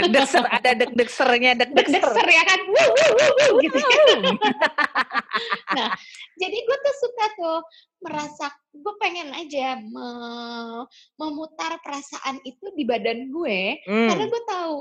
Deg-deg 0.00 0.24
ser, 0.24 0.44
ada 0.48 0.70
deg-deg 0.72 1.08
sernya, 1.08 1.52
deg-deg 1.54 1.86
ser. 1.86 2.00
Deg-deg 2.00 2.28
ya 2.32 2.42
kan, 2.42 2.60
wuh, 2.64 2.88
wuh, 2.88 3.10
wuh, 3.12 3.30
wuh, 3.36 3.60
gitu. 3.60 3.78
nah, 5.76 5.92
jadi 6.34 6.56
gue 6.56 6.76
tuh 6.80 6.94
suka 6.98 7.24
tuh 7.36 7.58
merasa 8.00 8.46
gue 8.72 8.94
pengen 8.96 9.28
aja 9.32 9.76
me- 9.78 10.84
memutar 11.16 11.76
perasaan 11.80 12.40
itu 12.42 12.72
di 12.72 12.84
badan 12.84 13.28
gue 13.28 13.80
karena 13.84 14.24
Hmm. 14.24 14.32
gue 14.32 14.42
tahu 14.48 14.74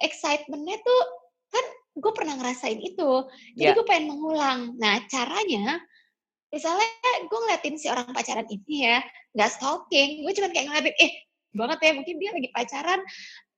excitementnya 0.00 0.78
tuh 0.82 1.02
kan 1.48 1.64
gue 1.92 2.12
pernah 2.12 2.34
ngerasain 2.34 2.78
itu 2.78 3.10
jadi 3.54 3.70
Ya. 3.70 3.76
gue 3.76 3.84
pengen 3.84 4.10
mengulang 4.10 4.74
nah 4.76 4.98
caranya 5.06 5.78
misalnya 6.52 6.86
gue 7.26 7.38
ngeliatin 7.48 7.76
si 7.80 7.88
orang 7.88 8.12
pacaran 8.12 8.46
ini 8.46 8.86
ya 8.86 9.00
nggak 9.32 9.50
stalking 9.50 10.22
gue 10.22 10.32
cuma 10.36 10.48
kayak 10.52 10.68
ngeliatin 10.68 10.96
eh 11.00 11.12
banget 11.52 11.78
ya 11.84 11.92
mungkin 11.96 12.14
dia 12.20 12.30
lagi 12.32 12.48
pacaran 12.52 13.00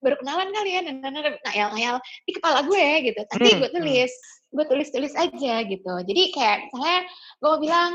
baru 0.04 0.20
kenalan 0.20 0.52
kali 0.52 0.70
ya, 0.76 0.80
nah, 0.84 1.08
nah, 1.08 1.32
ngayal-ngayal 1.48 1.96
di 2.28 2.32
kepala 2.36 2.60
gue 2.68 2.86
gitu. 3.08 3.20
Nanti 3.24 3.48
Hmm, 3.48 3.60
gue 3.64 3.70
hmm. 3.72 3.76
tulis, 3.80 4.12
gue 4.52 4.64
tulis-tulis 4.68 5.14
aja 5.16 5.54
gitu. 5.64 5.94
Jadi 6.04 6.22
kayak 6.36 6.68
misalnya 6.68 7.00
gue 7.40 7.48
mau 7.48 7.56
bilang 7.56 7.90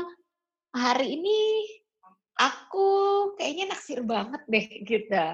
hari 0.74 1.14
ini 1.14 1.38
aku 2.34 2.88
kayaknya 3.38 3.70
naksir 3.70 4.02
banget 4.02 4.42
deh 4.50 4.66
gitu. 4.82 5.24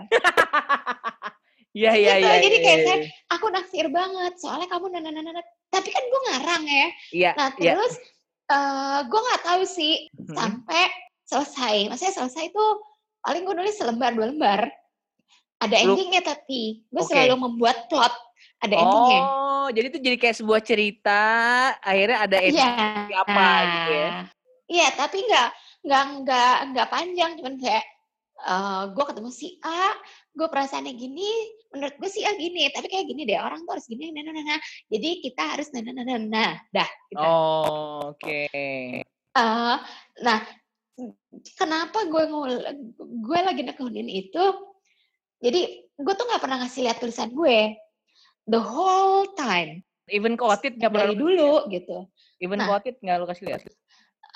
Iya 1.77 1.93
iya 1.93 2.13
Gitu, 2.17 2.25
iya. 2.25 2.41
jadi 2.41 2.57
iya, 2.57 2.65
kayak 2.65 2.79
iya, 2.81 2.87
saya, 2.89 2.99
Aku 3.37 3.47
naksir 3.53 3.87
banget 3.93 4.33
soalnya 4.41 4.65
kamu 4.73 4.97
nah. 4.97 5.45
Tapi 5.69 5.89
kan 5.93 6.05
gue 6.09 6.21
ngarang 6.25 6.65
ya. 6.65 6.89
Iya 7.13 7.31
Nah 7.37 7.49
iya. 7.61 7.73
terus 7.77 7.95
eh 8.47 8.99
gue 9.03 9.21
nggak 9.21 9.43
tahu 9.45 9.63
sih 9.63 9.95
Mhm. 10.15 10.35
sampai 10.35 10.83
selesai. 11.23 11.77
Maksudnya 11.89 12.15
selesai 12.15 12.45
itu 12.49 12.65
paling 13.19 13.43
gue 13.43 13.55
nulis 13.55 13.75
selembar 13.75 14.13
dua 14.13 14.31
lembar. 14.31 14.61
Ada 15.57 15.77
Lu- 15.83 15.97
endingnya 15.97 16.23
tapi 16.23 16.85
gue 16.85 17.01
Oke. 17.01 17.11
selalu 17.11 17.35
membuat 17.41 17.89
plot. 17.89 18.15
Ada 18.59 18.75
endingnya. 18.75 19.21
Oh, 19.23 19.67
jadi 19.69 19.87
itu 19.89 19.99
jadi 19.99 20.17
kayak 20.17 20.37
sebuah 20.37 20.61
cerita, 20.61 21.23
akhirnya 21.81 22.19
ada 22.21 22.37
ending 22.39 22.57
Iya. 22.57 22.71
seperti 22.71 23.15
apa 23.17 23.47
gitu 23.67 23.91
ya? 23.93 24.11
Iya, 24.67 24.87
tapi 24.95 25.19
nggak 25.23 25.49
nggak 25.83 26.05
nggak 26.21 26.55
nggak 26.71 26.89
panjang, 26.89 27.31
cuman 27.37 27.55
kayak 27.57 27.85
eh 28.37 28.83
gue 28.93 29.05
ketemu 29.09 29.31
si 29.33 29.57
A, 29.65 29.97
gue 30.37 30.47
perasaannya 30.51 30.93
gini, 30.93 31.31
menurut 31.73 31.97
gue 31.97 32.11
si 32.13 32.21
A 32.29 32.37
gini, 32.37 32.69
tapi 32.69 32.93
kayak 32.93 33.09
gini 33.09 33.25
deh 33.25 33.41
orang 33.41 33.65
tuh 33.65 33.81
harus 33.81 33.89
gini, 33.89 34.13
nah, 34.13 34.21
nah, 34.21 34.33
nah, 34.37 34.45
nah. 34.57 34.61
Jadi 34.93 35.09
kita 35.25 35.43
harus 35.57 35.73
nah, 35.73 35.81
nah, 35.81 35.93
nah, 35.97 36.05
nah, 36.05 36.19
nah. 36.21 36.53
dah. 36.69 36.91
Gitu. 37.09 37.25
Oh, 37.25 38.13
oke. 38.13 38.43
Eh, 39.37 39.77
nah, 40.21 40.39
kenapa 41.57 41.99
gue 42.05 42.25
gue 43.01 43.39
lagi 43.41 43.63
nekunin 43.65 44.09
itu? 44.09 44.45
Jadi 45.41 45.61
gue 45.97 46.15
tuh 46.17 46.27
nggak 46.29 46.43
pernah 46.45 46.61
ngasih 46.65 46.85
lihat 46.89 47.01
tulisan 47.01 47.33
gue 47.33 47.77
the 48.49 48.61
whole 48.61 49.25
time 49.37 49.81
Even 50.07 50.39
kotit 50.39 50.79
nggak 50.79 50.93
pernah, 50.93 51.11
dari 51.11 51.19
dulu 51.19 51.67
gitu. 51.67 52.07
even 52.39 52.63
Nah. 52.63 52.79
kotit 52.79 52.95
nggak 53.03 53.17
lu 53.19 53.27
kasih 53.27 53.45
lihat? 53.51 53.67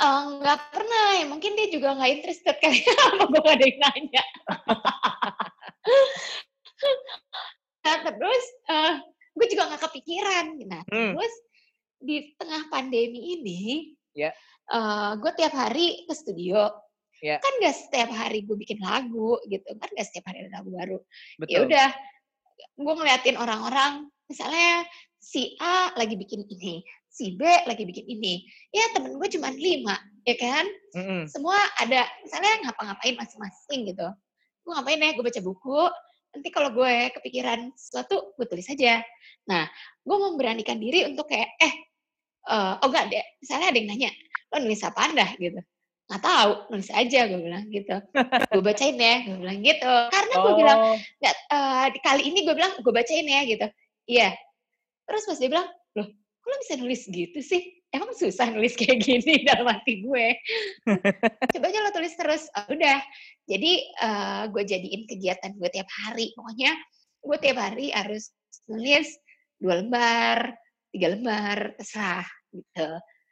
Eh, 0.00 0.22
nggak 0.40 0.60
pernah, 0.72 1.06
ya 1.20 1.28
mungkin 1.28 1.52
dia 1.60 1.68
juga 1.68 1.92
nggak 1.92 2.12
interested 2.16 2.56
kali 2.56 2.80
sama 2.88 3.28
gue 3.28 3.40
gak 3.44 3.56
ada 3.60 3.66
yang 3.68 3.80
nanya. 3.84 4.24
nah 7.84 7.96
terus 8.08 8.44
eh, 8.72 8.94
gue 9.36 9.46
juga 9.52 9.68
nggak 9.68 9.82
kepikiran. 9.84 10.46
Nah 10.64 10.80
Hmm. 10.88 11.12
terus 11.12 11.34
di 12.00 12.32
tengah 12.40 12.72
pandemi 12.72 13.36
ini, 13.36 13.92
Ya. 14.16 14.32
eh, 14.72 15.10
gue 15.20 15.32
tiap 15.36 15.52
hari 15.52 16.08
ke 16.08 16.16
studio. 16.16 16.72
Ya. 17.20 17.36
Kan 17.36 17.60
gak 17.60 17.76
setiap 17.76 18.08
hari 18.16 18.48
gue 18.48 18.56
bikin 18.56 18.80
lagu 18.80 19.36
gitu, 19.44 19.68
kan 19.76 19.92
gak 19.92 20.08
setiap 20.08 20.32
hari 20.32 20.48
ada 20.48 20.64
lagu 20.64 20.72
baru. 20.72 20.98
Ya 21.44 21.60
udah, 21.68 21.92
gue 22.80 22.94
ngeliatin 22.96 23.36
orang-orang, 23.36 24.08
misalnya 24.24 24.88
si 25.20 25.52
A 25.60 25.92
lagi 26.00 26.16
bikin 26.16 26.48
ini, 26.48 26.80
si 27.10 27.34
B 27.34 27.42
lagi 27.42 27.82
bikin 27.82 28.06
ini. 28.06 28.46
Ya 28.70 28.86
temen 28.94 29.18
gue 29.18 29.28
cuma 29.34 29.50
lima, 29.50 29.98
ya 30.24 30.34
kan? 30.38 30.64
Mm-mm. 30.94 31.22
Semua 31.26 31.58
ada, 31.82 32.06
misalnya 32.22 32.70
ngapa-ngapain 32.70 33.18
masing-masing 33.18 33.90
gitu. 33.90 34.08
Gue 34.62 34.70
ngapain 34.72 35.02
ya, 35.02 35.10
gue 35.12 35.24
baca 35.26 35.40
buku, 35.42 35.82
nanti 36.32 36.48
kalau 36.54 36.70
gue 36.70 36.94
kepikiran 37.18 37.74
sesuatu, 37.74 38.32
gue 38.38 38.46
tulis 38.46 38.70
aja. 38.70 39.02
Nah, 39.50 39.66
gue 40.06 40.16
memberanikan 40.16 40.78
diri 40.78 41.04
untuk 41.10 41.26
kayak, 41.26 41.50
eh, 41.58 41.74
eh, 42.48 42.72
oh 42.78 42.86
enggak 42.88 43.10
deh, 43.10 43.24
misalnya 43.42 43.74
ada 43.74 43.78
yang 43.82 43.88
nanya, 43.90 44.10
lo 44.54 44.56
nulis 44.62 44.86
apaan 44.86 45.18
dah 45.18 45.30
gitu. 45.36 45.58
Nggak 46.10 46.22
tahu, 46.22 46.50
nulis 46.70 46.90
aja 46.94 47.20
gue 47.26 47.40
bilang 47.42 47.64
gitu. 47.68 47.96
gue 48.54 48.62
bacain 48.62 48.94
ya, 48.94 49.16
gue 49.26 49.38
bilang 49.42 49.58
gitu. 49.58 49.94
Karena 50.14 50.34
gue 50.38 50.54
bilang, 50.54 50.78
Oh, 50.78 50.96
nggak 51.18 51.36
eh, 51.50 51.86
di 51.90 52.00
kali 52.00 52.22
ini 52.30 52.38
gue 52.46 52.54
bilang 52.54 52.72
gue 52.78 52.92
bacain 52.94 53.26
ya 53.26 53.42
gitu 53.46 53.66
iya 54.10 54.34
terus 55.06 55.26
pas 55.26 55.38
dia 55.38 55.50
bilang 55.50 55.68
loh 55.98 56.08
lo 56.50 56.56
bisa 56.66 56.74
nulis 56.76 57.02
gitu 57.06 57.38
sih? 57.38 57.78
Emang 57.90 58.10
susah 58.14 58.50
nulis 58.50 58.74
kayak 58.74 59.02
gini 59.02 59.42
dalam 59.48 59.70
hati 59.70 60.02
gue. 60.02 60.26
Coba 61.54 61.66
aja 61.70 61.78
lo 61.82 61.90
tulis 61.94 62.14
terus 62.18 62.42
Oh, 62.58 62.66
udah. 62.74 62.98
Jadi 63.46 63.72
eh, 63.86 64.42
gue 64.50 64.62
jadiin 64.66 65.02
kegiatan 65.06 65.54
gue 65.54 65.70
tiap 65.70 65.86
hari. 66.06 66.34
Pokoknya 66.34 66.74
gue 67.22 67.36
tiap 67.38 67.58
hari 67.58 67.94
harus 67.94 68.34
nulis 68.66 69.14
dua 69.60 69.84
lembar 69.84 70.56
tiga 70.90 71.14
lembar 71.14 71.74
terserah 71.78 72.26
gitu. 72.50 72.88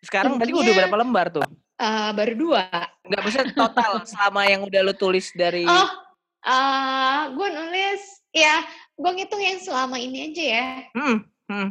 Sekarang 0.07 0.39
tadi 0.39 0.55
udah 0.55 0.75
berapa 0.87 0.97
lembar 0.97 1.27
tuh? 1.35 1.47
Eh, 1.79 2.11
baru 2.15 2.35
dua. 2.35 2.67
Nggak 3.07 3.23
bisa 3.27 3.41
total 3.55 4.03
selama 4.07 4.47
yang 4.47 4.63
udah 4.67 4.81
lu 4.83 4.95
tulis 4.95 5.31
dari 5.35 5.67
oh 5.67 5.91
eh 6.49 7.21
gue 7.35 7.49
nulis 7.51 8.03
ya 8.31 8.63
gue 8.95 9.11
ngitung 9.15 9.43
yang 9.43 9.59
selama 9.63 9.97
ini 9.99 10.31
aja 10.31 10.45
ya. 10.45 10.69
Hmm, 10.95 11.19
hmm. 11.51 11.69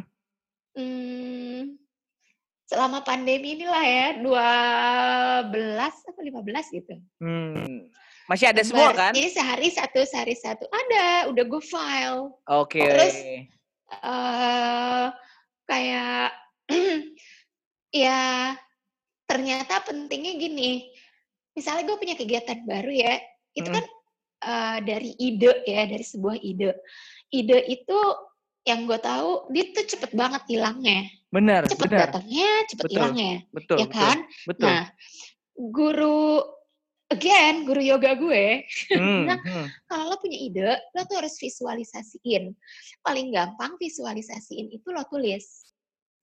Hmm, 0.78 1.74
selama 2.70 3.02
pandemi 3.02 3.58
inilah 3.58 3.82
ya, 3.82 4.06
12 4.22 4.30
atau 6.06 6.22
15 6.22 6.70
gitu. 6.70 6.94
Hmm. 7.18 7.90
Masih 8.30 8.46
ada 8.52 8.62
semua 8.62 8.94
kan? 8.94 9.10
Jadi 9.10 9.34
sehari 9.34 9.74
satu, 9.74 10.06
sehari 10.06 10.38
satu. 10.38 10.70
Ada, 10.70 11.34
udah 11.34 11.44
gue 11.48 11.62
file. 11.66 12.30
Oke. 12.46 12.84
Terus, 12.86 13.16
eh 13.90 15.06
kayak, 15.66 16.30
ya 18.06 18.54
ternyata 19.26 19.82
pentingnya 19.82 20.38
gini. 20.38 20.92
Misalnya 21.58 21.90
gue 21.90 21.96
punya 21.98 22.14
kegiatan 22.14 22.62
baru 22.68 22.92
ya, 22.94 23.18
itu 23.58 23.66
Mm-mm. 23.66 23.76
kan 23.82 23.84
eh, 24.46 24.78
dari 24.86 25.10
ide 25.18 25.66
ya, 25.66 25.90
dari 25.90 26.04
sebuah 26.06 26.38
ide. 26.38 26.70
Ide 27.34 27.58
itu 27.66 27.98
yang 28.68 28.84
gue 28.84 28.98
tahu, 29.00 29.48
dia 29.48 29.64
tuh 29.72 29.88
cepet 29.88 30.12
banget 30.12 30.44
hilangnya. 30.52 31.08
Benar, 31.32 31.68
Cepet 31.68 31.88
benar. 31.88 32.00
datangnya, 32.08 32.50
cepet 32.68 32.84
Betul, 32.88 32.94
hilangnya. 32.96 33.34
Betul, 33.52 33.76
ya 33.80 33.86
betul, 33.88 33.96
kan? 33.96 34.18
betul. 34.48 34.64
Nah, 34.68 34.82
guru 35.56 36.20
again, 37.08 37.54
guru 37.64 37.80
yoga 37.80 38.12
gue, 38.16 38.64
Hmm, 38.96 39.24
nah, 39.28 39.38
hmm. 39.40 39.66
kalau 39.88 40.04
lo 40.12 40.16
punya 40.20 40.38
ide, 40.40 40.76
lo 40.92 41.00
tuh 41.08 41.16
harus 41.20 41.36
visualisasiin. 41.40 42.52
Paling 43.00 43.32
gampang 43.32 43.76
visualisasiin 43.80 44.72
itu 44.72 44.88
lo 44.92 45.04
tulis. 45.08 45.72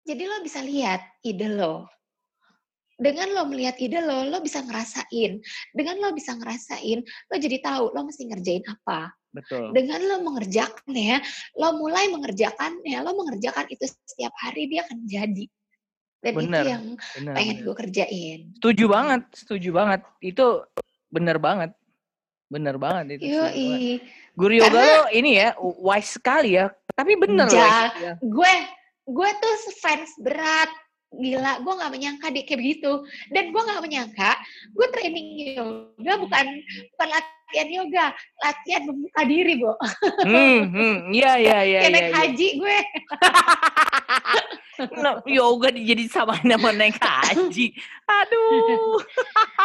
Jadi 0.05 0.23
lo 0.27 0.43
bisa 0.43 0.61
lihat 0.61 1.01
ide 1.25 1.49
lo. 1.49 1.87
Dengan 2.95 3.35
lo 3.35 3.43
melihat 3.51 3.75
ide 3.83 3.99
lo, 3.99 4.23
lo 4.31 4.39
bisa 4.39 4.63
ngerasain. 4.63 5.43
Dengan 5.75 5.95
lo 5.99 6.15
bisa 6.15 6.31
ngerasain, 6.39 7.03
lo 7.03 7.35
jadi 7.35 7.59
tahu 7.59 7.91
lo 7.91 8.07
mesti 8.07 8.23
ngerjain 8.31 8.63
apa. 8.71 9.11
Betul. 9.35 9.75
Dengan 9.75 9.99
lo 10.07 10.15
mengerjakan 10.23 10.91
ya, 10.95 11.19
lo 11.59 11.75
mulai 11.75 12.07
mengerjakan 12.07 12.79
ya, 12.87 13.03
lo 13.03 13.11
mengerjakan 13.19 13.67
itu 13.67 13.83
setiap 13.83 14.31
hari 14.39 14.71
dia 14.71 14.87
akan 14.87 15.03
jadi. 15.03 15.45
Dan 16.23 16.31
itu 16.31 16.39
Bener, 16.47 16.63
yang 16.65 16.83
Benar. 17.19 17.33
pengen 17.35 17.57
gue 17.61 17.75
kerjain. 17.75 18.39
Setuju 18.57 18.85
banget, 18.87 19.21
setuju 19.35 19.69
banget. 19.75 20.01
Itu 20.23 20.63
benar 21.11 21.37
banget. 21.37 21.75
Benar 22.47 22.79
banget 22.79 23.19
itu. 23.19 23.35
Yoi. 23.35 23.99
Guru 24.33 24.53
yoga 24.55 24.79
lo 24.79 25.03
ini 25.11 25.37
ya, 25.37 25.53
wise 25.59 26.15
sekali 26.17 26.55
ya. 26.57 26.71
Tapi 26.95 27.13
bener 27.19 27.51
loh. 27.51 27.59
Ja- 27.59 27.91
ya. 27.99 28.13
gue 28.23 28.53
gue 29.05 29.29
tuh 29.37 29.55
fans 29.83 30.17
berat 30.17 30.71
gila 31.15 31.61
gue 31.63 31.73
nggak 31.77 31.93
menyangka 31.93 32.27
dia 32.33 32.43
kayak 32.43 32.59
begitu 32.59 32.91
dan 33.31 33.53
gue 33.53 33.61
nggak 33.61 33.83
menyangka 33.85 34.31
gue 34.73 34.87
training 34.91 35.27
yoga 35.55 36.13
bukan 36.19 36.45
bukan 36.91 37.09
latihan 37.45 37.69
yoga 37.71 38.05
latihan 38.41 38.81
membuka 38.83 39.21
diri 39.23 39.53
bu 39.55 39.71
Hmm, 40.25 40.59
hmm. 40.67 40.95
Iya, 41.09 41.31
iya, 41.37 41.57
iya. 41.61 41.79
kayak 41.79 41.85
iya, 41.85 41.93
naik 41.93 42.09
iya. 42.09 42.15
haji 42.17 42.47
gue 42.57 42.77
Nah, 44.75 45.23
yoga 45.23 45.71
jadi 45.71 46.03
sama 46.05 46.35
sama 46.43 46.69
naik 46.69 46.99
haji. 46.99 47.71
Aduh. 48.05 48.99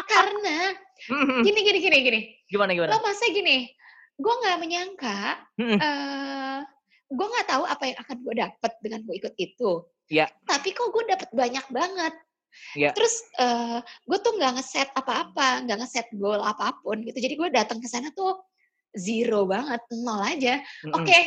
karena 0.07 0.77
Hmm, 1.01 1.41
gini 1.41 1.65
gini 1.65 1.81
gini 1.81 1.97
gini 2.05 2.21
Gimana, 2.45 2.77
gimana? 2.77 2.93
lo 2.93 3.01
masa 3.01 3.25
gini 3.27 3.73
gue 4.15 4.35
nggak 4.37 4.61
menyangka 4.61 5.41
Hmm. 5.57 5.81
eh 5.81 6.59
gue 7.09 7.27
nggak 7.27 7.49
tahu 7.49 7.65
apa 7.65 7.89
yang 7.89 7.99
akan 7.99 8.17
gue 8.21 8.35
dapet 8.37 8.73
dengan 8.85 9.01
gue 9.03 9.15
ikut 9.17 9.35
itu 9.35 9.71
Ya. 10.07 10.29
tapi 10.45 10.71
kok 10.71 10.93
gue 10.93 11.09
dapet 11.09 11.33
banyak 11.33 11.65
banget 11.67 12.13
Ya. 12.75 12.91
terus 12.95 13.23
eh 13.39 13.79
gue 13.83 14.19
tuh 14.21 14.33
nggak 14.39 14.53
ngeset 14.59 14.89
apa-apa 14.95 15.65
nggak 15.67 15.79
ngeset 15.85 16.07
goal 16.15 16.43
apa 16.43 16.77
pun 16.83 17.03
gitu 17.03 17.19
jadi 17.19 17.35
gue 17.39 17.49
datang 17.51 17.79
ke 17.79 17.87
sana 17.87 18.11
tuh 18.11 18.39
zero 18.95 19.47
banget 19.47 19.81
nol 19.95 20.19
aja 20.23 20.59
Mm-mm. 20.87 20.95
oke 20.99 21.19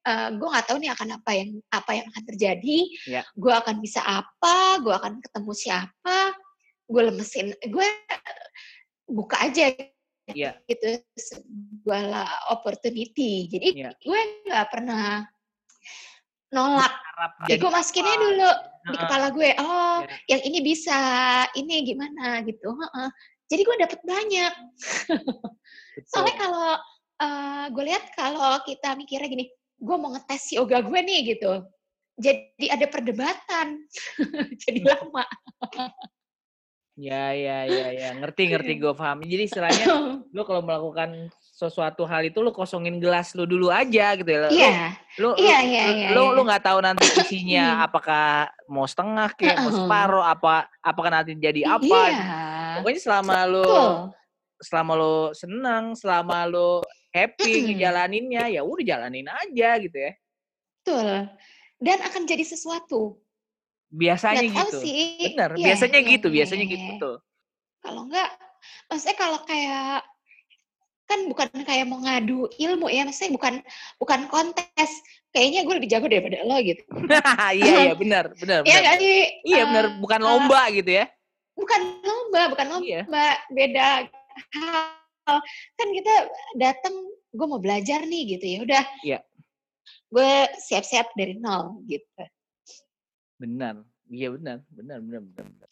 eh 0.00 0.28
gue 0.32 0.48
nggak 0.48 0.66
tahu 0.70 0.78
nih 0.80 0.90
akan 0.94 1.08
apa 1.20 1.30
yang 1.36 1.50
apa 1.68 1.90
yang 1.92 2.06
akan 2.08 2.24
terjadi 2.24 2.78
Ya. 3.04 3.22
gue 3.36 3.52
akan 3.52 3.76
bisa 3.82 4.00
apa 4.00 4.80
gue 4.80 4.94
akan 4.94 5.20
ketemu 5.20 5.52
siapa 5.52 6.18
gue 6.90 7.02
lemesin 7.06 7.52
gue 7.66 7.86
buka 9.06 9.36
aja 9.46 9.74
Iya. 10.30 10.62
gitu 10.70 11.02
sebuah 11.18 12.02
opportunity 12.54 13.50
jadi 13.50 13.68
Iya. 13.74 13.90
gue 13.98 14.20
nggak 14.46 14.68
pernah 14.70 15.26
nolak 16.50 16.92
Harap 17.16 17.32
jadi 17.46 17.58
gue 17.62 17.72
masukinnya 17.72 18.16
dulu 18.18 18.50
di 18.90 18.96
kepala 18.96 19.26
gue 19.30 19.50
oh 19.60 19.98
Iya. 20.00 20.36
yang 20.36 20.42
ini 20.48 20.58
bisa 20.64 20.98
ini 21.54 21.84
gimana 21.84 22.40
gitu 22.42 22.72
heeh. 22.72 23.08
jadi 23.52 23.62
gue 23.62 23.76
dapet 23.86 24.00
banyak 24.02 24.52
soalnya 26.08 26.36
kalau 26.40 26.70
uh, 27.20 27.64
gue 27.70 27.84
lihat 27.84 28.04
kalau 28.16 28.58
kita 28.64 28.96
mikirnya 28.96 29.28
gini, 29.28 29.44
gue 29.80 29.96
mau 30.00 30.10
ngetes 30.16 30.56
yoga 30.56 30.80
gue 30.80 31.00
nih 31.00 31.36
gitu. 31.36 31.52
Jadi 32.20 32.66
ada 32.68 32.84
perdebatan, 32.88 33.80
jadi 34.64 34.80
lama. 34.84 35.24
Ya, 37.00 37.32
ya, 37.32 37.64
ya, 37.64 37.86
ya. 37.96 38.08
Ngerti, 38.12 38.52
ngerti 38.52 38.72
gue 38.76 38.92
paham. 38.92 39.24
Jadi 39.24 39.48
istilahnya 39.48 39.86
lu 40.36 40.42
kalau 40.44 40.60
melakukan 40.60 41.32
sesuatu 41.60 42.08
hal 42.08 42.24
itu 42.24 42.40
lu 42.40 42.48
kosongin 42.56 42.96
gelas 42.96 43.36
lu 43.36 43.44
dulu 43.44 43.68
aja 43.68 44.16
gitu 44.16 44.24
ya. 44.32 44.48
Iya. 44.48 44.96
Lu, 45.20 45.36
iya, 45.36 45.58
iya, 45.60 45.84
iya. 45.92 46.08
Lu 46.16 46.32
lu 46.32 46.40
nggak 46.48 46.64
tahu 46.64 46.80
nanti 46.80 47.04
isinya 47.20 47.84
apakah 47.84 48.48
mau 48.64 48.88
setengah 48.88 49.28
kayak 49.36 49.60
mau 49.60 49.68
separuh 49.68 50.24
apa 50.24 50.72
apakah 50.80 51.12
nanti 51.12 51.36
jadi 51.36 51.68
apa. 51.68 51.84
Iya. 51.84 52.32
Pokoknya 52.80 53.00
selama 53.04 53.36
lu 53.44 53.64
selama 54.64 54.92
lu 54.96 55.16
senang, 55.36 55.84
selama 55.92 56.48
lu 56.48 56.80
happy 57.12 57.68
ngejalaninnya 57.68 58.48
ya 58.48 58.64
udah 58.64 58.84
jalanin 58.96 59.28
aja 59.28 59.76
gitu 59.76 59.96
ya. 60.00 60.12
Betul. 60.80 61.28
Dan 61.76 61.98
akan 62.00 62.24
jadi 62.24 62.44
sesuatu 62.44 63.20
Biasanya 63.90 64.46
gitu. 64.46 64.78
sih. 64.80 65.34
Bener, 65.34 65.58
Iya, 65.58 65.66
biasanya 65.74 66.00
iya, 66.00 66.10
gitu, 66.14 66.26
iya, 66.30 66.34
biasanya 66.40 66.64
iya, 66.64 66.72
gitu 66.72 66.86
iya. 66.86 67.02
tuh. 67.02 67.16
Kalau 67.82 68.00
enggak, 68.06 68.30
maksudnya 68.86 69.16
kalau 69.18 69.38
kayak 69.42 70.06
kan 71.10 71.26
bukan 71.26 71.48
kayak 71.66 71.90
mau 71.90 71.98
ngadu 71.98 72.46
ilmu 72.54 72.86
ya, 72.86 73.02
maksudnya 73.02 73.34
bukan 73.34 73.54
bukan 73.98 74.20
kontes. 74.30 74.90
Kayaknya 75.34 75.60
gue 75.66 75.74
lebih 75.78 75.90
jago 75.90 76.06
daripada 76.06 76.42
lo 76.46 76.58
gitu. 76.62 76.82
iya, 77.58 77.90
iya, 77.90 77.94
benar, 77.94 78.24
benar, 78.34 78.62
Iya 78.62 78.78
sih? 78.98 79.26
Iya, 79.46 79.62
benar, 79.66 79.84
Eh, 79.86 79.94
bukan 79.98 80.20
eh, 80.22 80.26
lomba 80.26 80.60
gitu 80.70 80.90
ya. 80.90 81.06
bukan 81.54 81.80
lomba, 82.02 82.42
bukan 82.50 82.66
lomba, 82.66 82.86
Iya. 82.88 83.02
beda 83.52 83.86
hal. 84.56 85.38
Kan 85.78 85.88
kita 85.94 86.14
datang, 86.58 86.94
gue 87.30 87.46
mau 87.46 87.62
belajar 87.62 88.02
nih 88.06 88.38
gitu 88.38 88.44
ya, 88.46 88.58
udah. 88.66 88.84
Iya. 89.06 89.18
Gue 90.10 90.30
siap-siap 90.66 91.14
dari 91.14 91.38
nol 91.38 91.78
gitu. 91.86 92.22
Benar. 93.38 93.86
Iya 94.10 94.34
benar, 94.34 94.58
benar, 94.74 94.98
benar, 94.98 95.22
benar. 95.22 95.46
benar. 95.46 95.69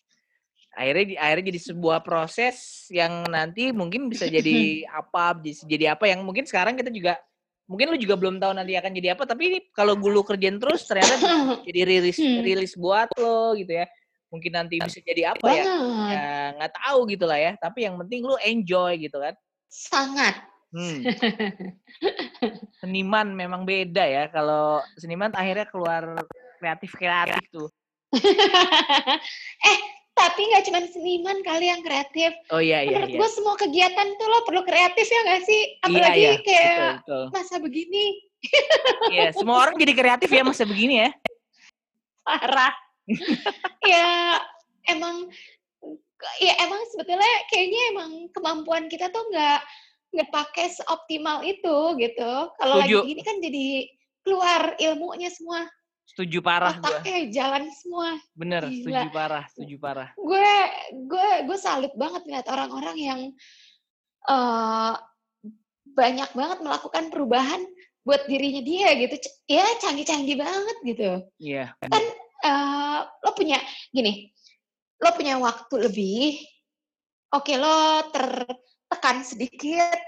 Akhirnya 0.78 1.04
di- 1.10 1.18
akhirnya 1.18 1.44
jadi 1.50 1.60
sebuah 1.74 1.98
proses 2.06 2.86
yang 2.94 3.26
nanti 3.26 3.74
mungkin 3.74 4.06
bisa 4.06 4.30
jadi 4.38 4.86
apa, 4.86 5.34
bisa 5.34 5.66
jadi 5.66 5.98
apa 5.98 6.06
yang 6.06 6.22
mungkin 6.22 6.46
sekarang 6.46 6.78
kita 6.78 6.94
juga 6.94 7.18
mungkin 7.66 7.90
lu 7.92 7.98
juga 8.00 8.14
belum 8.16 8.38
tahu 8.38 8.54
nanti 8.54 8.78
akan 8.78 8.92
jadi 8.94 9.18
apa, 9.18 9.26
tapi 9.26 9.42
ini 9.50 9.58
kalau 9.74 9.98
gue 9.98 10.08
lu 10.08 10.22
kerjain 10.22 10.56
terus 10.56 10.86
ternyata 10.86 11.18
jadi 11.66 11.80
rilis 11.84 12.16
Hmm. 12.22 12.40
rilis 12.46 12.72
buat 12.78 13.10
lo 13.18 13.58
gitu 13.58 13.74
ya. 13.74 13.90
Mungkin 14.30 14.52
nanti 14.54 14.78
bisa 14.78 15.00
jadi 15.02 15.34
apa 15.34 15.46
ya? 15.50 15.64
Banget, 15.66 15.68
Ya 16.14 16.28
nggak 16.56 16.72
tahu 16.78 16.98
gitu 17.10 17.24
lah 17.26 17.40
ya. 17.42 17.52
Tapi 17.58 17.84
yang 17.88 17.98
penting 17.98 18.22
lu 18.22 18.38
enjoy 18.38 19.02
gitu 19.02 19.18
kan. 19.18 19.34
sangat. 19.66 20.36
Hmm. 20.68 21.00
Seniman 22.80 23.32
memang 23.34 23.64
beda 23.64 24.04
ya. 24.04 24.24
Kalau 24.28 24.84
seniman 24.94 25.32
akhirnya 25.34 25.66
keluar 25.66 26.24
kreatif 26.60 26.92
kreatif 26.94 27.44
tuh. 27.50 27.68
eh, 29.64 29.78
tapi 30.18 30.42
nggak 30.50 30.64
cuma 30.66 30.78
seniman 30.90 31.38
kali 31.46 31.70
yang 31.70 31.82
kreatif. 31.86 32.34
Oh 32.50 32.58
iya 32.58 32.82
iya 32.82 32.98
Menurut 32.98 33.10
iya. 33.14 33.18
gue 33.22 33.28
semua 33.30 33.54
kegiatan 33.54 34.06
tuh 34.18 34.26
lo 34.26 34.38
perlu 34.42 34.62
kreatif 34.66 35.06
ya 35.06 35.20
nggak 35.22 35.42
sih? 35.46 35.62
Iya 35.62 35.84
Apalagi 35.86 36.18
iya. 36.20 36.32
kayak 36.42 36.74
Betul 36.74 36.90
betul. 36.98 37.24
masa 37.30 37.54
begini, 37.62 38.04
Iya, 39.10 39.34
semua 39.34 39.56
orang 39.66 39.74
jadi 39.78 39.92
kreatif 39.94 40.30
ya 40.30 40.42
masa 40.46 40.62
begini 40.62 41.06
ya. 41.06 41.10
parah. 42.22 42.74
ya 43.90 44.36
emang, 44.92 45.32
ya 46.44 46.52
emang 46.60 46.80
sebetulnya 46.92 47.34
kayaknya 47.48 47.82
emang 47.96 48.10
kemampuan 48.36 48.84
kita 48.92 49.08
tuh 49.08 49.24
nggak 49.32 49.64
nggak 50.12 50.28
pakai 50.28 50.68
seoptimal 50.68 51.40
itu 51.40 51.76
gitu. 51.96 52.32
Kalau 52.52 52.74
lagi 52.84 52.94
begini 53.00 53.22
kan 53.24 53.36
jadi 53.40 53.66
keluar 54.22 54.76
ilmunya 54.76 55.32
semua, 55.32 55.64
Setuju 56.08 56.40
parah 56.40 56.80
gua. 56.80 56.88
otaknya 56.88 57.28
jalan 57.28 57.68
semua. 57.76 58.16
Bener, 58.32 58.62
Gila. 58.64 58.72
setuju 58.80 59.06
parah, 59.12 59.44
setuju 59.52 59.74
parah. 59.76 60.08
gue 60.16 60.52
gue 61.04 61.28
gue 61.44 61.58
salut 61.60 61.92
banget 61.94 62.22
lihat 62.24 62.46
orang-orang 62.48 62.96
yang 62.96 63.20
eh 64.28 64.94
banyak 65.88 66.30
banget 66.32 66.58
melakukan 66.62 67.04
perubahan 67.10 67.60
buat 68.06 68.24
dirinya 68.24 68.62
dia 68.64 68.94
gitu 68.96 69.14
ya 69.50 69.66
canggih-canggih 69.84 70.38
banget 70.38 70.76
gitu 70.84 71.10
Iya. 71.36 71.76
Eh 71.84 72.98
lo 73.24 73.30
punya 73.34 73.58
gini 73.90 74.30
lo 75.02 75.10
punya 75.12 75.36
waktu 75.42 75.74
lebih 75.90 76.38
oke 77.34 77.52
lo 77.58 78.08
tertekan 78.14 79.26
sedikit 79.26 79.98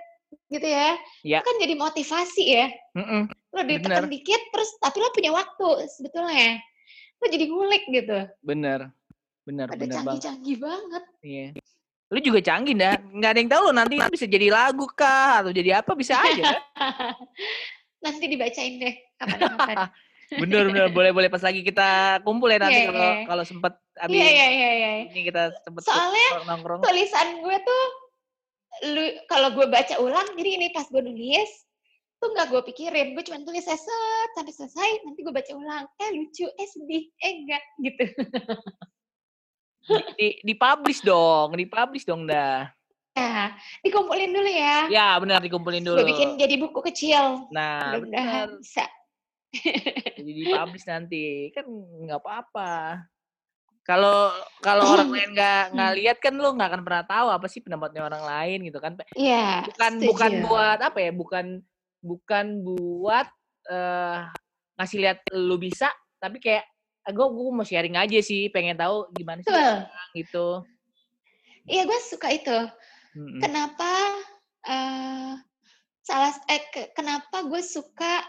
gitu 0.50 0.66
ya 0.66 0.98
Ya. 1.22 1.38
Itu 1.38 1.46
kan 1.46 1.56
jadi 1.58 1.74
motivasi 1.74 2.44
ya 2.44 2.66
Mm-mm. 2.92 3.22
lo 3.50 3.60
ditekan 3.62 4.02
Bener. 4.02 4.12
dikit 4.12 4.42
terus 4.50 4.70
tapi 4.76 4.98
lo 4.98 5.10
punya 5.10 5.30
waktu 5.30 5.66
sebetulnya 5.88 6.58
lo 7.16 7.26
jadi 7.26 7.44
ngulik 7.46 7.84
gitu 7.88 8.18
Bener. 8.40 8.90
Bener, 9.40 9.66
ada 9.66 9.74
bener 9.74 9.88
banget. 9.96 10.20
canggih-canggih 10.20 10.56
banget 10.58 11.04
Iya. 11.20 11.46
Lu 12.10 12.18
juga 12.18 12.40
canggih 12.40 12.74
dah. 12.74 12.94
Nggak 13.08 13.30
ada 13.30 13.38
yang 13.38 13.50
tahu 13.50 13.62
lo 13.62 13.72
nanti 13.72 13.94
bisa 14.04 14.26
jadi 14.26 14.48
lagu 14.48 14.82
kah 14.90 15.40
atau 15.40 15.50
jadi 15.50 15.78
apa 15.78 15.94
bisa 15.94 16.18
aja 16.18 16.42
kan? 16.44 16.60
Nanti 18.00 18.24
dibacain 18.26 18.74
deh 18.76 18.94
kapan-kapan. 19.14 19.76
Bener 20.40 20.62
bener 20.64 20.86
boleh 20.88 21.10
boleh 21.10 21.26
pas 21.26 21.38
lagi 21.40 21.58
kita 21.60 22.18
kumpul 22.22 22.46
ya 22.46 22.58
nanti 22.58 22.80
Iya, 22.80 22.86
kalau 22.88 23.02
iya. 23.04 23.26
kalau 23.26 23.44
sempet 23.44 23.72
abis 23.96 24.14
Iya 24.14 24.28
iya 24.28 24.46
iya 24.48 24.70
iya. 24.72 24.90
ini 25.06 25.20
kita 25.24 25.50
sempet 25.60 25.82
Soalnya 25.82 26.28
nongkrong. 26.46 26.80
tulisan 26.80 27.26
gue 27.40 27.56
tuh 27.60 27.82
lu 28.86 29.02
kalau 29.26 29.50
gue 29.52 29.66
baca 29.66 29.98
ulang 29.98 30.28
jadi 30.34 30.50
ini 30.56 30.66
pas 30.70 30.86
gue 30.86 31.02
nulis 31.02 31.50
tuh 32.16 32.30
nggak 32.30 32.48
gue 32.48 32.62
pikirin 32.68 33.12
gue 33.12 33.24
cuma 33.24 33.40
tulis 33.40 33.64
set 33.64 33.80
sampai 34.32 34.52
selesai 34.52 34.90
nanti 35.02 35.20
gue 35.20 35.32
baca 35.32 35.52
ulang 35.52 35.84
eh 35.96 36.10
lucu 36.12 36.46
eh 36.46 36.68
sedih 36.68 37.04
eh 37.18 37.32
enggak 37.34 37.62
gitu 37.84 38.04
Di, 39.80 39.96
di, 40.14 40.28
dipublish 40.44 41.00
dong, 41.00 41.56
dipublish 41.56 42.04
dong 42.04 42.28
dah. 42.28 42.68
ya 43.10 43.50
dikumpulin 43.82 44.30
dulu 44.30 44.46
ya 44.46 44.86
Ya 44.86 45.18
benar 45.18 45.40
dikumpulin 45.40 45.82
dulu. 45.82 45.98
gue 45.98 46.08
bikin 46.08 46.38
jadi 46.38 46.54
buku 46.56 46.78
kecil 46.84 47.48
Nah, 47.50 47.98
mudah-mudahan 47.98 48.48
benar. 48.54 48.60
bisa 48.62 48.84
Jadi 50.14 50.30
dipublish 50.36 50.86
nanti 50.86 51.24
kan 51.50 51.66
nggak 51.66 52.20
apa-apa. 52.22 53.02
Kalau 53.90 54.30
kalau 54.62 54.84
orang 54.94 55.10
lain 55.18 55.28
nggak 55.34 55.62
nggak 55.74 55.90
Hmm. 55.90 55.98
lihat 55.98 56.16
kan 56.22 56.34
lu 56.38 56.48
nggak 56.54 56.68
akan 56.70 56.82
pernah 56.86 57.04
tahu 57.04 57.26
apa 57.34 57.46
sih 57.50 57.58
pendapatnya 57.58 58.06
orang 58.06 58.22
lain 58.22 58.58
gitu 58.70 58.78
kan. 58.78 58.94
Iya 59.18 59.66
Bukan 59.66 59.92
setuju. 59.98 60.06
bukan 60.14 60.30
buat 60.46 60.78
apa 60.78 60.98
ya? 61.02 61.10
Bukan 61.10 61.46
bukan 62.00 62.46
buat 62.62 63.26
eh 63.66 64.18
ngasih 64.78 64.98
lihat 65.04 65.18
lu 65.36 65.60
bisa, 65.60 65.90
tapi 66.16 66.40
kayak 66.40 66.64
gue 67.10 67.26
gue 67.26 67.44
mau 67.52 67.66
sharing 67.66 67.98
aja 67.98 68.16
sih, 68.22 68.48
pengen 68.48 68.78
tahu 68.78 69.10
gimana 69.12 69.42
sih 69.42 69.50
orang 69.52 69.84
gitu. 70.14 70.64
iya 71.68 71.84
gue 71.84 72.00
suka 72.02 72.32
itu 72.32 72.56
Mm-mm. 73.14 73.38
kenapa 73.38 73.90
eh 74.64 75.32
salah 76.00 76.32
eh 76.48 76.62
ke- 76.72 76.90
kenapa 76.96 77.44
gue 77.44 77.60
suka 77.60 78.24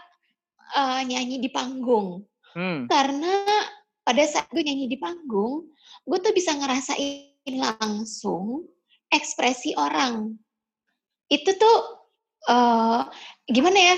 eh, 0.76 1.00
nyanyi 1.08 1.40
di 1.40 1.48
panggung 1.48 2.22
Hmm. 2.52 2.84
karena 2.84 3.32
pada 4.02 4.22
saat 4.26 4.50
gue 4.50 4.62
nyanyi 4.62 4.90
di 4.90 4.98
panggung 4.98 5.70
gue 6.06 6.18
tuh 6.18 6.34
bisa 6.34 6.54
ngerasain 6.54 7.54
langsung 7.54 8.66
ekspresi 9.10 9.74
orang 9.78 10.34
itu 11.30 11.50
tuh 11.56 11.78
eh 12.42 13.02
gimana 13.46 13.78
ya 13.78 13.96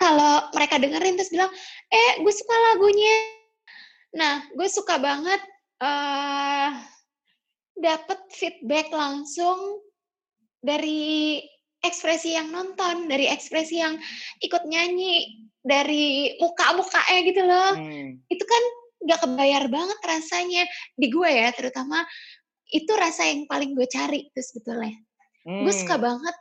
kalau 0.00 0.48
mereka 0.56 0.80
dengerin 0.80 1.20
terus 1.20 1.32
bilang 1.32 1.52
eh 1.92 2.12
gue 2.24 2.32
suka 2.32 2.56
lagunya 2.72 3.16
nah 4.16 4.40
gue 4.56 4.68
suka 4.68 4.96
banget 4.96 5.40
eh 5.84 6.72
dapet 7.76 8.20
feedback 8.32 8.88
langsung 8.88 9.84
dari 10.64 11.44
ekspresi 11.84 12.34
yang 12.34 12.50
nonton, 12.50 13.06
dari 13.06 13.30
ekspresi 13.30 13.78
yang 13.78 13.94
ikut 14.42 14.66
nyanyi, 14.66 15.46
dari 15.62 16.34
muka-mukanya 16.42 17.20
gitu 17.22 17.42
loh. 17.46 17.70
Hmm. 17.78 18.18
Itu 18.26 18.42
kan 18.42 18.62
nggak 19.02 19.20
kebayar 19.22 19.64
banget 19.68 19.98
rasanya 20.02 20.62
di 20.96 21.06
gue 21.12 21.30
ya, 21.30 21.52
terutama 21.52 22.02
itu 22.72 22.90
rasa 22.98 23.28
yang 23.30 23.46
paling 23.46 23.76
gue 23.78 23.86
cari 23.86 24.26
itu 24.26 24.40
sebetulnya. 24.42 24.96
Gue 25.46 25.70
suka 25.70 25.94
Hmm. 25.96 26.06
banget 26.10 26.36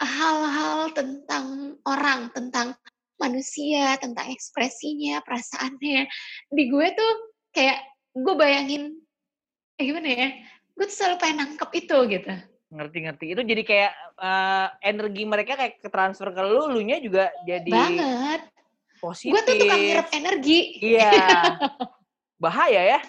hal-hal 0.00 0.96
tentang 0.96 1.76
orang, 1.84 2.32
tentang 2.32 2.72
manusia, 3.20 4.00
tentang 4.00 4.32
ekspresinya, 4.32 5.20
perasaannya. 5.20 6.08
Di 6.48 6.62
gue 6.72 6.86
tuh 6.96 7.12
kayak 7.52 7.84
gue 8.16 8.34
bayangin, 8.34 8.96
eh 9.76 9.84
gimana 9.84 10.08
ya? 10.08 10.28
Gue 10.72 10.88
tuh 10.88 10.96
selalu 10.96 11.16
pengen 11.20 11.36
nangkep 11.44 11.70
itu 11.76 11.98
gitu. 12.16 12.34
ngerti-ngerti. 12.70 13.34
Itu 13.34 13.42
jadi 13.42 13.62
kayak 13.66 13.92
eh, 14.22 14.66
energi 14.86 15.22
mereka 15.26 15.58
kayak 15.58 15.82
ke 15.82 15.90
transfer 15.90 16.30
ke 16.30 16.42
lu, 16.46 16.70
lu 16.70 16.80
nya 16.80 17.02
juga 17.02 17.28
jadi 17.42 17.68
Banget. 17.68 18.40
Positif. 19.00 19.32
Gue 19.32 19.42
tuh 19.42 19.56
tukang 19.56 19.80
nyerap 19.80 20.08
energi. 20.12 20.58
Iya. 20.78 21.10
Bahaya 22.44 22.82
ya. 22.96 23.00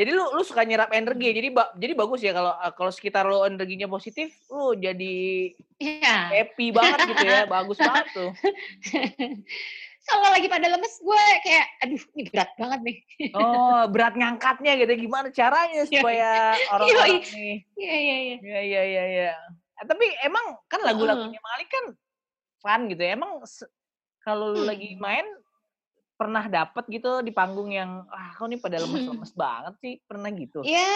Jadi 0.00 0.16
lu 0.16 0.24
lu 0.32 0.40
suka 0.40 0.64
nyerap 0.64 0.88
energi. 0.96 1.28
Jadi 1.28 1.48
ba 1.52 1.68
jadi 1.76 1.92
bagus 1.92 2.24
ya 2.24 2.32
kalau 2.32 2.56
kalau 2.72 2.88
sekitar 2.88 3.28
lu 3.28 3.44
energinya 3.44 3.84
positif, 3.84 4.32
lu 4.48 4.72
jadi 4.72 5.52
Iya. 5.76 6.16
happy 6.32 6.72
banget 6.72 6.98
gitu 7.12 7.24
ya. 7.24 7.44
Bagus 7.44 7.76
banget 7.76 8.06
tuh. 8.16 8.30
Kalau 10.00 10.32
lagi 10.32 10.48
pada 10.48 10.66
lemes 10.66 10.96
gue 10.98 11.22
kayak 11.44 11.66
aduh 11.84 12.02
ini 12.16 12.22
berat 12.32 12.50
banget 12.56 12.80
nih. 12.82 12.96
Oh, 13.36 13.84
berat 13.92 14.16
ngangkatnya 14.16 14.72
gitu. 14.80 15.06
Gimana 15.06 15.28
caranya 15.30 15.84
Iya. 15.84 15.92
supaya 15.92 16.30
orang-orang 16.72 17.20
nih 17.20 17.56
Iya 17.76 17.94
iya 17.94 18.16
iya. 18.16 18.36
Iya 18.40 18.60
iya 18.64 18.82
iya 18.82 19.04
iya. 19.06 19.30
Eh, 19.52 19.84
tapi 19.86 20.08
emang 20.24 20.56
kan 20.66 20.80
lagu-lagunya 20.82 21.38
Malik 21.38 21.68
kan 21.68 21.84
fun 22.58 22.80
gitu 22.88 23.02
ya. 23.04 23.12
Emang 23.14 23.38
kalau 24.24 24.52
lu 24.52 24.62
lagi 24.66 24.94
Hmm. 24.96 25.00
main 25.00 25.26
pernah 26.20 26.44
dapet 26.52 26.84
gitu 26.92 27.24
di 27.24 27.32
panggung 27.32 27.72
yang 27.72 28.04
ah 28.12 28.36
kok 28.36 28.44
nih 28.44 28.60
pada 28.60 28.76
lemes-lemes 28.84 29.32
banget 29.32 29.74
sih 29.80 29.94
pernah 30.04 30.28
gitu 30.28 30.60
Ya, 30.60 30.92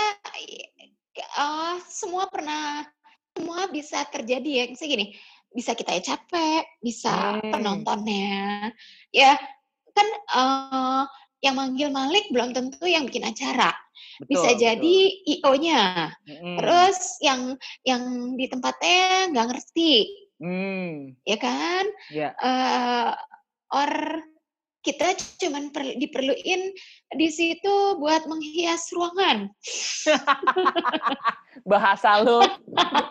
eh, 1.17 1.75
semua 1.89 2.29
pernah, 2.29 2.85
semua 3.33 3.65
bisa 3.73 4.05
terjadi 4.13 4.51
ya. 4.51 4.65
Misalnya 4.69 4.93
gini, 5.01 5.07
bisa 5.55 5.73
kita 5.73 5.97
ya 5.97 6.03
capek, 6.15 6.63
bisa 6.85 7.41
Hmm. 7.41 7.51
penontonnya, 7.55 8.69
ya 9.15 9.39
kan 9.95 10.09
eh, 10.13 11.03
yang 11.45 11.55
manggil 11.57 11.89
Malik 11.93 12.29
belum 12.33 12.53
tentu 12.53 12.85
yang 12.85 13.05
bikin 13.09 13.25
acara. 13.25 13.73
bisa 14.31 14.55
Betul, 14.55 14.63
jadi 14.63 14.97
IO-nya. 15.39 15.83
Mm-mm. 16.27 16.55
Terus 16.59 16.99
yang 17.19 17.59
yang 17.83 18.03
di 18.39 18.47
tempatnya 18.47 19.31
nggak 19.35 19.47
ngerti, 19.51 19.93
Hmm, 20.45 21.17
ya 21.25 21.37
kan? 21.41 21.85
ya 22.13 22.37
eh 22.37 23.09
or 23.73 23.93
kita 24.85 25.17
cuman 25.41 25.73
per- 25.73 25.97
diperluin 25.97 26.63
di 27.17 27.29
situ 27.33 27.97
buat 27.97 28.29
menghias 28.29 28.93
ruangan. 28.93 29.49
bahasa 31.71 32.21
lu 32.21 32.45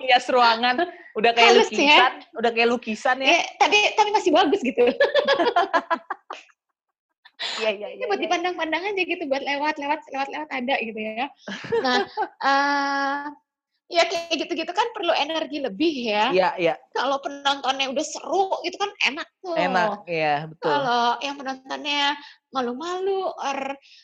hias 0.06 0.30
ruangan 0.30 0.86
udah 1.18 1.32
kayak 1.34 1.58
Halus 1.58 1.74
ya. 1.74 1.74
lukisan 1.74 2.14
udah 2.38 2.52
kayak 2.54 2.70
lukisan 2.70 3.18
ya 3.26 3.30
Ya, 3.34 3.42
tapi 3.58 3.78
tapi 3.98 4.10
masih 4.14 4.30
bagus 4.30 4.62
gitu. 4.62 4.86
iya 7.60 7.70
iya 7.74 7.88
iya 7.98 8.06
buat 8.06 8.22
iya. 8.22 8.26
dipandang-pandang 8.30 8.84
aja 8.94 9.02
gitu 9.02 9.24
buat 9.26 9.42
lewat-lewat 9.42 10.00
lewat-lewat 10.14 10.50
ada 10.54 10.76
gitu 10.78 11.00
ya. 11.02 11.26
Nah, 11.82 12.06
eh 12.54 13.26
ya 13.92 14.04
kayak 14.08 14.36
gitu-gitu 14.40 14.72
kan 14.72 14.88
perlu 14.96 15.12
energi 15.14 15.60
lebih 15.60 15.94
ya. 16.08 16.32
iya 16.32 16.50
iya 16.58 16.74
Kalau 16.94 17.18
penontonnya 17.20 17.90
udah 17.90 18.06
seru 18.06 18.54
itu 18.64 18.78
kan 18.78 18.90
enak 19.06 19.28
tuh. 19.42 19.58
enak 19.58 20.06
iya 20.06 20.46
betul 20.48 20.70
Kalau 20.70 21.18
yang 21.20 21.36
penontonnya 21.38 22.14
malu-malu, 22.54 23.34
or 23.34 23.58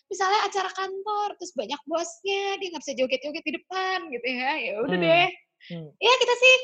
misalnya 0.09 0.41
acara 0.49 0.69
kantor, 0.73 1.37
terus 1.37 1.53
banyak 1.53 1.77
bosnya, 1.85 2.57
dia 2.57 2.67
nggak 2.73 2.81
bisa 2.81 2.93
joget-joget 2.97 3.43
di 3.45 3.53
depan 3.61 3.97
gitu 4.09 4.27
ya, 4.27 4.51
ya 4.57 4.73
udah 4.81 4.97
Hmm, 4.97 5.05
deh. 5.05 5.29
hmm. 5.69 5.89
Ya 6.01 6.13
kita 6.17 6.33
sih, 6.35 6.55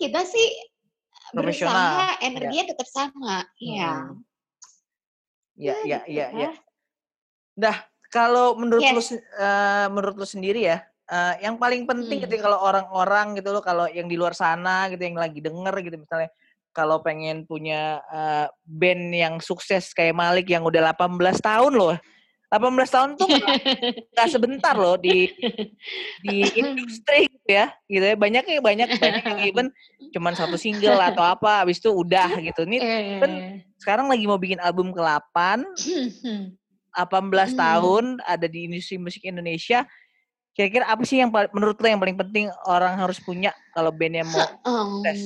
kita 0.00 0.20
sih 0.24 0.48
Profesional, 1.36 1.76
berusaha 1.76 2.08
ya. 2.16 2.24
energinya 2.24 2.64
tetap 2.72 2.88
sama, 2.88 3.44
iya. 3.60 3.92
Hmm. 4.08 4.24
Iya, 5.54 5.74
iya, 5.84 5.98
iya, 6.10 6.26
iya. 6.32 6.48
ya. 6.48 6.50
Dah, 7.54 7.76
kalau 8.10 8.58
menurut 8.58 8.82
lu 8.82 8.98
Yes. 8.98 9.14
se- 9.14 9.22
eh, 9.38 9.86
menurut 9.92 10.16
lu 10.18 10.26
sendiri 10.26 10.64
ya, 10.66 10.82
eh, 11.06 11.34
yang 11.42 11.56
paling 11.56 11.84
penting 11.84 12.20
Hmm. 12.20 12.24
gitu 12.26 12.40
kalau 12.40 12.58
orang-orang 12.60 13.36
gitu 13.36 13.50
loh, 13.50 13.60
kalau 13.60 13.84
yang 13.86 14.06
di 14.06 14.16
luar 14.16 14.32
sana 14.32 14.88
gitu 14.88 15.00
yang 15.00 15.16
lagi 15.16 15.38
denger 15.38 15.74
gitu 15.82 15.96
misalnya 15.96 16.30
kalau 16.70 16.98
pengen 17.00 17.44
punya 17.44 18.00
eh, 18.08 18.46
band 18.64 19.04
yang 19.10 19.34
sukses 19.38 19.92
kayak 19.92 20.12
Malik 20.12 20.48
yang 20.48 20.62
udah 20.62 20.90
18 20.90 21.12
tahun 21.38 21.72
loh. 21.72 21.96
18 22.50 22.70
tahun 22.86 23.10
tuh 23.18 23.26
nggak 24.14 24.28
sebentar 24.30 24.74
loh 24.74 24.94
di 24.94 25.26
di 26.20 26.36
industri 26.54 27.26
gitu 27.26 27.50
ya, 27.50 27.66
gitu 27.84 28.04
ya. 28.04 28.14
Banyak 28.14 28.44
ya 28.46 28.60
banyak 28.60 28.88
banyak 28.94 29.22
yang 29.24 29.40
even 29.42 29.66
cuman 30.10 30.32
satu 30.32 30.54
single 30.54 30.94
atau 30.96 31.20
apa 31.20 31.66
habis 31.66 31.82
itu 31.82 31.90
udah 31.90 32.38
gitu. 32.38 32.62
Ini 32.62 32.78
Eh. 32.78 33.18
kan 33.18 33.30
sekarang 33.76 34.06
lagi 34.06 34.24
mau 34.24 34.38
bikin 34.38 34.62
album 34.62 34.94
ke-8 34.94 35.66
18 36.94 37.50
Hmm. 37.50 37.58
tahun 37.58 38.04
ada 38.22 38.46
di 38.46 38.70
industri 38.70 38.96
musik 38.96 39.22
Indonesia. 39.22 39.82
Kira-kira 40.54 40.86
apa 40.86 41.02
sih 41.02 41.18
yang 41.18 41.34
menurut 41.50 41.76
lo 41.76 41.86
yang 41.86 41.98
paling 41.98 42.14
penting 42.16 42.46
orang 42.64 42.94
harus 42.94 43.18
punya 43.18 43.50
kalau 43.74 43.90
bandnya 43.90 44.22
mau 44.22 44.38
Em, 44.70 45.02
sukses? 45.02 45.20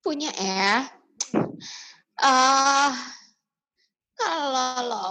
punya 0.00 0.32
ya. 0.34 0.88
eh 2.18 2.92
kalau 4.16 4.70
lo, 4.86 5.06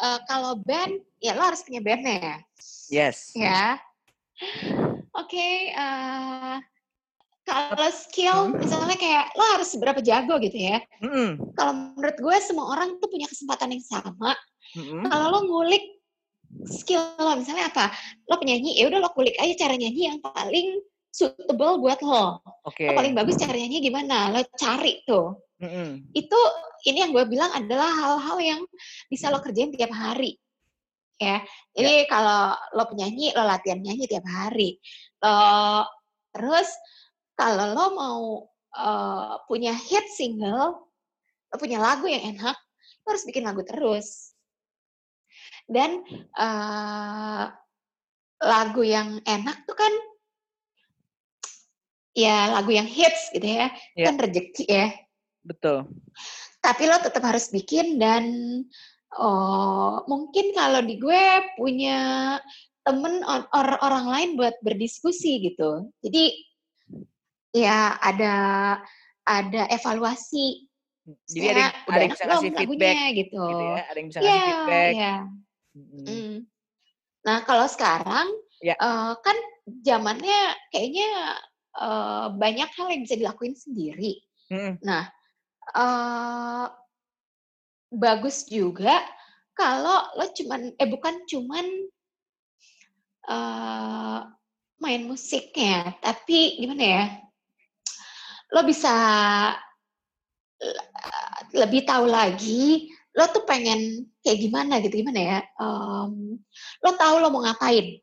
eh, 0.00 0.18
kalau 0.24 0.52
band, 0.56 1.02
ya 1.18 1.34
lo 1.34 1.42
harus 1.42 1.62
punya 1.62 1.82
bandnya 1.82 2.14
ya. 2.16 2.36
Yes. 2.88 3.34
ya. 3.34 3.76
Oke, 5.14 5.74
eh, 5.74 6.56
kalau 7.44 7.90
skill 7.90 8.50
Hmm. 8.50 8.58
misalnya 8.58 8.96
kayak 8.96 9.34
lo 9.34 9.44
harus 9.58 9.68
seberapa 9.68 9.98
jago 10.00 10.38
gitu 10.38 10.54
ya. 10.54 10.78
Mm-mm. 11.02 11.54
Kalau 11.54 11.72
menurut 11.92 12.16
gue 12.16 12.36
semua 12.40 12.66
orang 12.72 12.96
tuh 12.98 13.10
punya 13.10 13.26
kesempatan 13.26 13.74
yang 13.74 13.84
sama. 13.84 14.32
Mm-mm. 14.78 15.02
Kalau 15.06 15.26
lo 15.34 15.38
ngulik 15.44 15.93
skill 16.62 17.02
lo 17.18 17.34
misalnya 17.34 17.68
apa? 17.68 17.90
Lo 18.30 18.38
penyanyi, 18.38 18.78
ya 18.78 18.86
udah 18.86 19.02
lo 19.02 19.10
kulik 19.12 19.34
aja 19.42 19.66
cara 19.66 19.74
nyanyi 19.74 20.14
yang 20.14 20.18
paling 20.22 20.80
suitable 21.10 21.78
buat 21.82 22.00
lo. 22.02 22.42
Oke. 22.66 22.90
Lo 22.90 22.98
paling 22.98 23.14
bagus 23.14 23.38
cara 23.38 23.54
nyanyi 23.54 23.78
gimana? 23.82 24.34
Lo 24.34 24.42
cari 24.58 25.02
tuh. 25.06 25.38
Mm-mm. 25.62 26.10
Itu 26.10 26.38
ini 26.90 27.06
yang 27.06 27.14
gue 27.14 27.24
bilang 27.30 27.50
adalah 27.54 27.88
hal-hal 27.88 28.38
yang 28.42 28.60
bisa 29.06 29.30
lo 29.30 29.38
kerjain 29.38 29.70
tiap 29.70 29.94
hari. 29.94 30.36
Ya. 31.22 31.46
Jadi 31.72 32.10
kalau 32.10 32.58
lo 32.74 32.84
penyanyi, 32.90 33.30
lo 33.38 33.46
latihan 33.46 33.78
nyanyi 33.78 34.10
tiap 34.10 34.26
hari. 34.26 34.82
Lo 35.22 35.86
terus 36.34 36.68
kalau 37.38 37.70
lo 37.70 37.86
mau 37.94 38.22
eh, 38.74 39.34
punya 39.46 39.72
hit 39.72 40.10
single, 40.10 40.90
lo 41.50 41.56
punya 41.56 41.78
lagu 41.78 42.10
yang 42.10 42.34
enak, 42.34 42.58
lo 43.06 43.06
harus 43.14 43.22
bikin 43.22 43.46
lagu 43.46 43.62
terus. 43.62 44.33
Dan 45.64 46.04
eh, 46.36 47.44
lagu 48.44 48.82
yang 48.84 49.20
enak 49.24 49.64
tuh 49.64 49.76
kan 49.76 49.92
ya 52.14 52.54
lagu 52.54 52.70
yang 52.70 52.86
hits 52.86 53.32
gitu 53.34 53.46
ya, 53.46 53.72
Ya. 53.98 54.06
kan 54.06 54.14
rezeki 54.20 54.64
ya. 54.68 54.88
Betul. 55.42 55.88
Tapi 56.62 56.82
lo 56.88 56.96
tetap 57.02 57.20
harus 57.26 57.50
bikin 57.50 57.98
dan 57.98 58.24
oh, 59.18 60.00
mungkin 60.06 60.54
kalau 60.54 60.80
di 60.80 60.96
gue 60.96 61.24
punya 61.58 61.98
temen 62.84 63.20
or- 63.24 63.48
or- 63.50 63.80
orang 63.82 64.06
lain 64.08 64.30
buat 64.38 64.54
berdiskusi 64.62 65.40
gitu. 65.42 65.90
Jadi 66.04 66.32
ya 67.52 67.96
ada 67.98 68.34
ada 69.24 69.62
evaluasi. 69.72 70.68
Jadi 71.28 71.46
ada 71.52 71.66
ada 71.84 72.00
yang 72.00 72.12
bisa 72.16 72.24
ngasih 72.24 72.50
feedback 72.56 72.96
gitu. 73.12 73.42
gitu 73.44 73.64
ya. 73.68 73.82
Ada 73.90 73.98
yang 74.00 74.08
bisa 74.08 74.18
ngasih 74.20 74.32
Iya, 74.32 74.44
feedback. 74.46 74.92
iya. 74.94 75.14
Mm-mm. 75.74 76.06
Mm. 76.06 76.34
Nah 77.26 77.38
kalau 77.42 77.66
sekarang 77.66 78.30
Ya. 78.62 78.78
eh, 78.80 79.12
kan 79.20 79.36
zamannya 79.84 80.40
kayaknya 80.72 81.10
eh, 81.76 82.26
banyak 82.32 82.70
hal 82.72 82.86
yang 82.88 83.02
bisa 83.04 83.18
dilakuin 83.18 83.52
sendiri. 83.58 84.22
Mm-mm. 84.48 84.78
Nah, 84.80 85.10
eh 85.74 86.66
bagus 87.94 88.46
juga 88.48 88.98
kalau 89.54 90.02
lo 90.18 90.26
cuman 90.34 90.74
eh 90.74 90.88
bukan 90.88 91.14
cuman 91.28 91.66
eh 93.24 94.18
main 94.78 95.02
musiknya, 95.08 95.96
tapi 96.04 96.60
gimana 96.60 96.84
ya? 96.84 97.04
Lo 98.52 98.62
bisa 98.62 98.92
le- 100.60 100.86
lebih 101.56 101.88
tahu 101.88 102.04
lagi 102.10 102.90
lo 103.14 103.24
tuh 103.30 103.46
pengen 103.46 103.78
kayak 104.20 104.38
gimana 104.38 104.82
gitu 104.82 105.00
gimana 105.00 105.20
ya? 105.22 105.38
Em, 105.56 106.38
lo 106.82 106.90
tahu 106.94 107.22
lo 107.22 107.30
mau 107.30 107.46
ngapain? 107.46 108.02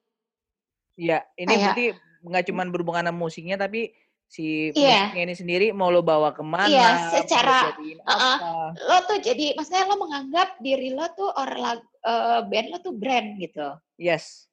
Iya, 0.95 1.20
ini 1.36 1.47
Kayak- 1.47 1.62
berarti 1.68 1.86
nggak 2.22 2.43
cuman 2.47 2.68
berhubungan 2.70 3.05
sama 3.07 3.20
musiknya 3.20 3.57
tapi 3.57 3.91
si 4.26 4.72
Iya. 4.72 5.12
musiknya 5.12 5.24
ini 5.28 5.36
sendiri 5.36 5.68
mau 5.76 5.91
lo 5.91 5.99
bawa 5.99 6.32
ke 6.32 6.39
mana, 6.39 6.72
Iya, 6.72 7.12
secara- 7.12 7.76
apa. 8.07 8.72
Lo 8.80 8.97
tuh 9.03 9.20
jadi 9.20 9.51
maksudnya 9.53 9.84
lo 9.86 9.99
menganggap 9.99 10.55
diri 10.59 10.95
lo 10.95 11.03
tuh 11.12 11.28
or 11.28 11.49
lag- 11.59 11.91
eh, 12.01 12.39
band 12.47 12.68
lo 12.72 12.78
tuh 12.80 12.95
brand 12.95 13.36
gitu. 13.36 13.68
Yes. 13.99 14.47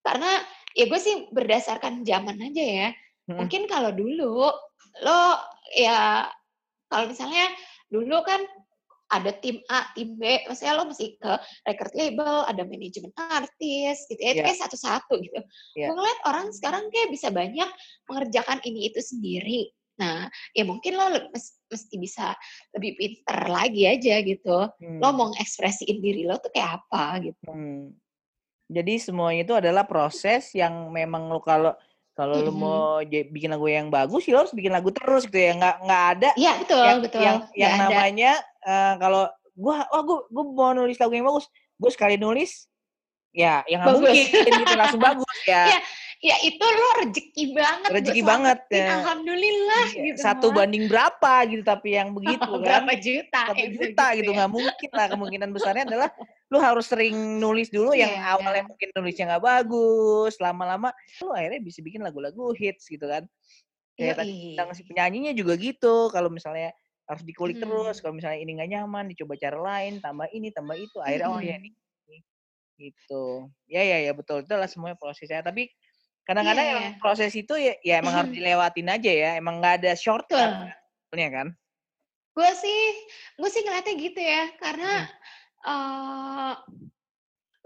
Karena 0.00 0.38
ya 0.72 0.86
gue 0.86 1.00
sih 1.02 1.26
berdasarkan 1.28 2.06
zaman 2.06 2.38
aja 2.40 2.62
ya. 2.62 2.88
Mm-mm. 3.26 3.42
Mungkin 3.42 3.66
kalau 3.66 3.90
dulu 3.90 4.46
lo 5.02 5.20
ya 5.74 6.30
kalau 6.86 7.10
misalnya 7.10 7.46
dulu 7.86 8.22
kan 8.22 8.38
ada 9.10 9.34
tim 9.34 9.58
A, 9.66 9.90
tim 9.92 10.14
B, 10.14 10.22
maksudnya 10.46 10.78
lo 10.78 10.86
mesti 10.86 11.18
ke 11.18 11.32
record 11.66 11.92
label, 11.92 12.46
ada 12.46 12.62
manajemen 12.62 13.10
artis 13.18 14.06
gitu 14.06 14.16
ya, 14.16 14.30
itu 14.30 14.38
Iya. 14.38 14.46
kayak 14.46 14.60
satu-satu 14.62 15.14
gitu. 15.18 15.40
Iya. 15.74 15.86
Gue 15.90 15.94
ngeliat 15.98 16.20
orang 16.24 16.46
sekarang 16.50 16.86
kayak 16.88 17.10
bisa 17.10 17.28
banyak 17.28 17.66
mengerjakan 18.06 18.62
ini 18.62 18.86
itu 18.86 19.02
sendiri. 19.02 19.60
Nah, 19.98 20.30
ya 20.54 20.64
mungkin 20.64 20.96
lo 20.96 21.12
mesti 21.68 21.96
bisa 21.98 22.32
lebih 22.72 22.96
pinter 22.96 23.38
lagi 23.46 23.84
aja 23.84 24.14
gitu. 24.22 24.58
Hmm. 24.80 24.96
Lo 24.96 25.12
mau 25.12 25.28
ngekspresiin 25.28 25.98
diri 25.98 26.24
lo 26.24 26.38
tuh 26.38 26.48
kayak 26.48 26.80
apa 26.80 27.20
gitu. 27.20 27.50
Hmm. 27.50 27.92
Jadi 28.70 28.96
semuanya 28.96 29.42
itu 29.42 29.52
adalah 29.52 29.84
proses 29.84 30.54
yang 30.54 30.88
memang 30.88 31.26
lo 31.26 31.42
kalau 31.42 31.74
kalau 32.14 32.36
lo 32.38 32.52
Mhm. 32.52 32.60
mau 32.60 32.80
j- 33.02 33.26
bikin 33.26 33.50
lagu 33.50 33.66
yang 33.66 33.88
bagus, 33.88 34.24
ya 34.24 34.36
lo 34.36 34.44
harus 34.44 34.52
bikin 34.52 34.70
lagu 34.70 34.88
terus 34.88 35.26
gitu 35.26 35.36
ya. 35.36 35.52
Nggak 35.56 35.76
nggak 35.82 36.04
ada 36.14 36.30
Iya 36.38 36.52
betul 36.60 36.80
yang 36.80 37.00
betul. 37.02 37.20
yang 37.20 37.36
yang 37.52 37.72
ada. 37.82 37.98
Eh, 38.62 38.94
kalau 38.96 39.28
gua 39.52 39.84
oh 39.90 40.02
gua 40.02 40.18
gua 40.28 40.44
mau 40.46 40.72
nulis 40.74 40.96
lagu 40.96 41.12
yang 41.12 41.24
bagus, 41.24 41.46
gue 41.76 41.90
sekali 41.90 42.16
nulis 42.16 42.66
ya 43.30 43.62
yang 43.64 43.86
nggak 43.86 43.94
Bagus. 43.94 44.16
mungkin 44.26 44.52
gitu 44.58 44.74
langsung 44.74 45.00
bagus 45.00 45.36
ya. 45.46 45.64
Iya, 45.70 45.80
Ya 46.20 46.36
itu 46.44 46.60
lo 46.60 46.88
rezeki 47.00 47.56
banget. 47.56 47.88
Rezeki 47.96 48.20
banget, 48.20 48.60
ya. 48.68 48.92
Alhamdulillah 49.00 49.84
Iya, 49.88 50.02
gitu. 50.04 50.18
Satu 50.20 50.46
Mak. 50.52 50.56
banding 50.60 50.84
berapa 50.84 51.32
gitu 51.48 51.64
tapi 51.64 51.96
yang 51.96 52.12
begitu 52.16 52.44
kan. 52.44 52.60
Berapa 52.84 52.92
juta? 53.00 53.40
Satu 53.48 53.56
ya, 53.56 53.66
bisa 53.72 53.80
juta 53.88 54.06
gitu 54.12 54.28
ya. 54.28 54.36
nggak 54.36 54.50
mungkin 54.52 54.90
lah 54.92 55.06
kemungkinan 55.08 55.48
besarnya 55.48 55.84
adalah 55.88 56.08
lu 56.52 56.60
harus 56.60 56.84
sering 56.92 57.16
nulis 57.40 57.72
dulu 57.72 57.96
yang 57.96 58.12
Iya. 58.12 58.36
awalnya 58.36 58.68
mungkin 58.68 58.88
nulisnya 58.92 59.32
nggak 59.32 59.44
bagus 59.48 60.36
lama-lama 60.36 60.92
lu 61.24 61.32
akhirnya 61.32 61.60
bisa 61.64 61.80
bikin 61.80 62.04
lagu-lagu 62.04 62.52
hits 62.52 62.84
gitu 62.84 63.08
kan 63.08 63.24
kayak 63.96 64.20
bilang 64.20 64.76
si 64.76 64.84
penyanyinya 64.84 65.32
juga 65.32 65.56
gitu 65.56 66.12
kalau 66.12 66.28
misalnya 66.28 66.76
harus 67.10 67.26
dikulik 67.26 67.58
Mm. 67.58 67.66
terus 67.66 67.96
kalau 67.98 68.14
misalnya 68.14 68.38
ini 68.38 68.54
nggak 68.54 68.70
nyaman 68.70 69.10
dicoba 69.10 69.34
cara 69.34 69.58
lain 69.58 69.98
tambah 69.98 70.30
ini 70.30 70.54
tambah 70.54 70.78
itu 70.78 71.02
akhirnya 71.02 71.26
oh 71.26 71.42
ya 71.42 71.58
Mm-mm. 71.58 71.66
ini 71.66 72.18
gitu 72.80 73.50
ya 73.68 73.82
ya 73.84 73.98
ya 74.08 74.12
betul 74.16 74.40
itu 74.40 74.54
lah 74.56 74.64
semuanya 74.64 74.96
prosesnya 74.96 75.44
tapi 75.44 75.68
kadang-kadang 76.24 76.64
Iya, 76.64 76.72
emang 76.72 76.86
iya. 76.94 76.98
proses 77.02 77.32
itu 77.36 77.54
ya, 77.58 77.74
ya 77.84 77.94
emang 78.00 78.14
harus 78.14 78.30
Mhm. 78.32 78.38
dilewatin 78.40 78.88
aja 78.88 79.12
ya 79.12 79.30
emang 79.36 79.60
nggak 79.60 79.74
ada 79.84 79.92
shortcut 79.98 80.50
sebetulnya 81.10 81.30
kan 81.34 81.48
Gue 82.30 82.46
sih, 82.56 82.82
gue 83.36 83.50
sih 83.50 83.60
ngeliatnya 83.66 83.94
gitu 83.98 84.20
ya, 84.22 84.54
karena 84.62 84.92
Hmm. 85.02 85.10
eh 85.66 86.54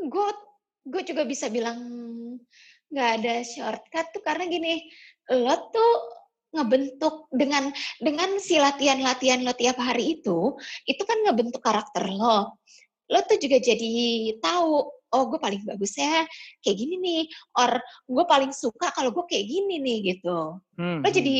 gue 0.02 0.28
gue 0.88 1.02
juga 1.04 1.22
bisa 1.28 1.46
bilang 1.52 1.78
nggak 2.90 3.10
ada 3.20 3.34
shortcut 3.44 4.06
tuh 4.16 4.22
karena 4.24 4.48
gini, 4.48 4.88
lo 5.30 5.68
tuh 5.70 5.92
ngebentuk 6.54 7.26
dengan 7.34 7.74
dengan 7.98 8.38
si 8.38 8.56
latihan-latihan 8.56 9.42
lo 9.42 9.52
tiap 9.58 9.76
hari 9.82 10.22
itu, 10.22 10.54
itu 10.86 11.02
kan 11.02 11.18
ngebentuk 11.26 11.60
karakter 11.60 12.06
lo. 12.06 12.56
Lo 13.10 13.18
tuh 13.28 13.36
juga 13.36 13.60
jadi 13.60 13.94
tahu, 14.40 14.70
oh 14.88 15.24
gue 15.28 15.38
paling 15.42 15.60
bagusnya 15.66 16.24
kayak 16.64 16.76
gini 16.78 16.94
nih, 16.96 17.22
or 17.58 17.76
gue 18.08 18.24
paling 18.24 18.54
suka 18.54 18.88
kalau 18.94 19.12
gue 19.12 19.24
kayak 19.28 19.44
gini 19.44 19.76
nih 19.82 19.98
gitu 20.16 20.58
Hmm, 20.74 21.04
lo 21.04 21.08
hmm. 21.10 21.14
jadi 21.14 21.36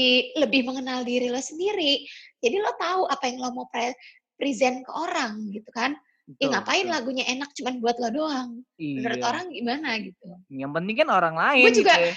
lebih 0.46 0.62
mengenal 0.68 1.02
diri 1.02 1.26
lo 1.32 1.40
sendiri. 1.42 2.06
Jadi 2.38 2.56
lo 2.60 2.70
tahu 2.78 3.08
apa 3.08 3.24
yang 3.26 3.42
lo 3.42 3.50
mau 3.50 3.66
pre- 3.66 3.96
present 4.38 4.84
ke 4.84 4.90
orang 4.92 5.50
gitu 5.50 5.70
kan. 5.72 5.96
Ya 6.40 6.48
Betul, 6.48 6.50
ngapain 6.56 6.84
betul. 6.88 6.94
lagunya 6.96 7.24
enak 7.28 7.50
cuman 7.52 7.74
buat 7.84 7.96
lo 8.00 8.08
doang. 8.14 8.50
Menurut 8.80 9.20
Iya. 9.20 9.26
orang 9.28 9.46
gimana 9.52 9.88
gitu. 10.00 10.28
Yang 10.48 10.72
penting 10.72 10.96
kan 11.04 11.08
orang 11.12 11.34
lain 11.36 11.64
Gue 11.68 11.72
juga 11.74 11.94
gitu 11.96 12.08
ya. 12.08 12.14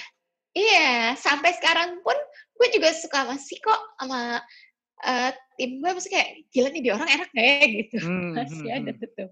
Iya, 0.58 1.14
sampai 1.14 1.54
sekarang 1.62 2.02
pun 2.02 2.18
gue 2.58 2.68
juga 2.74 2.90
suka 2.98 3.30
masih 3.30 3.62
kok 3.62 3.82
sama 4.02 4.42
eh, 5.06 5.32
tim 5.58 5.78
gue 5.78 5.92
masih 5.94 6.10
kayak 6.10 6.30
gila 6.50 6.70
nih 6.74 6.82
dia 6.82 6.94
orang 6.98 7.10
enak 7.10 7.30
gak 7.30 7.46
ya 7.46 7.66
gitu. 7.70 7.96
Hmm, 8.02 8.34
Masih 8.34 8.66
hmm, 8.66 8.78
ada 8.82 8.92
hmm. 8.92 9.02
tetep. 9.02 9.30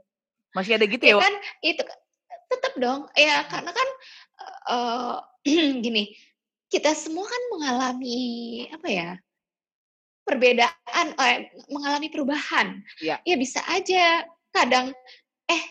Masih 0.54 0.72
ada 0.78 0.86
gitu 0.86 1.04
ya? 1.04 1.16
Ya 1.18 1.24
kan 1.26 1.36
itu 1.66 1.82
tetap 2.54 2.74
dong. 2.78 3.02
Ya 3.18 3.36
karena 3.50 3.72
kan 3.74 3.90
eh 4.70 5.16
gini, 5.86 6.14
kita 6.70 6.94
semua 6.94 7.26
kan 7.26 7.42
mengalami 7.54 8.20
apa 8.70 8.90
ya? 8.90 9.10
perbedaan 10.26 11.08
eh, 11.22 11.54
mengalami 11.70 12.10
perubahan. 12.10 12.82
Iya. 12.98 13.22
Ya 13.22 13.36
bisa 13.38 13.62
aja 13.70 14.26
kadang 14.50 14.90
eh 15.46 15.64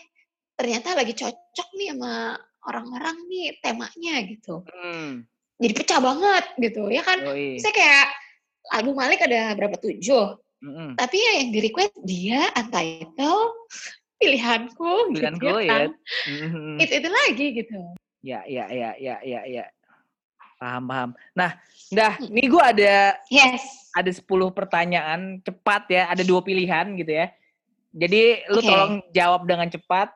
ternyata 0.55 0.95
lagi 0.95 1.11
cocok 1.11 1.67
nih 1.75 1.91
sama 1.91 2.39
orang-orang 2.63 3.19
nih 3.27 3.59
temanya 3.59 4.15
gitu. 4.25 4.63
Hmm. 4.63 5.27
Jadi 5.55 5.73
pecah 5.73 5.99
banget 6.03 6.45
gitu 6.59 6.83
ya 6.91 7.01
kan. 7.05 7.19
Yoi. 7.23 7.59
Saya 7.63 7.73
kayak 7.73 8.05
album 8.75 8.95
Malik 8.99 9.23
ada 9.23 9.55
berapa 9.55 9.77
tujuh, 9.79 10.35
Mm-mm. 10.65 10.99
tapi 10.99 11.15
ya 11.15 11.31
yang 11.43 11.49
di 11.53 11.59
request 11.63 11.95
dia 12.03 12.49
Untitled 12.57 13.53
pilihanku 14.17 15.13
Pilihan 15.13 15.35
gitu 15.37 15.43
gue 15.43 15.61
ya 15.63 15.69
kan. 15.69 15.89
Mhm. 16.27 16.75
Itu 16.81 16.93
itu 16.97 17.09
lagi 17.11 17.47
gitu. 17.61 17.79
Ya, 18.25 18.41
ya, 18.49 18.65
ya, 18.73 18.97
ya, 18.97 19.15
ya, 19.21 19.41
ya. 19.45 19.65
Paham, 20.57 20.89
paham. 20.89 21.09
Nah, 21.37 21.61
dah, 21.93 22.17
nih 22.17 22.47
gue 22.49 22.63
ada 22.63 23.21
Yes. 23.29 23.93
ada 23.93 24.09
10 24.09 24.49
pertanyaan 24.49 25.37
cepat 25.45 25.83
ya, 25.93 26.09
ada 26.09 26.25
dua 26.25 26.41
pilihan 26.41 26.95
gitu 26.97 27.11
ya. 27.11 27.29
Jadi 27.93 28.49
lu 28.49 28.59
Oke. 28.59 28.67
tolong 28.67 28.93
jawab 29.13 29.45
dengan 29.45 29.69
cepat 29.69 30.09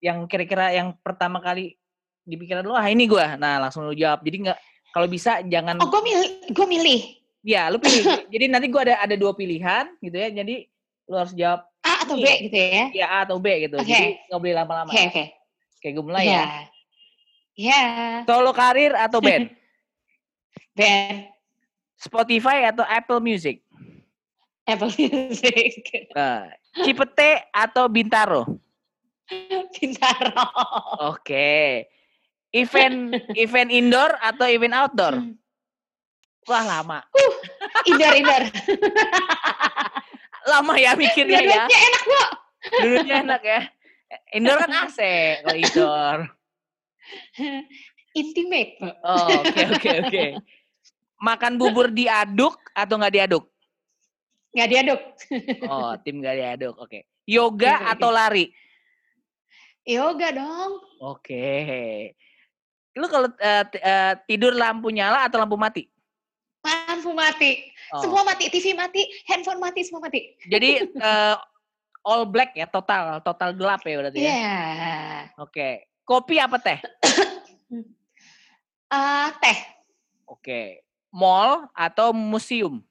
yang 0.00 0.24
kira-kira 0.26 0.72
yang 0.74 0.96
pertama 1.04 1.38
kali 1.44 1.76
di 2.24 2.34
pikiran 2.38 2.64
lu, 2.64 2.72
ah 2.72 2.88
ini 2.88 3.04
gua. 3.04 3.36
Nah, 3.36 3.68
langsung 3.68 3.84
lu 3.84 3.92
jawab. 3.92 4.22
Jadi 4.24 4.48
nggak 4.48 4.58
kalau 4.92 5.08
bisa 5.08 5.40
jangan 5.44 5.80
Oh, 5.80 5.88
gue 5.88 6.02
milih, 6.04 6.30
gue 6.52 6.66
milih 6.68 7.00
ya 7.42 7.66
lu 7.68 7.82
pilih. 7.82 8.04
Jadi 8.32 8.44
nanti 8.46 8.70
gua 8.70 8.86
ada 8.86 8.94
ada 9.02 9.14
dua 9.18 9.34
pilihan 9.34 9.90
gitu 9.98 10.14
ya. 10.14 10.30
Jadi 10.30 10.68
lu 11.10 11.16
harus 11.18 11.34
jawab 11.34 11.66
A 11.82 12.06
atau 12.06 12.14
B 12.14 12.22
Iya. 12.22 12.34
gitu 12.46 12.56
ya. 12.56 12.84
ya 12.94 13.06
A 13.10 13.18
atau 13.26 13.36
B 13.42 13.46
gitu. 13.66 13.76
Oke. 13.76 13.88
Jadi 13.88 14.06
nggak 14.30 14.38
boleh 14.38 14.54
lama-lama. 14.54 14.90
Oke, 14.92 15.02
oke. 15.10 15.24
Oke, 15.80 15.88
gue 15.90 16.04
mulai 16.06 16.24
Iya. 16.24 16.38
ya. 16.38 16.46
Iya. 17.52 17.80
Solo 18.24 18.52
karir 18.54 18.92
atau 18.94 19.18
band? 19.26 19.50
Ben 20.72 21.28
Spotify 21.98 22.66
atau 22.66 22.86
Apple 22.86 23.18
Music? 23.18 23.60
Apple 24.62 24.90
Music. 24.98 25.82
Nah, 26.14 26.46
Cipete 26.82 27.50
atau 27.50 27.90
Bintaro? 27.90 28.46
Bintaro. 29.74 30.46
Oke. 31.10 31.86
Event 32.52 33.16
event 33.44 33.70
indoor 33.72 34.12
atau 34.20 34.44
event 34.48 34.76
outdoor? 34.76 35.14
Hmm. 35.16 35.34
Wah, 36.44 36.64
lama. 36.66 36.98
Indoor, 37.88 38.14
indoor. 38.18 38.42
Lama 40.42 40.74
ya 40.74 40.92
mikirnya 40.98 41.38
ya. 41.38 41.64
Dua-duanya 41.64 41.78
enak, 41.78 42.02
Bu. 42.02 42.22
Dulunya 42.82 43.14
enak 43.22 43.42
ya. 43.42 43.60
Indoor 44.36 44.58
kan 44.58 44.70
AC 44.86 44.98
kalau 45.42 45.56
indoor. 45.56 46.18
Intimate. 48.12 48.72
Oh, 49.00 49.26
oke 49.40 49.60
oke 49.72 49.90
oke. 50.04 50.24
Makan 51.22 51.56
bubur 51.56 51.88
diaduk 51.88 52.58
atau 52.74 52.98
nggak 52.98 53.14
diaduk? 53.14 53.44
Nggak 54.52 54.68
diaduk. 54.68 55.00
Oh, 55.64 55.96
tim 56.04 56.20
nggak 56.20 56.36
diaduk. 56.36 56.74
Oke. 56.76 57.08
Yoga 57.24 57.78
Oke, 57.78 57.82
oke. 57.86 57.90
atau 57.96 58.10
lari? 58.12 58.44
Yoga 59.86 60.28
dong. 60.34 60.72
Oke. 61.00 61.46
Lu 62.92 63.06
kalau 63.08 63.28
t- 63.32 63.80
eh, 63.80 64.12
tidur 64.26 64.52
lampu 64.52 64.92
nyala 64.92 65.24
atau 65.24 65.40
lampu 65.40 65.56
mati? 65.56 65.88
Lampu 66.62 67.10
mati. 67.12 67.72
Oh. 67.90 68.04
Semua 68.04 68.22
mati. 68.22 68.46
TV 68.48 68.76
mati. 68.76 69.02
Handphone 69.26 69.58
mati. 69.58 69.80
Semua 69.82 70.04
mati. 70.04 70.36
Jadi 70.44 70.84
eh, 70.86 71.36
all 72.02 72.26
black 72.26 72.52
ya, 72.52 72.66
total 72.66 73.22
total 73.22 73.54
gelap 73.54 73.80
ya 73.82 73.94
berarti 73.98 74.18
Iya. 74.20 74.34
ya. 74.34 74.96
Oke. 75.38 75.88
Kopi 76.02 76.36
apa 76.36 76.58
teh? 76.58 76.78
Eh, 78.92 79.28
teh. 79.40 79.58
Oke. 80.28 80.84
Mall 81.08 81.64
atau 81.72 82.12
museum? 82.12 82.84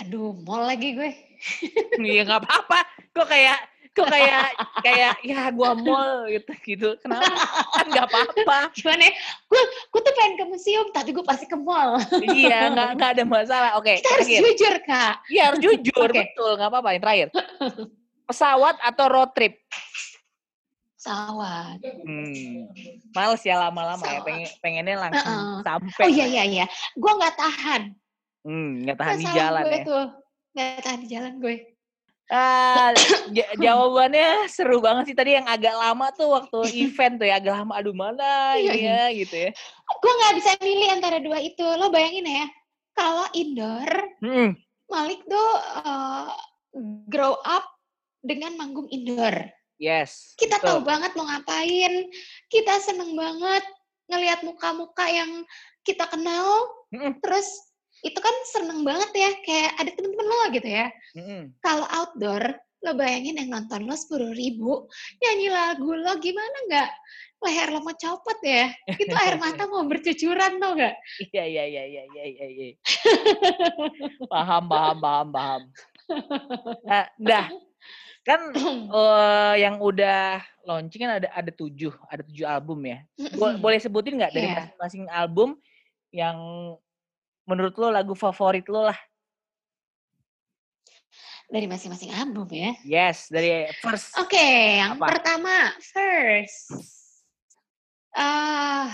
Aduh, 0.00 0.32
mall 0.40 0.64
lagi 0.64 0.96
gue. 0.96 1.12
Iya 2.00 2.24
nggak 2.24 2.40
apa-apa. 2.40 2.78
Kok 3.12 3.28
kayak 3.28 3.58
kok 3.92 4.08
kayak 4.08 4.56
kayak 4.80 5.12
ya 5.20 5.52
gua 5.52 5.76
mall 5.76 6.24
gitu 6.32 6.52
gitu. 6.64 6.88
Kenapa? 7.04 7.28
Kan 7.76 7.86
nggak 7.92 8.06
apa-apa. 8.08 8.58
Gimana 8.72 9.04
ya? 9.04 9.12
Gue, 9.48 9.62
gue 9.92 10.00
tuh 10.00 10.14
pengen 10.16 10.34
ke 10.40 10.44
museum, 10.48 10.86
tapi 10.96 11.12
gue 11.12 11.24
pasti 11.24 11.44
ke 11.44 11.56
mall. 11.60 12.00
Iya 12.24 12.72
nggak 12.72 12.88
nggak 12.96 13.10
ada 13.20 13.24
masalah. 13.28 13.70
Oke. 13.76 14.00
Kita 14.00 14.10
harus 14.16 14.28
terakhir. 14.28 14.42
jujur, 14.48 14.74
Kak. 14.88 15.14
Iya 15.28 15.42
harus 15.52 15.60
jujur 15.60 16.08
Oke. 16.08 16.20
betul 16.24 16.50
nggak 16.56 16.70
apa-apa. 16.72 16.88
Yang 16.96 17.02
terakhir. 17.04 17.28
Pesawat 18.24 18.76
atau 18.80 19.06
road 19.12 19.30
trip? 19.36 19.54
Pesawat. 20.96 21.78
Hmm. 21.84 22.72
Males 23.12 23.42
ya 23.44 23.56
lama-lama 23.60 24.04
ya. 24.08 24.20
Pengen, 24.24 24.48
pengennya 24.64 24.96
langsung 24.96 25.36
Heeh. 25.36 25.58
sampai. 25.68 26.04
Oh 26.06 26.10
iya, 26.10 26.26
iya, 26.30 26.44
iya. 26.48 26.64
Gue 26.96 27.12
nggak 27.12 27.36
tahan. 27.36 27.82
Hmm, 28.42 28.70
nggak 28.88 28.96
tahan 28.96 29.16
di 29.20 29.26
jalan 29.36 29.62
gue 29.68 29.76
ya. 29.76 29.84
tuh. 29.84 30.06
Nggak 30.56 30.80
tahan 30.80 30.98
di 31.04 31.08
jalan 31.12 31.32
gue. 31.44 31.56
Ja- 33.28 33.52
jawabannya 33.60 34.48
seru 34.48 34.80
banget 34.80 35.12
sih 35.12 35.16
tadi 35.16 35.36
yang 35.36 35.44
agak 35.44 35.76
lama 35.76 36.08
tuh 36.16 36.32
waktu 36.32 36.58
event 36.88 37.20
tuh 37.20 37.28
ya 37.28 37.36
agak 37.36 37.60
lama 37.60 37.72
aduh 37.76 37.92
mana 37.92 38.56
Iya, 38.56 38.72
ini 38.72 38.82
ya 38.82 39.02
gitu 39.12 39.34
ya. 39.36 39.50
Gue 40.00 40.12
nggak 40.16 40.34
bisa 40.40 40.50
milih 40.58 40.88
antara 40.90 41.18
dua 41.20 41.38
itu. 41.38 41.64
Lo 41.76 41.92
bayangin 41.92 42.24
ya, 42.24 42.46
kalau 42.92 43.26
indoor, 43.32 43.90
Hmm, 44.24 44.56
Malik 44.88 45.20
tuh 45.24 45.50
eh, 45.84 46.28
grow 47.06 47.36
up 47.42 47.64
dengan 48.22 48.56
manggung 48.56 48.88
indoor. 48.88 49.52
yes. 49.76 50.32
Kita 50.38 50.56
betul. 50.56 50.68
tahu 50.68 50.80
banget 50.88 51.10
mau 51.12 51.26
ngapain. 51.26 51.92
Kita 52.48 52.80
seneng 52.80 53.12
banget 53.12 53.64
ngelihat 54.08 54.40
muka-muka 54.40 55.04
yang 55.04 55.44
kita 55.82 56.06
kenal. 56.06 56.70
Mm-mm. 56.94 57.18
Terus 57.18 57.48
itu 58.02 58.18
kan 58.18 58.34
seneng 58.50 58.82
banget 58.82 59.10
ya, 59.14 59.30
kayak 59.46 59.70
ada 59.78 59.90
temen-temen 59.94 60.26
lo 60.26 60.44
gitu 60.50 60.68
ya. 60.68 60.86
Mm-mm. 61.14 61.42
Kalau 61.62 61.86
outdoor, 61.86 62.42
lo 62.82 62.90
bayangin 62.98 63.38
yang 63.38 63.50
nonton 63.54 63.86
lo 63.86 63.94
sepuluh 63.94 64.34
ribu, 64.34 64.90
nyanyi 65.22 65.48
lagu 65.54 65.94
lo 65.94 66.18
gimana 66.18 66.58
nggak 66.66 66.90
leher 67.42 67.68
lo 67.74 67.82
mau 67.82 67.94
copot 67.94 68.38
ya. 68.42 68.70
Itu 68.86 69.14
air 69.14 69.38
mata 69.42 69.66
mau 69.66 69.82
bercucuran 69.86 70.62
tuh 70.62 70.72
gak? 70.78 70.94
Iya, 71.34 71.44
iya, 71.46 71.64
iya, 71.66 71.82
iya, 71.86 72.02
iya, 72.06 72.24
iya. 72.26 72.46
iya. 72.46 72.70
paham, 74.30 74.70
paham, 74.70 74.96
paham, 75.02 75.28
paham. 75.34 75.62
Nah, 76.86 77.06
dah. 77.18 77.46
Kan 78.22 78.40
uh, 78.94 79.54
yang 79.62 79.82
udah 79.82 80.38
launching 80.62 81.02
kan 81.02 81.18
ada 81.18 81.28
ada 81.34 81.50
tujuh, 81.50 81.90
ada 82.06 82.22
tujuh 82.22 82.46
album 82.46 82.86
ya. 82.86 83.02
Bo 83.34 83.58
boleh 83.58 83.82
sebutin 83.82 84.22
nggak 84.22 84.32
dari 84.34 84.46
Iya. 84.46 84.54
masing-masing 84.78 85.04
album 85.10 85.48
yang 86.14 86.38
menurut 87.52 87.76
lo 87.76 87.92
lagu 87.92 88.16
favorit 88.16 88.64
lo 88.72 88.88
lah? 88.88 88.96
Dari 91.52 91.68
masing-masing 91.68 92.08
album 92.16 92.48
ya. 92.48 92.72
Yes, 92.80 93.28
dari 93.28 93.68
first. 93.84 94.16
Oke, 94.16 94.40
yang 94.80 94.96
Apa? 94.96 95.04
pertama, 95.12 95.76
first. 95.92 96.72
ah 98.12 98.88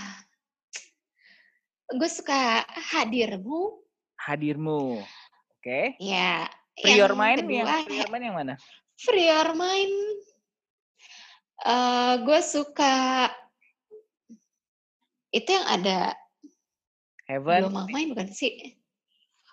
gue 1.90 2.10
suka 2.10 2.66
hadirmu. 2.94 3.78
Hadirmu. 4.18 5.02
Oke. 5.58 5.94
Ya. 6.02 6.50
Free 6.78 6.98
Your 6.98 7.14
Mind 7.18 7.42
kedua, 7.42 7.54
yang 7.62 7.66
Free 7.86 7.98
Your 7.98 8.10
Mind 8.10 8.24
yang 8.26 8.36
mana? 8.38 8.54
Free 8.98 9.26
Your 9.26 9.50
Mind. 9.54 9.94
eh 11.58 12.14
gue 12.22 12.40
suka 12.42 13.26
itu 15.34 15.50
yang 15.50 15.66
ada 15.66 16.14
Heaven. 17.28 17.68
belum 17.68 17.74
mama 17.76 17.98
bukan 18.16 18.28
sih? 18.32 18.80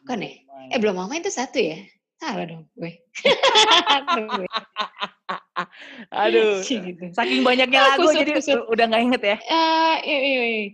Bukan 0.01 0.23
ya? 0.23 0.31
Eh 0.71 0.79
belum 0.79 0.95
mama 0.95 1.19
itu 1.19 1.27
satu 1.27 1.59
ya? 1.59 1.83
Salah 2.15 2.47
dong 2.47 2.63
gue. 2.79 2.95
Aduh. 3.95 4.47
Gitu. 6.63 7.11
Saking 7.11 7.43
banyaknya 7.43 7.79
Ah, 7.79 7.87
lagu 7.95 8.07
kusut, 8.07 8.19
jadi 8.23 8.31
kusut. 8.39 8.59
udah 8.71 8.85
nggak 8.87 9.03
inget 9.03 9.21
ya. 9.23 9.37
Eh, 9.43 9.95
iya, 10.03 10.19
iya, 10.23 10.43
iya. 10.47 10.65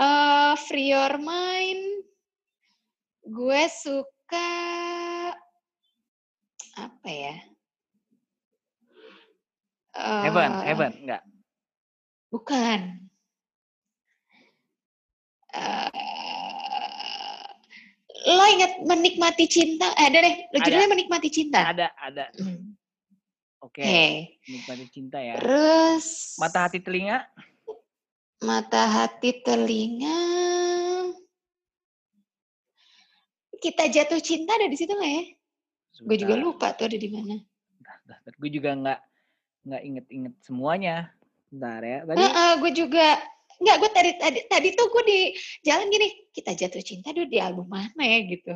Eh, 0.00 0.52
Free 0.66 0.90
Your 0.90 1.18
Mind. 1.22 2.02
Gue 3.26 3.62
suka 3.70 4.50
apa 6.74 7.08
ya? 7.10 7.36
Heaven, 9.94 10.50
Eh, 10.50 10.62
Heaven, 10.66 10.92
enggak. 11.06 11.22
Bukan. 12.30 12.80
Lo 18.26 18.44
ingat 18.44 18.72
menikmati 18.84 19.44
cinta? 19.48 19.88
Eh, 19.96 20.06
ada 20.12 20.18
deh. 20.20 20.34
Lo 20.52 20.56
Ada. 20.60 20.64
judulnya 20.68 20.88
menikmati 20.92 21.28
cinta. 21.32 21.60
Ada, 21.64 21.88
ada. 21.96 22.24
Hmm. 22.36 22.76
Oke. 23.60 23.80
Oke. 23.84 24.08
Nikmati 24.48 24.84
cinta 24.92 25.18
ya. 25.20 25.36
Terus 25.40 26.36
Mata 26.40 26.64
hati 26.68 26.80
telinga. 26.80 27.24
mata 28.40 28.82
hati 28.88 29.44
telinga. 29.44 30.20
Kita 33.60 33.84
jatuh 33.92 34.20
cinta 34.24 34.56
ada 34.56 34.64
di 34.64 34.76
situ 34.80 34.96
nggak 34.96 35.12
ya? 35.12 35.24
Gue 36.00 36.16
juga 36.16 36.34
lupa 36.40 36.72
tuh 36.72 36.88
ada 36.88 36.96
di 36.96 37.08
mana. 37.12 37.36
Gue 38.40 38.48
juga 38.48 38.72
nggak 38.72 39.00
nggak 39.68 39.82
inget-inget 39.84 40.34
semuanya. 40.40 41.12
Bentar 41.52 41.84
ya. 41.84 41.98
Tadi 42.08 42.24
gue 42.64 42.72
juga 42.72 43.06
nggak 43.60 43.76
gue 43.76 43.90
tadi 43.92 44.10
tadi 44.16 44.40
tadi 44.48 44.68
tuh 44.72 44.88
gue 44.88 45.04
di 45.04 45.18
jalan 45.60 45.92
gini 45.92 46.32
kita 46.32 46.56
jatuh 46.56 46.80
cinta 46.80 47.12
dulu 47.12 47.28
di 47.28 47.36
album 47.36 47.68
mana 47.68 48.02
ya 48.02 48.18
gitu. 48.24 48.54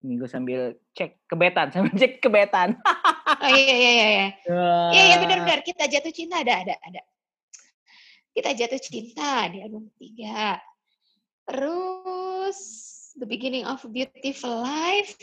nih 0.00 0.16
gue 0.16 0.30
sambil 0.32 0.60
cek 0.96 1.28
kebetan, 1.28 1.68
sambil 1.76 1.92
cek 1.92 2.24
kebetan. 2.24 2.72
Oh 3.40 3.52
iya 3.52 3.74
iya 3.76 3.90
iya 3.92 4.06
iya. 4.08 4.28
Iya 4.96 5.02
iya 5.12 5.16
benar-benar 5.20 5.60
kita 5.60 5.84
jatuh 5.92 6.08
cinta 6.08 6.40
ada 6.40 6.56
ada 6.56 6.74
ada. 6.80 7.04
Kita 8.32 8.56
jatuh 8.56 8.80
cinta 8.80 9.44
di 9.52 9.60
album 9.60 9.92
ketiga. 9.92 10.56
Terus 11.44 12.58
The 13.20 13.28
Beginning 13.28 13.68
of 13.68 13.84
Beautiful 13.92 14.64
Life 14.64 15.20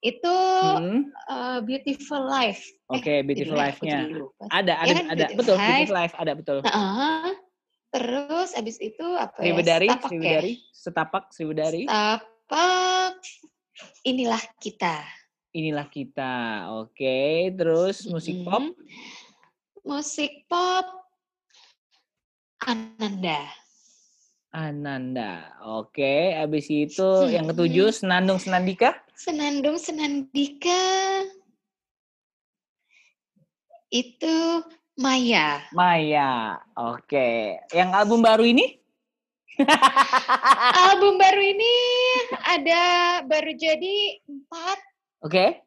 itu 0.00 0.36
Hmm, 0.80 1.12
uh, 1.28 1.60
Beautiful 1.60 2.24
Life. 2.24 2.64
Oke, 2.88 3.20
beautiful 3.22 3.54
judulnya 3.54 3.72
aku 3.76 3.84
life-nya. 3.84 3.98
Ada, 4.48 4.72
ada, 4.80 4.88
Iya 4.88 4.94
kan, 4.96 5.06
ada. 5.06 5.24
Beautiful 5.28 5.36
Betul, 5.38 5.56
Life. 5.56 5.68
beautiful 5.68 5.96
life 6.00 6.14
ada 6.16 6.32
betul. 6.32 6.58
Heeh. 6.64 7.28
Terus 7.90 8.48
abis 8.54 8.76
itu 8.78 9.06
apa 9.18 9.38
ya? 9.42 9.44
Sriwedari, 9.50 9.88
Setapak 9.90 10.00
ya? 10.00 10.08
Sriwedari, 10.08 10.52
setapak 10.70 11.24
Sriwedari. 11.34 11.82
Setapak. 11.84 13.14
Inilah 14.06 14.42
kita. 14.62 14.96
Inilah 15.50 15.86
kita. 15.90 16.32
Oke, 16.78 17.50
terus 17.58 18.06
musik 18.06 18.46
pop. 18.46 18.62
Mm. 18.62 18.74
Musik 19.82 20.46
pop. 20.46 20.86
Ananda. 22.62 23.50
Ananda. 24.54 25.50
Oke, 25.66 26.34
habis 26.38 26.70
itu 26.70 27.08
yang 27.34 27.50
ketujuh 27.50 27.90
Senandung 27.90 28.38
Senandika. 28.38 28.94
Senandung 29.20 29.76
Senandika. 29.76 30.80
Itu 33.92 34.64
Maya. 34.96 35.60
Maya. 35.76 36.56
Oke. 36.72 37.60
Yang 37.68 37.90
album 37.92 38.24
baru 38.24 38.48
ini? 38.48 38.80
Album 40.88 41.20
baru 41.20 41.36
ini 41.36 41.74
ada 42.48 42.80
baru 43.28 43.52
jadi 43.52 44.24
empat. 44.24 44.78
Oke. 45.20 45.60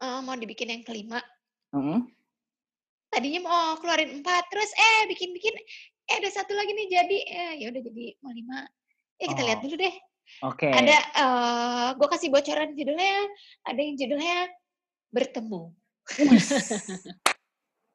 eh, 0.00 0.18
mau 0.24 0.32
dibikin 0.32 0.72
yang 0.72 0.80
kelima. 0.80 1.20
Mm-mm. 1.76 2.08
Tadinya 3.12 3.40
mau 3.44 3.76
keluarin 3.76 4.24
empat, 4.24 4.48
terus 4.48 4.72
eh 4.72 5.00
bikin-bikin, 5.12 5.52
eh 6.08 6.16
ada 6.16 6.28
satu 6.32 6.56
lagi 6.56 6.72
nih 6.72 6.88
jadi, 6.88 7.18
eh 7.28 7.52
ya 7.60 7.66
udah 7.68 7.82
jadi 7.84 8.04
mau 8.24 8.32
lima. 8.32 8.64
Ya 9.20 9.26
kita 9.28 9.42
lihat 9.44 9.60
Oh. 9.60 9.64
dulu 9.68 9.76
deh. 9.76 9.94
Oke. 10.44 10.68
Ada, 10.68 10.96
eh 11.16 11.88
gue 11.96 12.08
kasih 12.10 12.28
bocoran 12.28 12.74
judulnya, 12.76 13.16
ada 13.64 13.80
yang 13.80 13.96
judulnya 13.96 14.38
bertemu. 15.14 15.72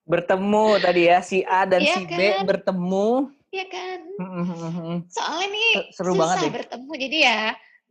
Bertemu 0.01 0.65
tadi 0.81 1.01
ya 1.07 1.19
si 1.21 1.45
A 1.45 1.63
dan 1.69 1.85
Iya 1.85 1.95
si 1.95 2.01
B 2.09 2.19
kan? 2.19 2.43
bertemu. 2.49 3.09
Iya 3.51 3.65
kan? 3.67 3.99
Mm-mm. 4.17 4.95
Soalnya 5.11 5.47
nih 5.51 5.71
Seru 5.93 6.15
susah 6.15 6.19
banget 6.23 6.37
deh. 6.41 6.51
bertemu, 6.63 6.91
jadi 7.07 7.17
ya 7.21 7.39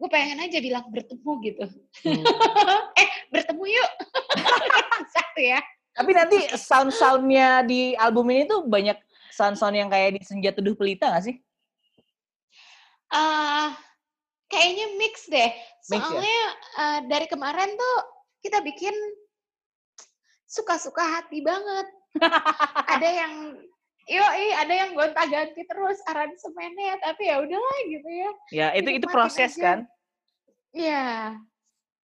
gue 0.00 0.08
pengen 0.08 0.38
aja 0.40 0.58
bilang 0.64 0.84
bertemu 0.88 1.30
gitu. 1.44 1.64
Hmm. 2.08 2.24
eh 3.00 3.08
bertemu 3.28 3.64
yuk. 3.68 3.90
Satu 5.14 5.40
ya. 5.40 5.60
Tapi 5.92 6.10
nanti 6.16 6.38
sound-soundnya 6.56 7.60
di 7.68 7.92
album 7.94 8.24
ini 8.32 8.48
tuh 8.48 8.64
banyak 8.64 8.96
sound-sound 9.36 9.76
yang 9.76 9.92
kayak 9.92 10.16
di 10.16 10.20
Senja 10.24 10.50
Teduh 10.56 10.72
Pelita 10.72 11.12
gak 11.12 11.28
sih? 11.28 11.36
Ah, 13.10 13.74
kayaknya 14.50 14.86
mix 14.98 15.30
deh. 15.30 15.50
Mix 15.88 16.02
ya? 16.02 16.10
Soalnya 16.10 16.42
eh, 16.76 16.98
dari 17.06 17.26
kemarin 17.30 17.70
tuh 17.72 17.96
kita 18.42 18.60
bikin 18.60 18.92
suka-suka 20.44 21.00
hati 21.00 21.40
banget. 21.40 21.86
ada 22.98 23.06
yang 23.08 23.54
yo 24.10 24.24
ada 24.58 24.74
yang 24.74 24.98
gonta-ganti 24.98 25.62
terus 25.62 26.02
aransemennya, 26.10 26.98
tapi 26.98 27.30
ya 27.30 27.38
udahlah 27.38 27.78
gitu 27.86 28.08
ya. 28.10 28.30
Ya, 28.50 28.66
itu 28.74 28.90
itu 28.90 29.06
proses 29.06 29.54
aja. 29.54 29.62
kan? 29.62 29.78
Iya. 30.74 31.38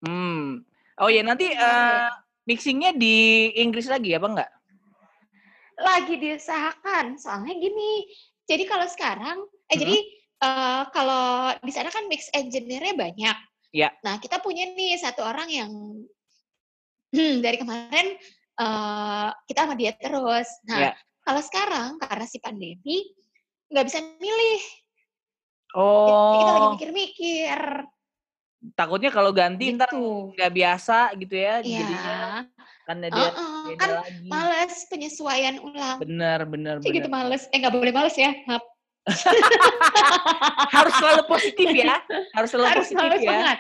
Hmm. 0.02 0.66
Oh 0.98 1.10
ya, 1.10 1.22
nanti 1.22 1.54
eh, 1.54 2.10
mixingnya 2.50 2.98
di 2.98 3.50
Inggris 3.62 3.86
lagi 3.86 4.18
apa 4.18 4.26
enggak? 4.26 4.52
Lagi 5.78 6.18
diusahakan. 6.18 7.18
Soalnya 7.18 7.54
gini. 7.54 8.10
Jadi 8.50 8.64
kalau 8.66 8.86
sekarang 8.90 9.38
eh 9.70 9.78
Mhm. 9.78 9.82
jadi 9.82 9.96
eh, 10.44 10.84
kalau 10.92 11.24
di 11.64 11.72
sana 11.72 11.88
kan 11.88 12.04
mix 12.06 12.28
engineer-nya 12.32 12.94
banyak. 12.94 13.38
Iya. 13.72 13.90
Nah, 14.04 14.20
kita 14.20 14.38
punya 14.38 14.68
nih 14.70 15.00
satu 15.00 15.24
orang 15.24 15.48
yang 15.50 15.72
hmm, 17.10 17.40
dari 17.40 17.58
kemarin 17.58 18.08
eh, 18.54 19.30
kita 19.48 19.60
sama 19.66 19.74
dia 19.74 19.96
terus. 19.96 20.50
Nah, 20.68 20.80
Iya. 20.80 20.92
kalau 21.24 21.42
sekarang 21.42 21.90
karena 21.98 22.26
si 22.28 22.38
pandemi 22.38 22.98
nggak 23.72 23.86
bisa 23.88 24.00
milih. 24.20 24.62
Jadi 25.74 25.74
Oh, 25.74 26.38
kita 26.38 26.52
lagi 26.54 26.68
mikir-mikir. 26.70 27.60
takutnya 28.78 29.10
kalau 29.10 29.34
ganti 29.34 29.74
ntar 29.74 29.90
Gitu. 29.92 30.32
nggak 30.38 30.52
biasa 30.54 31.12
gitu 31.18 31.36
ya, 31.36 31.60
Iya. 31.60 31.78
jadinya 31.82 32.18
karena 32.86 33.08
dia 33.10 33.28
Heeh, 33.28 33.64
beda 33.68 33.80
kan 33.82 33.90
lagi. 34.06 34.30
males 34.30 34.76
penyesuaian 34.88 35.56
ulang. 35.60 35.98
Bener, 36.00 36.40
bener, 36.46 36.76
gitu 36.80 36.94
bener. 37.04 37.12
males. 37.12 37.44
Eh 37.50 37.58
nggak 37.58 37.74
boleh 37.74 37.92
males 37.92 38.16
ya. 38.16 38.32
Maaf. 38.46 38.64
Harus 40.76 40.94
selalu 40.96 41.24
positif 41.28 41.68
ya, 41.76 42.00
harus 42.34 42.50
selalu 42.50 42.68
Harus 42.72 42.88
positif 42.88 42.98
selalu 42.98 43.16
ya. 43.20 43.22
semangat. 43.28 43.58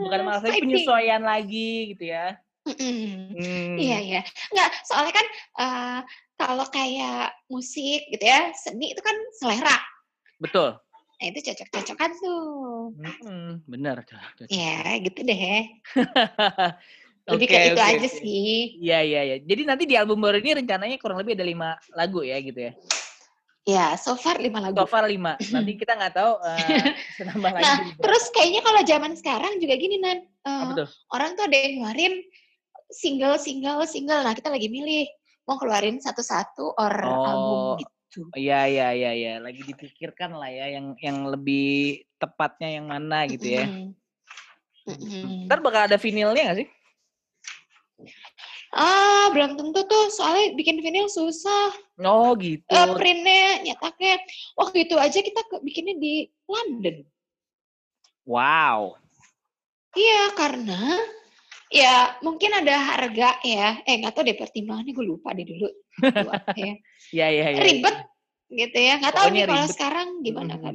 Bukan 0.00 0.20
malah 0.24 0.40
Fighting. 0.40 0.62
penyesuaian 0.64 1.22
lagi 1.22 1.72
gitu 1.94 2.04
ya. 2.08 2.26
Hmm. 2.64 3.76
Iya, 3.76 3.98
iya. 4.00 4.20
Nggak, 4.52 4.70
soalnya 4.88 5.12
kan 5.16 5.26
eh, 5.60 6.00
kalau 6.40 6.64
kayak 6.72 7.32
musik 7.52 8.08
gitu 8.08 8.24
ya, 8.24 8.52
seni 8.56 8.92
itu 8.92 9.00
kan 9.04 9.16
selera. 9.36 9.76
Betul. 10.40 10.80
Nah, 11.20 11.26
itu 11.28 11.52
cocok-cocokan 11.52 12.10
tuh. 12.16 12.96
Mm-mm, 12.96 13.60
bener. 13.68 14.00
cocok. 14.08 14.48
Ya, 14.48 14.96
gitu 15.04 15.20
deh. 15.20 15.68
Lebih 17.28 17.46
Oke, 17.46 17.52
kayak 17.52 17.66
itu 17.76 17.82
oke, 17.84 17.90
aja 17.92 18.08
sih. 18.08 18.50
Iya, 18.80 18.98
iya, 19.04 19.20
iya. 19.22 19.36
Jadi 19.44 19.62
nanti 19.68 19.84
di 19.84 19.94
album 19.94 20.18
baru 20.24 20.40
ini 20.40 20.64
rencananya 20.64 20.96
kurang 20.96 21.20
lebih 21.20 21.36
ada 21.36 21.44
lima 21.44 21.76
lagu 21.92 22.24
ya 22.24 22.40
gitu 22.40 22.58
ya? 22.58 22.72
Ya, 23.68 23.92
so 24.00 24.16
far 24.16 24.40
lima 24.40 24.58
lagu. 24.58 24.80
So 24.80 24.88
far 24.88 25.04
lima. 25.04 25.36
Nanti 25.52 25.76
kita 25.76 25.92
nggak 25.92 26.14
tahu 26.16 26.32
uh, 26.48 26.56
lagi. 27.44 27.60
Nah, 27.60 27.76
terus 28.00 28.24
kayaknya 28.32 28.64
kalau 28.64 28.80
zaman 28.82 29.12
sekarang 29.14 29.52
juga 29.60 29.74
gini, 29.76 30.00
Nan. 30.00 30.24
Eh, 30.24 30.64
tuh? 30.80 30.88
orang 31.12 31.36
tuh 31.36 31.44
ada 31.44 31.56
yang 31.60 31.84
ngeluarin 31.84 32.14
single, 32.88 33.36
single, 33.36 33.84
single. 33.84 34.24
Nah, 34.24 34.32
kita 34.32 34.48
lagi 34.48 34.72
milih 34.72 35.04
mau 35.44 35.60
keluarin 35.60 36.00
satu-satu 36.00 36.80
or 36.80 36.92
Oh. 37.04 37.24
album 37.28 37.62
gitu. 37.84 38.20
Iya, 38.34 38.66
iya, 38.66 38.88
iya, 38.96 39.10
iya. 39.14 39.32
Lagi 39.38 39.62
dipikirkan 39.62 40.34
lah 40.34 40.50
ya 40.50 40.66
yang 40.80 40.96
yang 40.98 41.28
lebih 41.28 42.02
tepatnya 42.18 42.80
yang 42.80 42.90
mana 42.90 43.28
gitu 43.28 43.46
ya. 43.46 43.68
Mm-mm. 43.68 43.94
Mm-mm. 44.88 45.46
Ntar 45.46 45.60
bakal 45.62 45.86
ada 45.86 46.00
vinilnya 46.00 46.42
nggak 46.50 46.58
sih? 46.64 46.68
Ah, 48.70 49.30
belum 49.30 49.54
tentu 49.54 49.82
tuh. 49.82 50.06
Soalnya 50.08 50.54
bikin 50.54 50.78
vinyl 50.78 51.06
susah. 51.06 51.74
Oh 52.00 52.38
gitu. 52.38 52.62
Eh, 52.66 52.86
printnya, 52.94 53.66
nyetaknya. 53.66 54.22
Waktu 54.54 54.86
itu 54.86 54.94
aja 54.94 55.18
kita 55.18 55.42
ke- 55.42 55.60
bikinnya 55.60 55.98
di 55.98 56.14
London. 56.46 57.02
Wow. 58.22 58.94
Iya, 59.90 60.22
karena 60.32 61.02
ya 61.66 62.14
mungkin 62.22 62.50
ada 62.54 62.74
harga 62.94 63.42
ya. 63.42 63.82
Eh, 63.82 63.98
nggak 63.98 64.14
tahu 64.14 64.22
deh 64.22 64.38
pertimbangannya 64.38 64.94
gue 64.94 65.06
lupa 65.06 65.34
deh 65.34 65.42
dulu. 65.42 65.66
Ya. 65.98 66.38
Iya, 67.10 67.26
iya, 67.34 67.46
iya. 67.50 67.58
Ribet 67.58 67.96
gitu 68.48 68.78
ya. 68.78 69.02
Nggak 69.02 69.14
tahu 69.14 69.26
Pokoknya 69.26 69.34
nih 69.34 69.50
kalau 69.50 69.64
ribet. 69.66 69.74
sekarang 69.74 70.08
gimana 70.22 70.54
Mhm. 70.54 70.62
kan. 70.62 70.74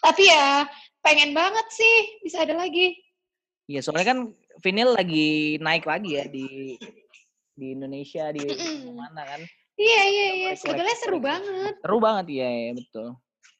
Tapi 0.00 0.22
ya 0.26 0.66
pengen 0.98 1.30
banget 1.30 1.66
sih 1.70 1.94
bisa 2.26 2.42
ada 2.42 2.58
lagi. 2.58 2.98
Iya, 3.70 3.86
soalnya 3.86 4.06
kan 4.08 4.18
vinyl 4.58 4.98
lagi 4.98 5.28
naik 5.62 5.86
lagi 5.86 6.18
ya 6.18 6.26
di 6.26 6.74
di 7.60 7.76
Indonesia 7.76 8.32
di 8.32 8.40
mana 8.90 9.20
kan. 9.22 9.40
Iya, 9.76 10.02
iya, 10.04 10.26
iya. 10.34 10.50
Sebetulnya 10.56 10.96
seru 10.96 11.16
koleksi. 11.16 11.28
banget. 11.28 11.74
Seru 11.80 11.98
banget 12.00 12.26
iya, 12.32 12.48
iya 12.48 12.72
betul. 12.72 13.08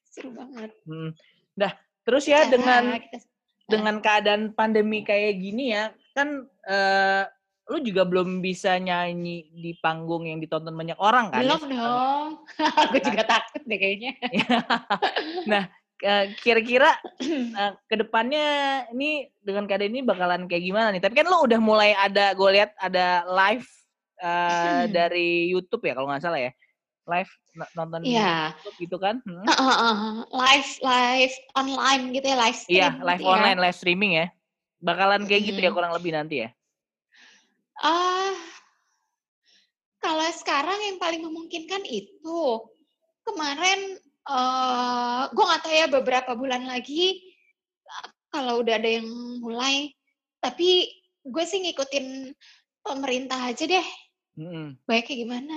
Seru 0.09 0.30
banget. 0.32 0.70
Hmm. 0.84 1.11
Dah, 1.53 1.72
terus 2.03 2.24
ya 2.24 2.44
Ya, 2.44 2.51
dengan 2.51 2.82
kita- 2.96 3.28
dengan 3.68 3.96
keadaan 4.01 4.42
pandemi 4.51 5.01
kayak 5.01 5.36
gini 5.36 5.70
ya, 5.70 5.92
kan 6.12 6.42
eh, 6.66 7.24
lu 7.70 7.78
juga 7.80 8.03
belum 8.03 8.42
bisa 8.42 8.74
nyanyi 8.76 9.46
di 9.55 9.78
panggung 9.78 10.26
yang 10.26 10.42
ditonton 10.42 10.74
banyak 10.74 10.98
orang 10.98 11.30
kan? 11.30 11.38
ya 11.38 11.46
belum 11.46 11.61
sekarang? 11.62 11.78
dong. 11.78 12.28
Gue 12.90 13.01
juga 13.07 13.22
takut 13.22 13.62
deh 13.62 13.78
kayaknya. 13.78 14.12
Eh, 16.01 16.32
kira-kira 16.40 16.96
eh, 17.20 17.72
ke 17.84 17.92
depannya 17.92 18.40
ini 18.88 19.28
dengan 19.36 19.68
keadaan 19.68 19.92
ini 19.92 20.01
bakalan 20.01 20.48
kayak 20.48 20.64
gimana 20.64 20.88
nih? 20.96 21.05
Tapi 21.05 21.12
kan 21.12 21.28
lu 21.28 21.44
udah 21.44 21.61
mulai 21.61 21.92
ada, 21.92 22.32
gue 22.32 22.51
lihat 22.57 22.72
ada 22.80 23.20
live 23.28 23.68
Hmm. 24.21 24.93
dari 24.93 25.49
YouTube 25.49 25.81
ya 25.83 25.97
kalau 25.97 26.12
nggak 26.12 26.21
salah 26.21 26.41
ya, 26.41 26.53
live 27.09 27.33
nonton 27.73 28.01
Iya. 28.05 28.53
YouTube 28.53 28.77
gitu 28.85 28.97
kan? 29.01 29.16
Hmm? 29.25 29.45
Uh, 29.45 29.53
uh, 29.57 29.77
uh, 29.81 29.95
live 30.31 30.71
live 30.81 31.35
online 31.57 32.03
gitu 32.12 32.27
ya 32.29 32.37
live 32.37 32.57
stream 32.57 32.77
Iya, 32.77 32.89
live 33.01 33.21
gitu 33.21 33.27
ya. 33.27 33.35
online, 33.35 33.59
live 33.59 33.77
streaming 33.77 34.12
ya. 34.14 34.27
Bakalan 34.79 35.25
kayak 35.25 35.43
gitu 35.45 35.61
ya 35.61 35.71
Mm. 35.71 35.77
kurang 35.77 35.93
lebih 35.93 36.12
nanti 36.12 36.37
ya. 36.41 36.49
Ah, 37.81 38.37
kalau 39.99 40.29
sekarang 40.33 40.77
yang 40.85 40.97
paling 40.97 41.21
memungkinkan 41.21 41.85
itu 41.85 42.41
kemarin 43.23 43.97
eh 44.21 45.23
gue 45.29 45.45
nggak 45.45 45.62
tahu 45.64 45.75
ya 45.75 45.87
beberapa 45.89 46.33
bulan 46.33 46.64
lagi 46.64 47.25
kalau 48.29 48.61
udah 48.61 48.77
ada 48.77 49.01
yang 49.01 49.09
mulai 49.41 49.91
tapi 50.39 50.87
gue 51.21 51.45
sih 51.45 51.61
ngikutin 51.61 52.31
pemerintah 52.81 53.49
aja 53.49 53.64
deh 53.64 53.87
Mm-mm. 54.39 54.78
baiknya 54.87 55.16
gimana 55.26 55.57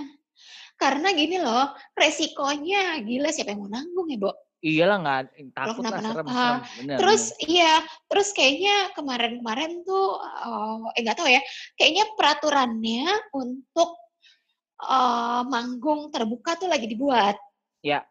karena 0.79 1.13
gini 1.13 1.37
loh 1.37 1.73
resikonya 1.93 2.97
gila 3.05 3.29
siapa 3.29 3.53
yang 3.53 3.61
mau 3.65 3.71
nanggung 3.71 4.09
ya 4.09 4.17
Bo 4.17 4.33
Iyalah 4.63 4.97
nggak 5.03 5.19
takut 5.51 5.83
lah 5.83 5.99
kenapa-napa. 5.99 6.07
serem, 6.07 6.27
serem. 6.31 6.61
Bener, 6.79 6.95
Terus 7.03 7.23
iya, 7.51 7.83
terus 8.07 8.31
kayaknya 8.31 8.95
kemarin-kemarin 8.95 9.83
tuh 9.83 10.23
eh, 10.23 10.77
eh 10.95 11.01
nggak 11.03 11.17
tahu 11.19 11.27
ya, 11.27 11.43
kayaknya 11.75 12.07
peraturannya 12.15 13.11
untuk 13.35 13.91
eh, 14.79 15.41
manggung 15.51 16.15
terbuka 16.15 16.55
tuh 16.55 16.71
lagi 16.71 16.87
dibuat. 16.87 17.35
bener. 17.83 18.07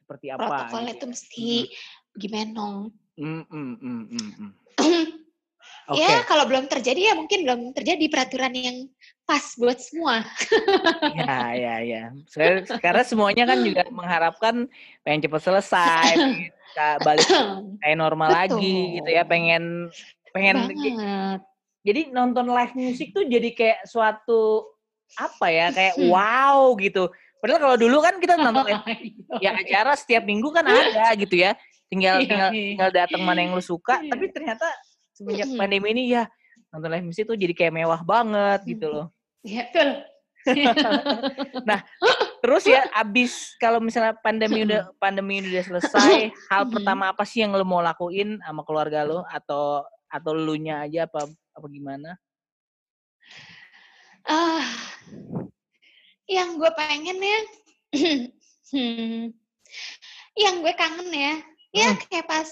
seperti 0.00 0.32
apa? 0.32 0.48
Protokolnya 0.48 0.96
gitu 0.96 1.00
tuh 1.04 1.08
ya. 1.08 1.12
mesti 1.12 1.50
gimana? 2.16 2.66
Mm, 3.20 3.44
mm, 3.44 3.74
mm, 3.76 4.02
mm, 4.08 4.30
mm. 4.40 4.52
Oke. 5.90 5.98
Ya 5.98 6.22
kalau 6.24 6.46
belum 6.46 6.70
terjadi 6.70 7.10
ya 7.10 7.14
mungkin 7.18 7.42
belum 7.42 7.60
terjadi 7.74 8.04
peraturan 8.06 8.54
yang 8.54 8.86
pas 9.26 9.42
buat 9.58 9.78
semua. 9.82 10.22
Ya, 11.14 11.36
ya, 11.58 11.74
ya. 11.82 12.04
Karena 12.78 13.02
semuanya 13.02 13.44
kan 13.50 13.58
juga 13.66 13.82
mengharapkan 13.98 14.70
pengen 15.02 15.20
cepat 15.26 15.40
selesai, 15.42 16.06
pengen 16.14 16.50
bisa 16.54 16.86
balik 17.02 17.26
kayak 17.82 17.98
normal 17.98 18.30
lagi 18.30 18.98
gitu 19.00 19.10
ya, 19.10 19.22
Betul. 19.26 19.32
pengen 19.34 19.62
pengen 20.32 20.56
banget. 20.64 21.40
jadi 21.84 22.00
nonton 22.08 22.46
live 22.48 22.74
musik 22.78 23.12
tuh 23.12 23.26
jadi 23.26 23.48
kayak 23.52 23.78
suatu 23.84 24.70
apa 25.18 25.46
ya, 25.50 25.66
kayak 25.68 25.94
Hmm. 25.98 26.08
wow 26.08 26.72
gitu. 26.78 27.10
Padahal 27.42 27.58
kalau 27.58 27.76
dulu 27.76 27.98
kan 28.00 28.14
kita 28.22 28.38
nonton 28.40 28.64
live 28.70 28.86
ya 29.42 29.50
acara 29.52 29.98
setiap 29.98 30.22
minggu 30.22 30.46
kan 30.54 30.62
ada 30.62 31.10
gitu 31.18 31.42
ya. 31.42 31.52
Tinggal 31.92 32.24
Iya, 32.24 32.28
tinggal, 32.30 32.50
iya. 32.56 32.64
tinggal 32.72 32.90
datang 32.94 33.20
mana 33.20 33.44
yang 33.44 33.52
lu 33.52 33.60
suka, 33.60 34.00
Iya. 34.00 34.08
tapi 34.08 34.24
ternyata 34.32 34.64
semenjak 35.12 35.48
pandemi 35.56 35.88
ini 35.92 36.02
ya 36.16 36.24
nonton 36.72 36.88
live 36.88 37.06
musik 37.12 37.28
tuh 37.28 37.36
jadi 37.36 37.52
kayak 37.52 37.74
mewah 37.76 38.00
banget 38.00 38.60
gitu 38.64 38.88
loh. 38.88 39.06
Iya, 39.44 39.68
betul. 39.68 39.88
Terus 42.42 42.64
ya 42.66 42.82
abis 42.98 43.54
kalau 43.62 43.78
misalnya 43.78 44.18
pandemi 44.18 44.66
udah 44.66 44.90
pandemi 44.98 45.38
udah 45.38 45.62
selesai, 45.62 46.34
hal 46.50 46.66
pertama 46.66 47.14
apa 47.14 47.22
sih 47.22 47.46
yang 47.46 47.54
lo 47.54 47.62
mau 47.62 47.78
lakuin 47.78 48.42
sama 48.42 48.66
keluarga 48.66 49.06
lo 49.06 49.22
atau 49.30 49.86
atau 50.10 50.32
lu 50.34 50.58
nya 50.58 50.82
aja 50.82 51.06
apa 51.06 51.30
apa 51.30 51.66
gimana? 51.70 52.18
Ah, 54.26 54.66
yang 56.26 56.58
gue 56.58 56.70
pengen 56.74 57.18
ya, 57.18 57.40
hmm, 57.94 58.20
yang 60.42 60.54
gue 60.62 60.74
kangen 60.74 61.10
ya, 61.10 61.34
ya 61.74 61.88
kayak 62.06 62.26
pas 62.26 62.50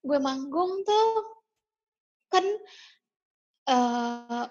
gue 0.00 0.18
manggung 0.20 0.84
tuh 0.84 1.35
kan, 2.36 2.46
eh 3.72 4.44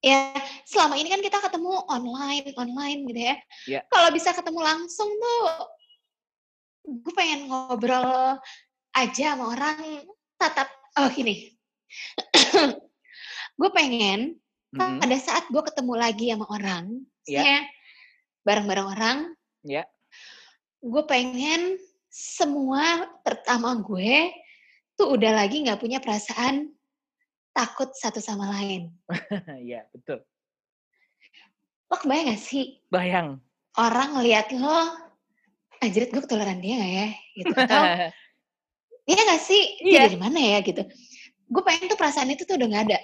ya 0.00 0.18
selama 0.64 0.96
ini 0.96 1.08
kan 1.10 1.20
kita 1.20 1.38
ketemu 1.44 1.82
online, 1.92 2.52
online 2.56 3.00
gitu 3.10 3.20
ya. 3.20 3.36
Iya. 3.68 3.80
Kalau 3.92 4.08
bisa 4.14 4.30
ketemu 4.32 4.60
langsung 4.64 5.08
tuh, 5.10 5.44
gue 6.86 7.12
pengen 7.12 7.50
ngobrol 7.50 8.38
aja 8.96 9.34
sama 9.34 9.52
orang 9.52 10.06
tatap. 10.40 10.68
Oh 10.96 11.08
gini, 11.12 11.52
gue 13.60 13.70
pengen 13.72 14.40
Mhm. 14.76 15.00
pada 15.00 15.16
saat 15.16 15.48
gue 15.48 15.62
ketemu 15.72 15.92
lagi 15.96 16.26
sama 16.36 16.46
orang, 16.52 16.84
misalnya 17.24 17.64
bareng-bareng 18.44 18.88
orang, 18.92 19.18
Ya. 19.64 19.88
gue 20.84 21.02
pengen 21.08 21.80
semua 22.12 23.08
pertama 23.24 23.72
gue 23.80 24.28
tuh 24.94 25.16
udah 25.16 25.32
lagi 25.32 25.64
nggak 25.64 25.80
punya 25.80 25.96
perasaan 26.04 26.75
takut 27.56 27.88
satu 27.96 28.20
sama 28.20 28.52
lain. 28.52 28.92
Iya, 29.66 29.88
betul. 29.90 30.20
Lo 31.86 31.96
kebayang 31.96 32.28
gak 32.28 32.42
sih 32.42 32.82
Bayang. 32.88 33.40
orang 33.74 34.18
ngeliat 34.18 34.50
lo, 34.52 34.80
anjrit 35.78 36.10
gue 36.10 36.20
ketularan 36.20 36.60
dia 36.60 36.74
gak 36.76 36.92
ya? 36.92 37.08
Gitu. 37.34 37.52
Atau, 37.56 37.82
iya 39.10 39.20
gak 39.24 39.42
sih? 39.42 39.62
Dia 39.80 39.88
Iya. 39.88 40.00
dari 40.10 40.18
mana 40.18 40.38
ya? 40.38 40.58
Gitu. 40.60 40.82
Gue 41.46 41.62
pengen 41.62 41.86
tuh 41.86 41.96
perasaan 41.96 42.28
itu 42.28 42.42
tuh 42.42 42.58
udah 42.58 42.68
gak 42.68 42.84
ada. 42.90 42.98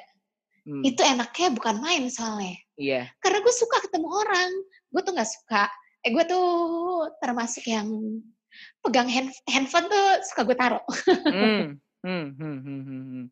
Hmm, 0.62 0.83
Itu 0.83 1.03
enaknya 1.03 1.49
bukan 1.51 1.81
main 1.81 2.07
soalnya. 2.07 2.55
Iya. 2.73 3.05
karena 3.20 3.39
gue 3.41 3.55
suka 3.55 3.79
ketemu 3.85 4.09
orang 4.11 4.49
gue 4.91 5.03
tuh 5.05 5.12
nggak 5.12 5.29
suka 5.29 5.69
eh 6.03 6.11
gue 6.11 6.24
tuh 6.24 6.47
termasuk 7.20 7.62
yang 7.69 7.87
pegang 8.81 9.07
hand, 9.07 9.29
handphone 9.47 9.87
tuh 9.87 10.07
suka 10.27 10.43
gue 10.43 10.57
taruh 10.57 10.83
Hmm. 11.29 11.79
Hmm, 12.03 12.35
hmm, 12.35 12.59
hmm, 12.66 12.83
hmm, 12.87 13.24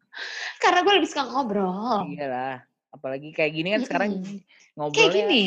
karena 0.63 0.79
gue 0.87 0.95
lebih 1.03 1.11
suka 1.11 1.27
ngobrol 1.27 2.07
Iyalah. 2.07 2.63
Apalagi 2.91 3.31
kayak 3.35 3.53
gini 3.55 3.69
kan 3.75 3.83
sekarang 3.83 4.11
Mm-mm. 4.19 4.39
ngobrolnya 4.79 5.11
kayak 5.11 5.31
gini 5.31 5.45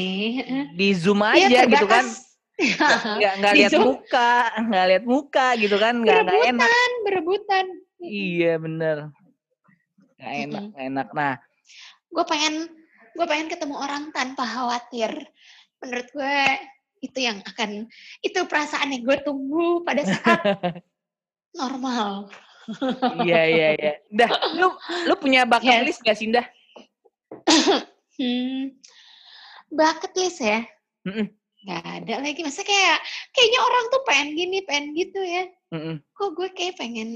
di 0.76 0.88
Zoom 0.96 1.24
Iya, 1.24 1.48
aja 1.48 1.60
gitu 1.68 1.88
kan. 1.88 2.06
Nggak 3.20 3.34
nggak 3.40 3.54
Di 3.56 3.60
lihat 3.64 3.72
muka, 3.80 4.34
nggak 4.70 4.86
lihat 4.92 5.04
muka 5.08 5.48
gitu 5.58 5.76
kan, 5.80 5.94
nggak 6.04 6.20
nggak 6.24 6.36
enak. 6.52 6.68
berebutan 6.70 6.90
berebutan 7.08 7.66
Iya 8.04 8.54
bener. 8.60 8.98
Nggak 10.20 10.34
enak, 10.48 10.64
nggak 10.72 10.86
enak. 10.92 11.08
Nah, 11.16 11.34
gue 12.14 12.26
pengen 12.28 12.56
gue 13.14 13.26
pengen 13.26 13.48
ketemu 13.48 13.76
orang 13.78 14.04
tanpa 14.12 14.44
khawatir 14.46 15.12
menurut 15.80 16.08
gue 16.12 16.38
itu 17.04 17.20
yang 17.20 17.44
akan 17.44 17.92
itu 18.24 18.40
perasaan 18.48 18.96
yang 18.96 19.04
gue 19.04 19.18
tunggu 19.22 19.84
pada 19.84 20.02
saat 20.08 20.40
normal 21.60 22.32
iya 23.24 23.42
iya 23.46 23.70
iya. 23.76 23.94
Dah, 24.10 24.30
lu 24.56 24.72
lu 25.08 25.14
punya 25.20 25.44
bucket 25.44 25.84
Yes. 25.84 25.86
list 25.88 26.02
gak 26.04 26.18
sih, 26.18 26.28
Dah? 26.32 26.46
Hmm, 28.14 28.78
bucket 29.74 30.14
list 30.14 30.38
ya? 30.46 30.62
Mhm. 31.02 31.34
Nggak 31.66 31.84
ada 32.06 32.14
lagi. 32.22 32.46
Masa 32.46 32.62
kayak 32.62 33.02
kayaknya 33.34 33.60
orang 33.66 33.86
tuh 33.90 34.02
pengen 34.06 34.30
gini, 34.38 34.58
pengen 34.70 34.94
gitu 34.94 35.18
ya. 35.18 35.50
Mhm. 35.74 35.98
Kok 36.14 36.30
gue 36.38 36.50
kayak 36.54 36.78
pengen 36.78 37.10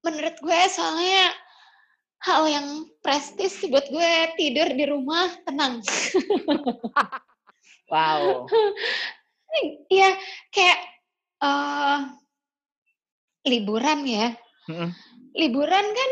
menurut 0.00 0.32
gue 0.40 0.60
soalnya 0.72 1.28
hal 2.24 2.48
yang 2.48 2.88
prestis 3.04 3.60
buat 3.68 3.84
gue 3.92 4.10
tidur 4.40 4.72
di 4.72 4.84
rumah 4.88 5.28
tenang. 5.44 5.84
Wow. 7.90 8.46
Iya, 9.90 10.14
kayak 10.54 10.78
eh 11.42 11.98
liburan 13.46 14.04
ya. 14.04 14.34
Mhm. 14.68 14.90
Liburan 15.36 15.86
kan 15.86 16.10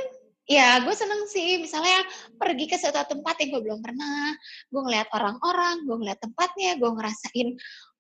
ya 0.49 0.81
gue 0.81 0.95
seneng 0.97 1.29
sih 1.29 1.61
misalnya 1.61 2.01
pergi 2.41 2.65
ke 2.73 2.81
suatu 2.81 3.05
tempat 3.05 3.37
yang 3.45 3.59
gue 3.59 3.63
belum 3.69 3.81
pernah, 3.85 4.33
gue 4.73 4.81
ngeliat 4.81 5.09
orang-orang, 5.13 5.85
gue 5.85 5.97
ngeliat 6.01 6.21
tempatnya, 6.25 6.81
gue 6.81 6.89
ngerasain 6.89 7.49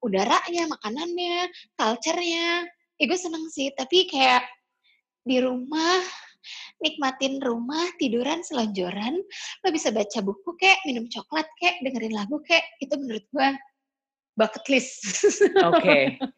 udaranya, 0.00 0.64
makanannya, 0.70 1.52
culture-nya. 1.76 2.64
Ya 2.98 3.04
gue 3.04 3.18
seneng 3.18 3.46
sih, 3.52 3.70
tapi 3.76 4.08
kayak 4.08 4.42
di 5.22 5.38
rumah 5.44 6.00
nikmatin 6.78 7.42
rumah, 7.42 7.90
tiduran, 7.98 8.40
selonjoran, 8.46 9.18
lo 9.62 9.68
bisa 9.74 9.90
baca 9.90 10.18
buku 10.22 10.54
kek, 10.56 10.78
minum 10.86 11.10
coklat 11.10 11.46
kek, 11.58 11.82
dengerin 11.82 12.14
lagu 12.14 12.38
kek, 12.46 12.62
itu 12.78 12.94
menurut 12.94 13.26
gue 13.34 13.48
bucket 14.38 14.64
list. 14.70 15.02
Oke. 15.66 16.16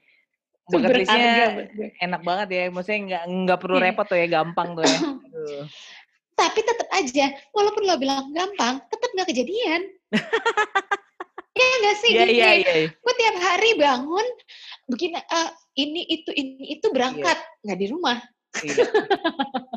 Bucket 0.71 0.97
list-nya 1.03 1.31
gue. 1.75 1.89
enak 1.99 2.21
banget 2.23 2.49
ya, 2.51 2.63
maksudnya 2.71 3.01
nggak 3.07 3.23
nggak 3.47 3.59
perlu 3.61 3.77
Iya. 3.79 3.85
repot 3.91 4.07
tuh 4.07 4.19
ya, 4.19 4.27
gampang 4.31 4.69
tuh 4.79 4.85
ya. 4.87 4.99
Aduh. 5.27 5.65
Tapi 6.35 6.61
tetap 6.65 6.89
aja, 6.95 7.27
walaupun 7.53 7.83
lo 7.85 7.95
bilang 8.01 8.33
gampang, 8.33 8.81
tetap 8.89 9.11
nggak 9.13 9.29
kejadian. 9.29 9.83
Iya 11.51 11.67
nggak 11.83 11.97
sih? 11.99 12.11
Iya 12.15 12.25
Gini, 12.25 12.35
iya 12.41 12.51
iya. 12.57 12.73
gue 12.89 13.15
tiap 13.21 13.37
hari 13.43 13.71
bangun, 13.77 14.27
begini, 14.87 15.19
eh, 15.19 15.49
ini 15.77 16.07
itu 16.09 16.31
ini 16.33 16.79
itu 16.79 16.87
berangkat 16.89 17.37
nggak 17.67 17.79
di 17.79 17.87
rumah. 17.91 18.17
Iya. 18.65 18.87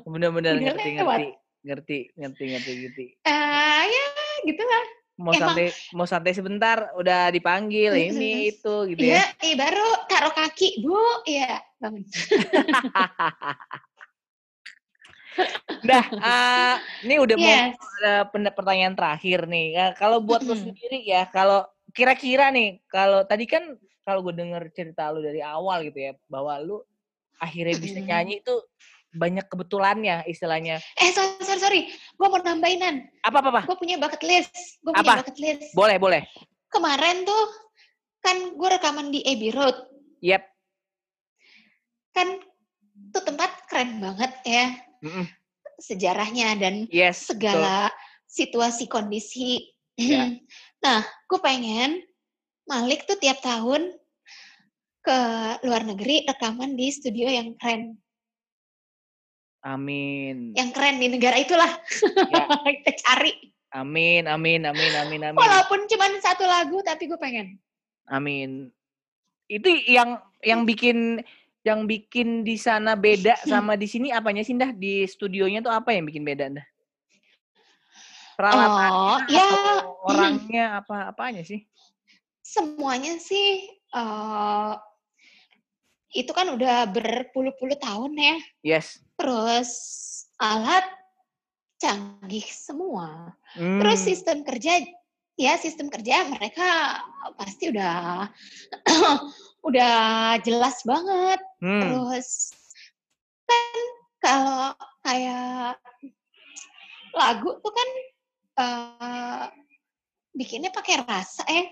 Bener-bener 0.05 0.61
ngerti 0.61 0.89
ngerti 0.95 1.25
ngerti 1.65 1.97
ngerti 2.15 2.43
ngerti 2.55 2.71
ngerti. 2.77 3.05
Eh 3.25 3.83
ya 3.83 4.05
gitulah. 4.47 4.85
Mau 5.13 5.29
Emang- 5.29 5.53
santai 5.53 5.69
mau 5.93 6.09
santai 6.09 6.33
sebentar 6.33 6.89
udah 6.97 7.29
dipanggil 7.29 7.93
Mm-mm. 7.93 8.17
ini 8.17 8.49
itu 8.49 8.75
gitu 8.89 8.97
ya. 8.97 9.21
Iya, 9.21 9.25
eh, 9.45 9.53
baru 9.53 9.87
taruh 10.09 10.33
kaki, 10.33 10.81
bu, 10.81 10.97
iya 11.29 11.61
bangun. 11.77 12.01
Dah, 15.83 16.05
eh, 16.05 16.75
ini 17.05 17.17
udah 17.17 17.37
mau 17.37 17.45
Yes. 17.49 17.73
ada 18.01 18.13
pen- 18.29 18.53
pertanyaan 18.53 18.93
terakhir 18.93 19.49
nih. 19.49 19.65
Ya, 19.73 19.85
kalau 19.97 20.21
buat 20.21 20.45
lo 20.45 20.53
sendiri 20.53 21.01
ya, 21.01 21.25
kalau 21.29 21.65
kira-kira 21.93 22.53
nih, 22.53 22.81
kalau 22.85 23.25
tadi 23.25 23.45
kan 23.45 23.77
kalau 24.05 24.21
gue 24.21 24.33
denger 24.33 24.69
cerita 24.73 25.09
lu 25.09 25.21
dari 25.21 25.41
awal 25.41 25.81
gitu 25.89 26.09
ya, 26.09 26.13
bahwa 26.29 26.57
lu 26.57 26.77
akhirnya 27.37 27.75
bisa 27.77 27.97
nyanyi 27.97 28.41
itu 28.41 28.55
banyak 29.13 29.45
kebetulannya 29.47 30.25
istilahnya. 30.25 30.81
Eh 30.97 31.09
sorry 31.13 31.37
sorry, 31.45 31.61
sorry. 31.61 31.81
gue 31.89 32.27
mau 32.27 32.41
nambahinan. 32.41 33.05
Apa 33.21 33.39
apa 33.45 33.49
apa? 33.53 33.61
Gue 33.69 33.77
punya 33.77 34.01
bucket 34.01 34.21
list. 34.25 34.53
Gue 34.81 34.91
punya 34.93 35.21
bucket 35.21 35.37
list. 35.39 35.71
Boleh 35.77 35.97
boleh. 36.01 36.21
Kemarin 36.73 37.23
tuh 37.23 37.43
kan 38.25 38.57
gue 38.57 38.69
rekaman 38.73 39.13
di 39.13 39.21
Abbey 39.23 39.53
Road. 39.53 39.77
Yep. 40.25 40.43
Kan 42.13 42.27
tuh 43.13 43.23
tempat 43.25 43.51
keren 43.69 44.01
banget 44.01 44.31
ya 44.45 44.65
Mm-mm. 45.05 45.25
sejarahnya 45.81 46.57
dan 46.57 46.85
Yes. 46.89 47.25
betul. 47.25 47.37
segala 47.37 47.89
situasi 48.25 48.89
kondisi. 48.89 49.69
Ya. 49.97 50.29
nah, 50.85 51.05
gue 51.29 51.39
pengen 51.41 52.01
Malik 52.63 53.03
tuh 53.05 53.19
tiap 53.19 53.43
tahun 53.43 53.91
ke 55.03 55.19
luar 55.67 55.83
negeri 55.83 56.23
rekaman 56.23 56.79
di 56.79 56.87
studio 56.87 57.27
yang 57.27 57.59
keren, 57.59 57.99
Amin. 59.63 60.51
yang 60.59 60.75
keren 60.75 60.99
di 60.99 61.07
negara 61.07 61.39
itulah. 61.39 61.71
Ya. 62.27 62.45
Kita 62.83 62.91
cari. 62.99 63.31
Amin, 63.71 64.27
amin, 64.27 64.67
amin, 64.67 64.91
amin, 65.01 65.21
amin. 65.23 65.39
Walaupun 65.39 65.87
cuma 65.87 66.05
satu 66.19 66.43
lagu, 66.45 66.83
tapi 66.85 67.07
gue 67.07 67.17
pengen. 67.17 67.57
Amin. 68.05 68.69
Itu 69.47 69.71
yang 69.87 70.19
yang 70.43 70.67
bikin 70.67 71.23
yang 71.63 71.87
bikin 71.87 72.43
di 72.43 72.59
sana 72.59 72.93
beda 72.93 73.39
sama 73.49 73.79
di 73.79 73.87
sini 73.87 74.11
apanya 74.11 74.43
sih 74.43 74.53
dah 74.53 74.75
di 74.75 75.07
studionya 75.07 75.63
tuh 75.63 75.71
apa 75.71 75.95
yang 75.95 76.03
bikin 76.05 76.27
beda 76.27 76.51
dah? 76.51 76.65
Peralatannya 78.35 78.91
Oh, 78.91 79.17
ya, 79.29 79.47
orangnya 80.09 80.63
apa 80.83 81.09
apanya 81.09 81.41
sih? 81.45 81.63
semuanya 82.43 83.15
sih 83.23 83.71
eh 83.95 84.71
itu 86.13 86.29
kan 86.31 86.53
udah 86.53 86.85
berpuluh-puluh 86.93 87.77
tahun 87.81 88.13
ya. 88.15 88.37
Yes. 88.61 89.01
Terus 89.17 89.71
alat 90.37 90.85
canggih 91.81 92.45
semua. 92.47 93.33
Hmm, 93.57 93.81
Terus 93.81 93.99
sistem 94.01 94.45
kerja, 94.45 94.79
ya 95.35 95.53
sistem 95.57 95.89
kerja 95.89 96.23
mereka 96.29 97.01
pasti 97.35 97.73
udah 97.73 98.29
udah 99.67 99.95
jelas 100.45 100.79
banget. 100.85 101.41
hmm, 101.59 101.81
Terus 101.81 102.29
kan 103.43 103.77
kalau 104.23 104.71
kayak 105.03 105.75
lagu 107.13 107.49
tuh 107.61 107.73
kan 107.73 107.89
eh 108.53 109.45
bikinnya 110.33 110.73
pakai 110.73 111.01
rasa 111.05 111.45
ya, 111.45 111.65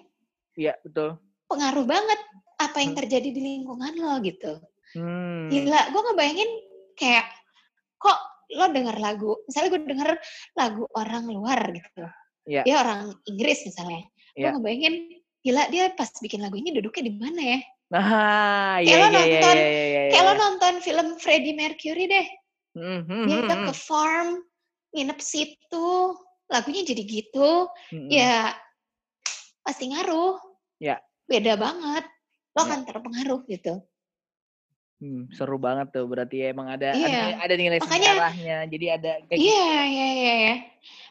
Iya, 0.54 0.74
betul. 0.86 1.18
pengaruh 1.50 1.86
banget 1.86 2.20
apa 2.62 2.78
yang 2.80 2.94
Hmm. 2.94 3.02
terjadi 3.06 3.30
di 3.34 3.42
lingkungan 3.42 3.94
lo 3.98 4.14
gitu. 4.22 4.54
Hmm. 4.94 5.48
Gila, 5.50 5.82
gue 5.90 6.02
ngebayangin 6.04 6.52
kayak 6.94 7.26
kok 7.98 8.20
lo 8.52 8.68
denger 8.70 8.98
lagu, 9.00 9.32
misalnya 9.48 9.70
gue 9.72 9.82
denger 9.88 10.10
lagu 10.54 10.84
orang 10.94 11.24
luar 11.32 11.60
gitu, 11.72 12.04
Iya. 12.44 12.62
dia 12.68 12.76
orang 12.84 13.16
Inggris 13.24 13.64
misalnya, 13.64 14.04
gue 14.36 14.44
Iya. 14.44 14.52
ngebayangin 14.60 14.96
gila 15.42 15.64
dia 15.72 15.84
pas 15.96 16.12
bikin 16.20 16.44
lagu 16.44 16.60
ini 16.60 16.76
duduknya 16.76 17.04
di 17.08 17.14
mana 17.16 17.42
ya? 17.42 17.60
Nah, 17.92 18.80
Kayak 18.80 18.88
iya 18.88 18.96
lo 18.96 19.00
iya 19.00 19.08
iya 19.08 19.16
nonton- 19.16 19.60
iya, 19.64 20.02
Kayak 20.12 20.24
lo 20.28 20.34
nonton 20.36 20.74
film 20.80 21.08
Freddie 21.18 21.56
Mercury 21.56 22.06
deh, 22.08 22.28
Hmm, 22.72 23.00
hmm, 23.04 23.26
dia 23.28 23.38
hmm, 23.44 23.68
ke 23.68 23.74
farm, 23.76 24.30
nginep 24.92 25.20
situ, 25.20 25.90
lagunya 26.48 26.84
jadi 26.84 27.04
gitu, 27.04 27.68
hmm, 27.92 27.96
hmm. 27.96 28.10
ya 28.12 28.52
pasti 29.64 29.88
ngaruh. 29.88 30.36
Ya. 30.80 31.00
Beda 31.28 31.56
banget. 31.56 32.04
Lo 32.52 32.62
Ya. 32.62 32.66
akan 32.68 32.80
terpengaruh 32.84 33.42
gitu. 33.48 33.74
Hmm, 35.02 35.26
seru 35.34 35.58
banget 35.58 35.90
tuh 35.90 36.06
berarti 36.06 36.46
ya 36.46 36.54
emang 36.54 36.70
ada 36.70 36.94
Iya. 36.94 37.10
ada, 37.10 37.50
ada 37.50 37.54
nilai 37.58 37.80
Makanya- 37.82 38.14
sejarahnya. 38.14 38.58
Jadi 38.70 38.86
ada 38.86 39.12
kayak 39.26 39.38
gitu. 39.40 39.50
Iya, 39.50 39.74
iya, 39.84 40.08
iya, 40.14 40.34
iya. 40.38 40.56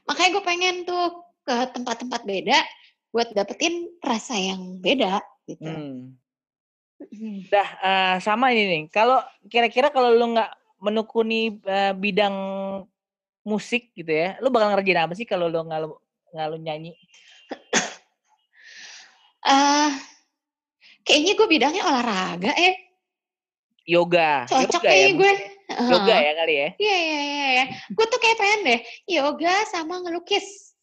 Makanya 0.06 0.30
gue 0.30 0.44
pengen 0.46 0.74
tuh 0.86 1.04
ke 1.42 1.56
tempat-tempat 1.74 2.22
beda 2.22 2.58
buat 3.10 3.34
dapetin 3.34 3.90
rasa 3.98 4.38
yang 4.38 4.78
beda 4.78 5.18
gitu. 5.44 5.66
Hmm. 5.66 6.14
Dah 7.50 7.68
eh, 7.82 8.16
sama 8.22 8.54
ini 8.54 8.64
nih. 8.68 8.82
Kalau 8.92 9.18
kira-kira 9.50 9.90
kalau 9.90 10.14
lu 10.14 10.38
nggak 10.38 10.52
menekuni 10.78 11.58
eh, 11.58 11.90
bidang 11.90 12.36
musik 13.42 13.90
gitu 13.96 14.12
ya, 14.12 14.36
lu 14.38 14.52
bakal 14.52 14.70
ngerjain 14.70 15.02
apa 15.02 15.16
sih 15.16 15.26
kalau 15.26 15.48
lu 15.48 15.64
nggak 15.64 15.80
lu 15.82 15.96
nggak 16.30 16.46
lu 16.46 16.56
nyanyi? 16.62 16.92
Eh, 19.40 19.90
kayaknya 21.06 21.32
gue 21.36 21.48
bidangnya 21.48 21.82
olahraga 21.86 22.52
ya. 22.54 22.72
Yoga. 23.88 24.46
Cocok 24.46 24.82
yoga 24.86 24.92
ya, 24.94 25.08
gue. 25.16 25.32
Yoga 25.70 26.14
ya 26.14 26.32
kali 26.38 26.54
ya. 26.54 26.68
Iya, 26.78 26.96
iya, 26.98 27.20
iya, 27.20 27.46
iya. 27.54 27.64
Gue 27.90 28.06
tuh 28.06 28.18
kayak 28.22 28.36
pengen 28.38 28.60
deh 28.66 28.80
yoga 29.10 29.54
sama 29.70 29.98
ngelukis. 30.02 30.74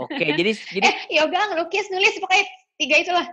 Oke, 0.00 0.24
jadi 0.24 0.52
jadi 0.76 0.88
Eh, 0.88 0.96
yoga, 1.20 1.52
ngelukis, 1.52 1.86
nulis, 1.92 2.16
pokoknya 2.18 2.44
tiga 2.80 2.96
itulah. 2.98 3.26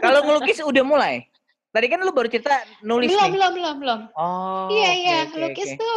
kalau 0.00 0.20
ngelukis 0.26 0.58
udah 0.64 0.84
mulai. 0.84 1.28
Tadi 1.68 1.86
kan 1.92 2.00
lu 2.00 2.10
baru 2.16 2.32
cerita 2.32 2.64
nulis 2.80 3.12
belum, 3.12 3.28
nih. 3.28 3.32
belum, 3.36 3.52
belum, 3.60 3.76
belum. 3.84 4.00
Oh. 4.16 4.72
iya, 4.72 4.90
iya, 4.96 5.16
oke, 5.28 5.36
ngelukis 5.36 5.76
oke. 5.76 5.80
tuh 5.80 5.96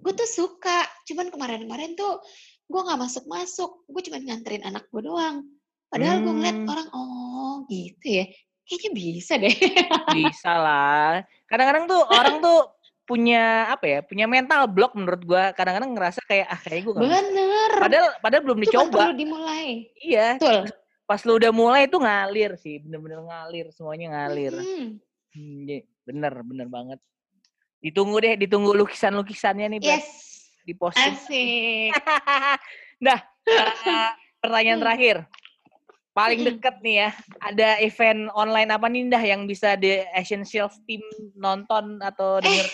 gue 0.00 0.12
tuh 0.16 0.28
suka. 0.28 0.80
Cuman 1.04 1.28
kemarin-kemarin 1.28 1.92
tuh 1.92 2.24
gue 2.66 2.80
nggak 2.80 3.00
masuk-masuk. 3.04 3.84
Gue 3.84 4.02
cuman 4.08 4.24
nganterin 4.26 4.64
anak 4.64 4.88
gue 4.88 5.02
doang. 5.04 5.44
Padahal 5.90 6.16
gue 6.22 6.32
ngeliat 6.32 6.56
Hmm. 6.56 6.70
orang, 6.70 6.88
oh 6.94 7.54
gitu 7.66 8.06
ya. 8.06 8.24
Kayaknya 8.62 8.90
bisa 8.94 9.32
deh. 9.34 9.56
Bisa 10.14 10.50
lah. 10.64 11.26
Kadang-kadang 11.44 11.84
tuh 11.84 12.00
orang 12.06 12.38
tuh 12.38 12.58
punya 13.02 13.66
apa 13.66 13.84
ya? 13.84 13.98
Punya 14.00 14.30
mental 14.30 14.70
block 14.70 14.94
menurut 14.94 15.26
gua. 15.26 15.50
Kadang-kadang 15.50 15.90
ngerasa 15.90 16.22
kayak 16.22 16.46
ah 16.46 16.60
kayak 16.62 16.86
bisa. 16.86 17.02
Bener. 17.02 17.70
Padahal 17.76 18.06
padahal 18.22 18.42
belum 18.46 18.58
Cuman 18.62 18.66
dicoba. 18.70 18.98
perlu 19.02 19.14
dimulai. 19.18 19.68
Iya. 19.98 20.38
Betul. 20.38 20.70
Pas 21.02 21.20
lu 21.26 21.34
udah 21.34 21.50
mulai 21.50 21.90
tuh 21.90 21.98
ngalir 21.98 22.54
sih, 22.54 22.78
bener-bener 22.78 23.18
ngalir, 23.18 23.66
semuanya 23.74 24.06
ngalir. 24.14 24.54
Hmm, 24.54 25.02
iya, 25.66 25.82
bener, 26.06 26.30
bener 26.46 26.70
banget. 26.70 27.02
Ditunggu 27.82 28.22
deh, 28.22 28.38
ditunggu 28.38 28.70
lukisan-lukisannya 28.78 29.66
nih. 29.74 29.80
Beb. 29.82 29.90
Yes. 29.90 30.06
di 30.60 30.76
posting. 30.76 31.10
Asik. 31.10 31.90
nah, 33.06 33.18
uh, 33.42 34.12
pertanyaan 34.38 34.78
Hmm. 34.78 34.84
terakhir. 34.86 35.16
Paling 36.10 36.42
deket 36.42 36.74
nih 36.80 36.96
ya, 37.00 37.10
ada 37.40 37.78
event 37.78 38.26
online 38.32 38.66
apa 38.68 38.86
nih 38.86 39.06
dah 39.06 39.22
yang 39.22 39.46
bisa 39.46 39.78
The 39.78 40.10
Essentials 40.10 40.74
team 40.82 41.00
nonton 41.34 42.02
atau 42.02 42.38
Eh, 42.38 42.44
denger? 42.44 42.66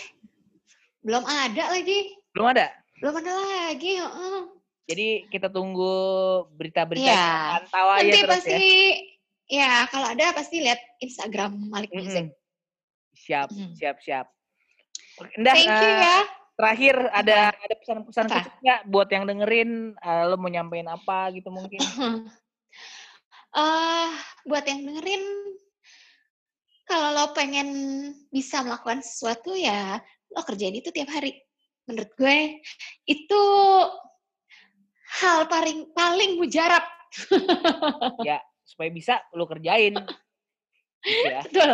belum 1.03 1.23
ada 1.23 1.65
lagi. 1.71 2.17
Belum 2.33 2.49
ada. 2.49 2.73
Belum 2.97 3.15
ada 3.15 3.33
lagi. 3.69 3.93
heeh. 3.95 4.41
Jadi 4.87 5.09
kita 5.29 5.47
tunggu 5.47 5.93
berita-berita 6.51 7.05
Iya. 7.05 7.27
pantau 7.59 7.87
aja 7.91 8.01
Nanti 8.01 8.19
terus 8.19 8.35
pasti 8.41 8.55
ya. 8.55 8.71
ya 9.53 9.71
kalau 9.87 10.07
ada 10.09 10.25
pasti 10.33 10.57
lihat 10.59 10.81
Instagram 10.99 11.53
Malik 11.69 11.91
Music. 11.91 12.31
Mm-mm. 12.31 12.45
Siap, 13.13 13.49
Mm. 13.51 13.73
siap, 13.75 13.97
siap. 13.99 14.27
Oke, 15.17 15.33
Ndah, 15.35 15.55
Thank 15.55 15.73
you 15.75 15.89
eh, 15.89 15.97
ya. 15.99 16.19
terakhir 16.55 16.95
ada 17.11 17.37
ada 17.51 17.75
pesan-pesan 17.75 18.25
khusus 18.29 18.55
nggak 18.61 18.81
buat 18.87 19.09
yang 19.09 19.25
dengerin? 19.25 19.71
eh, 19.95 20.23
lo 20.25 20.37
mau 20.37 20.47
nyampein 20.47 20.87
apa 20.87 21.29
gitu 21.31 21.51
mungkin? 21.51 21.81
eh 23.55 24.11
buat 24.45 24.65
yang 24.65 24.83
dengerin, 24.83 25.23
kalau 26.87 27.09
lo 27.13 27.25
pengen 27.35 27.69
bisa 28.31 28.63
melakukan 28.63 29.03
sesuatu 29.03 29.55
ya 29.55 29.99
lo 30.35 30.43
kerjain 30.43 30.75
itu 30.75 30.91
tiap 30.91 31.11
hari. 31.11 31.35
Menurut 31.87 32.11
gue 32.19 32.59
itu 33.07 33.43
hal 35.23 35.47
paling 35.47 35.91
paling 35.95 36.39
mujarab. 36.39 36.83
ya 38.29 38.43
supaya 38.67 38.91
bisa 38.91 39.23
lo 39.33 39.47
kerjain. 39.47 39.95
Gitu 41.07 41.27
ya. 41.31 41.43
Betul. 41.47 41.73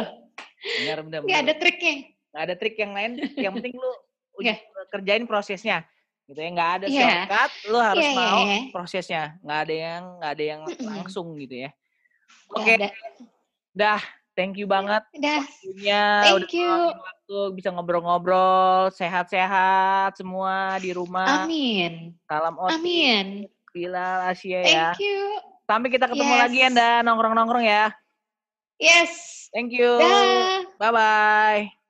Benar, 0.85 0.99
benar, 1.09 1.19
benar. 1.25 1.41
ada 1.43 1.55
triknya. 1.59 1.95
nggak 2.33 2.45
ada 2.49 2.55
trik 2.57 2.77
yang 2.81 2.93
lain 2.97 3.13
yang 3.37 3.53
penting 3.53 3.77
lu 3.77 3.85
uji- 4.41 4.57
Iya. 4.57 4.57
kerjain 4.89 5.29
prosesnya 5.29 5.85
gitu 6.33 6.41
ya 6.41 6.49
nggak 6.51 6.71
ada 6.75 6.87
Iya. 6.89 7.05
shortcut 7.29 7.51
lu 7.69 7.79
harus 7.79 8.03
Iya, 8.03 8.11
iya, 8.11 8.19
mau 8.19 8.41
iya. 8.43 8.59
prosesnya 8.73 9.23
nggak 9.39 9.61
ada 9.63 9.75
yang 9.77 10.03
nggak 10.17 10.33
ada 10.33 10.45
yang 10.45 10.61
langsung 10.83 11.27
gitu 11.37 11.55
ya 11.61 11.71
Nggak 12.49 12.57
oke 12.59 12.73
ada. 12.75 12.89
dah 13.73 14.01
thank 14.33 14.57
you 14.57 14.65
banget 14.65 15.05
Udah. 15.13 15.41
waktunya 15.45 16.03
Thank 16.25 16.35
udah 16.35 16.51
you. 16.51 16.73
waktu 16.99 17.37
bisa 17.53 17.69
ngobrol-ngobrol 17.71 18.89
sehat-sehat 18.91 20.17
semua 20.17 20.77
di 20.79 20.91
rumah 20.91 21.45
Amin. 21.45 22.17
salam 22.25 22.57
otis 22.57 22.81
Amin. 22.81 23.27
Bilal 23.71 24.29
Asia 24.29 24.61
ya 24.61 24.93
Thank 24.93 25.01
you. 25.01 25.21
sampai 25.65 25.89
kita 25.89 26.09
ketemu 26.09 26.33
Yes. 26.33 26.43
lagi 26.43 26.59
ya 26.59 26.69
nda 26.69 26.91
nongkrong-nongkrong 27.03 27.65
ya 27.65 27.85
Yes. 28.77 29.13
thank 29.53 29.69
you 29.71 29.97
Dah. 29.97 30.65
bye 30.77 30.91
bye 30.91 31.82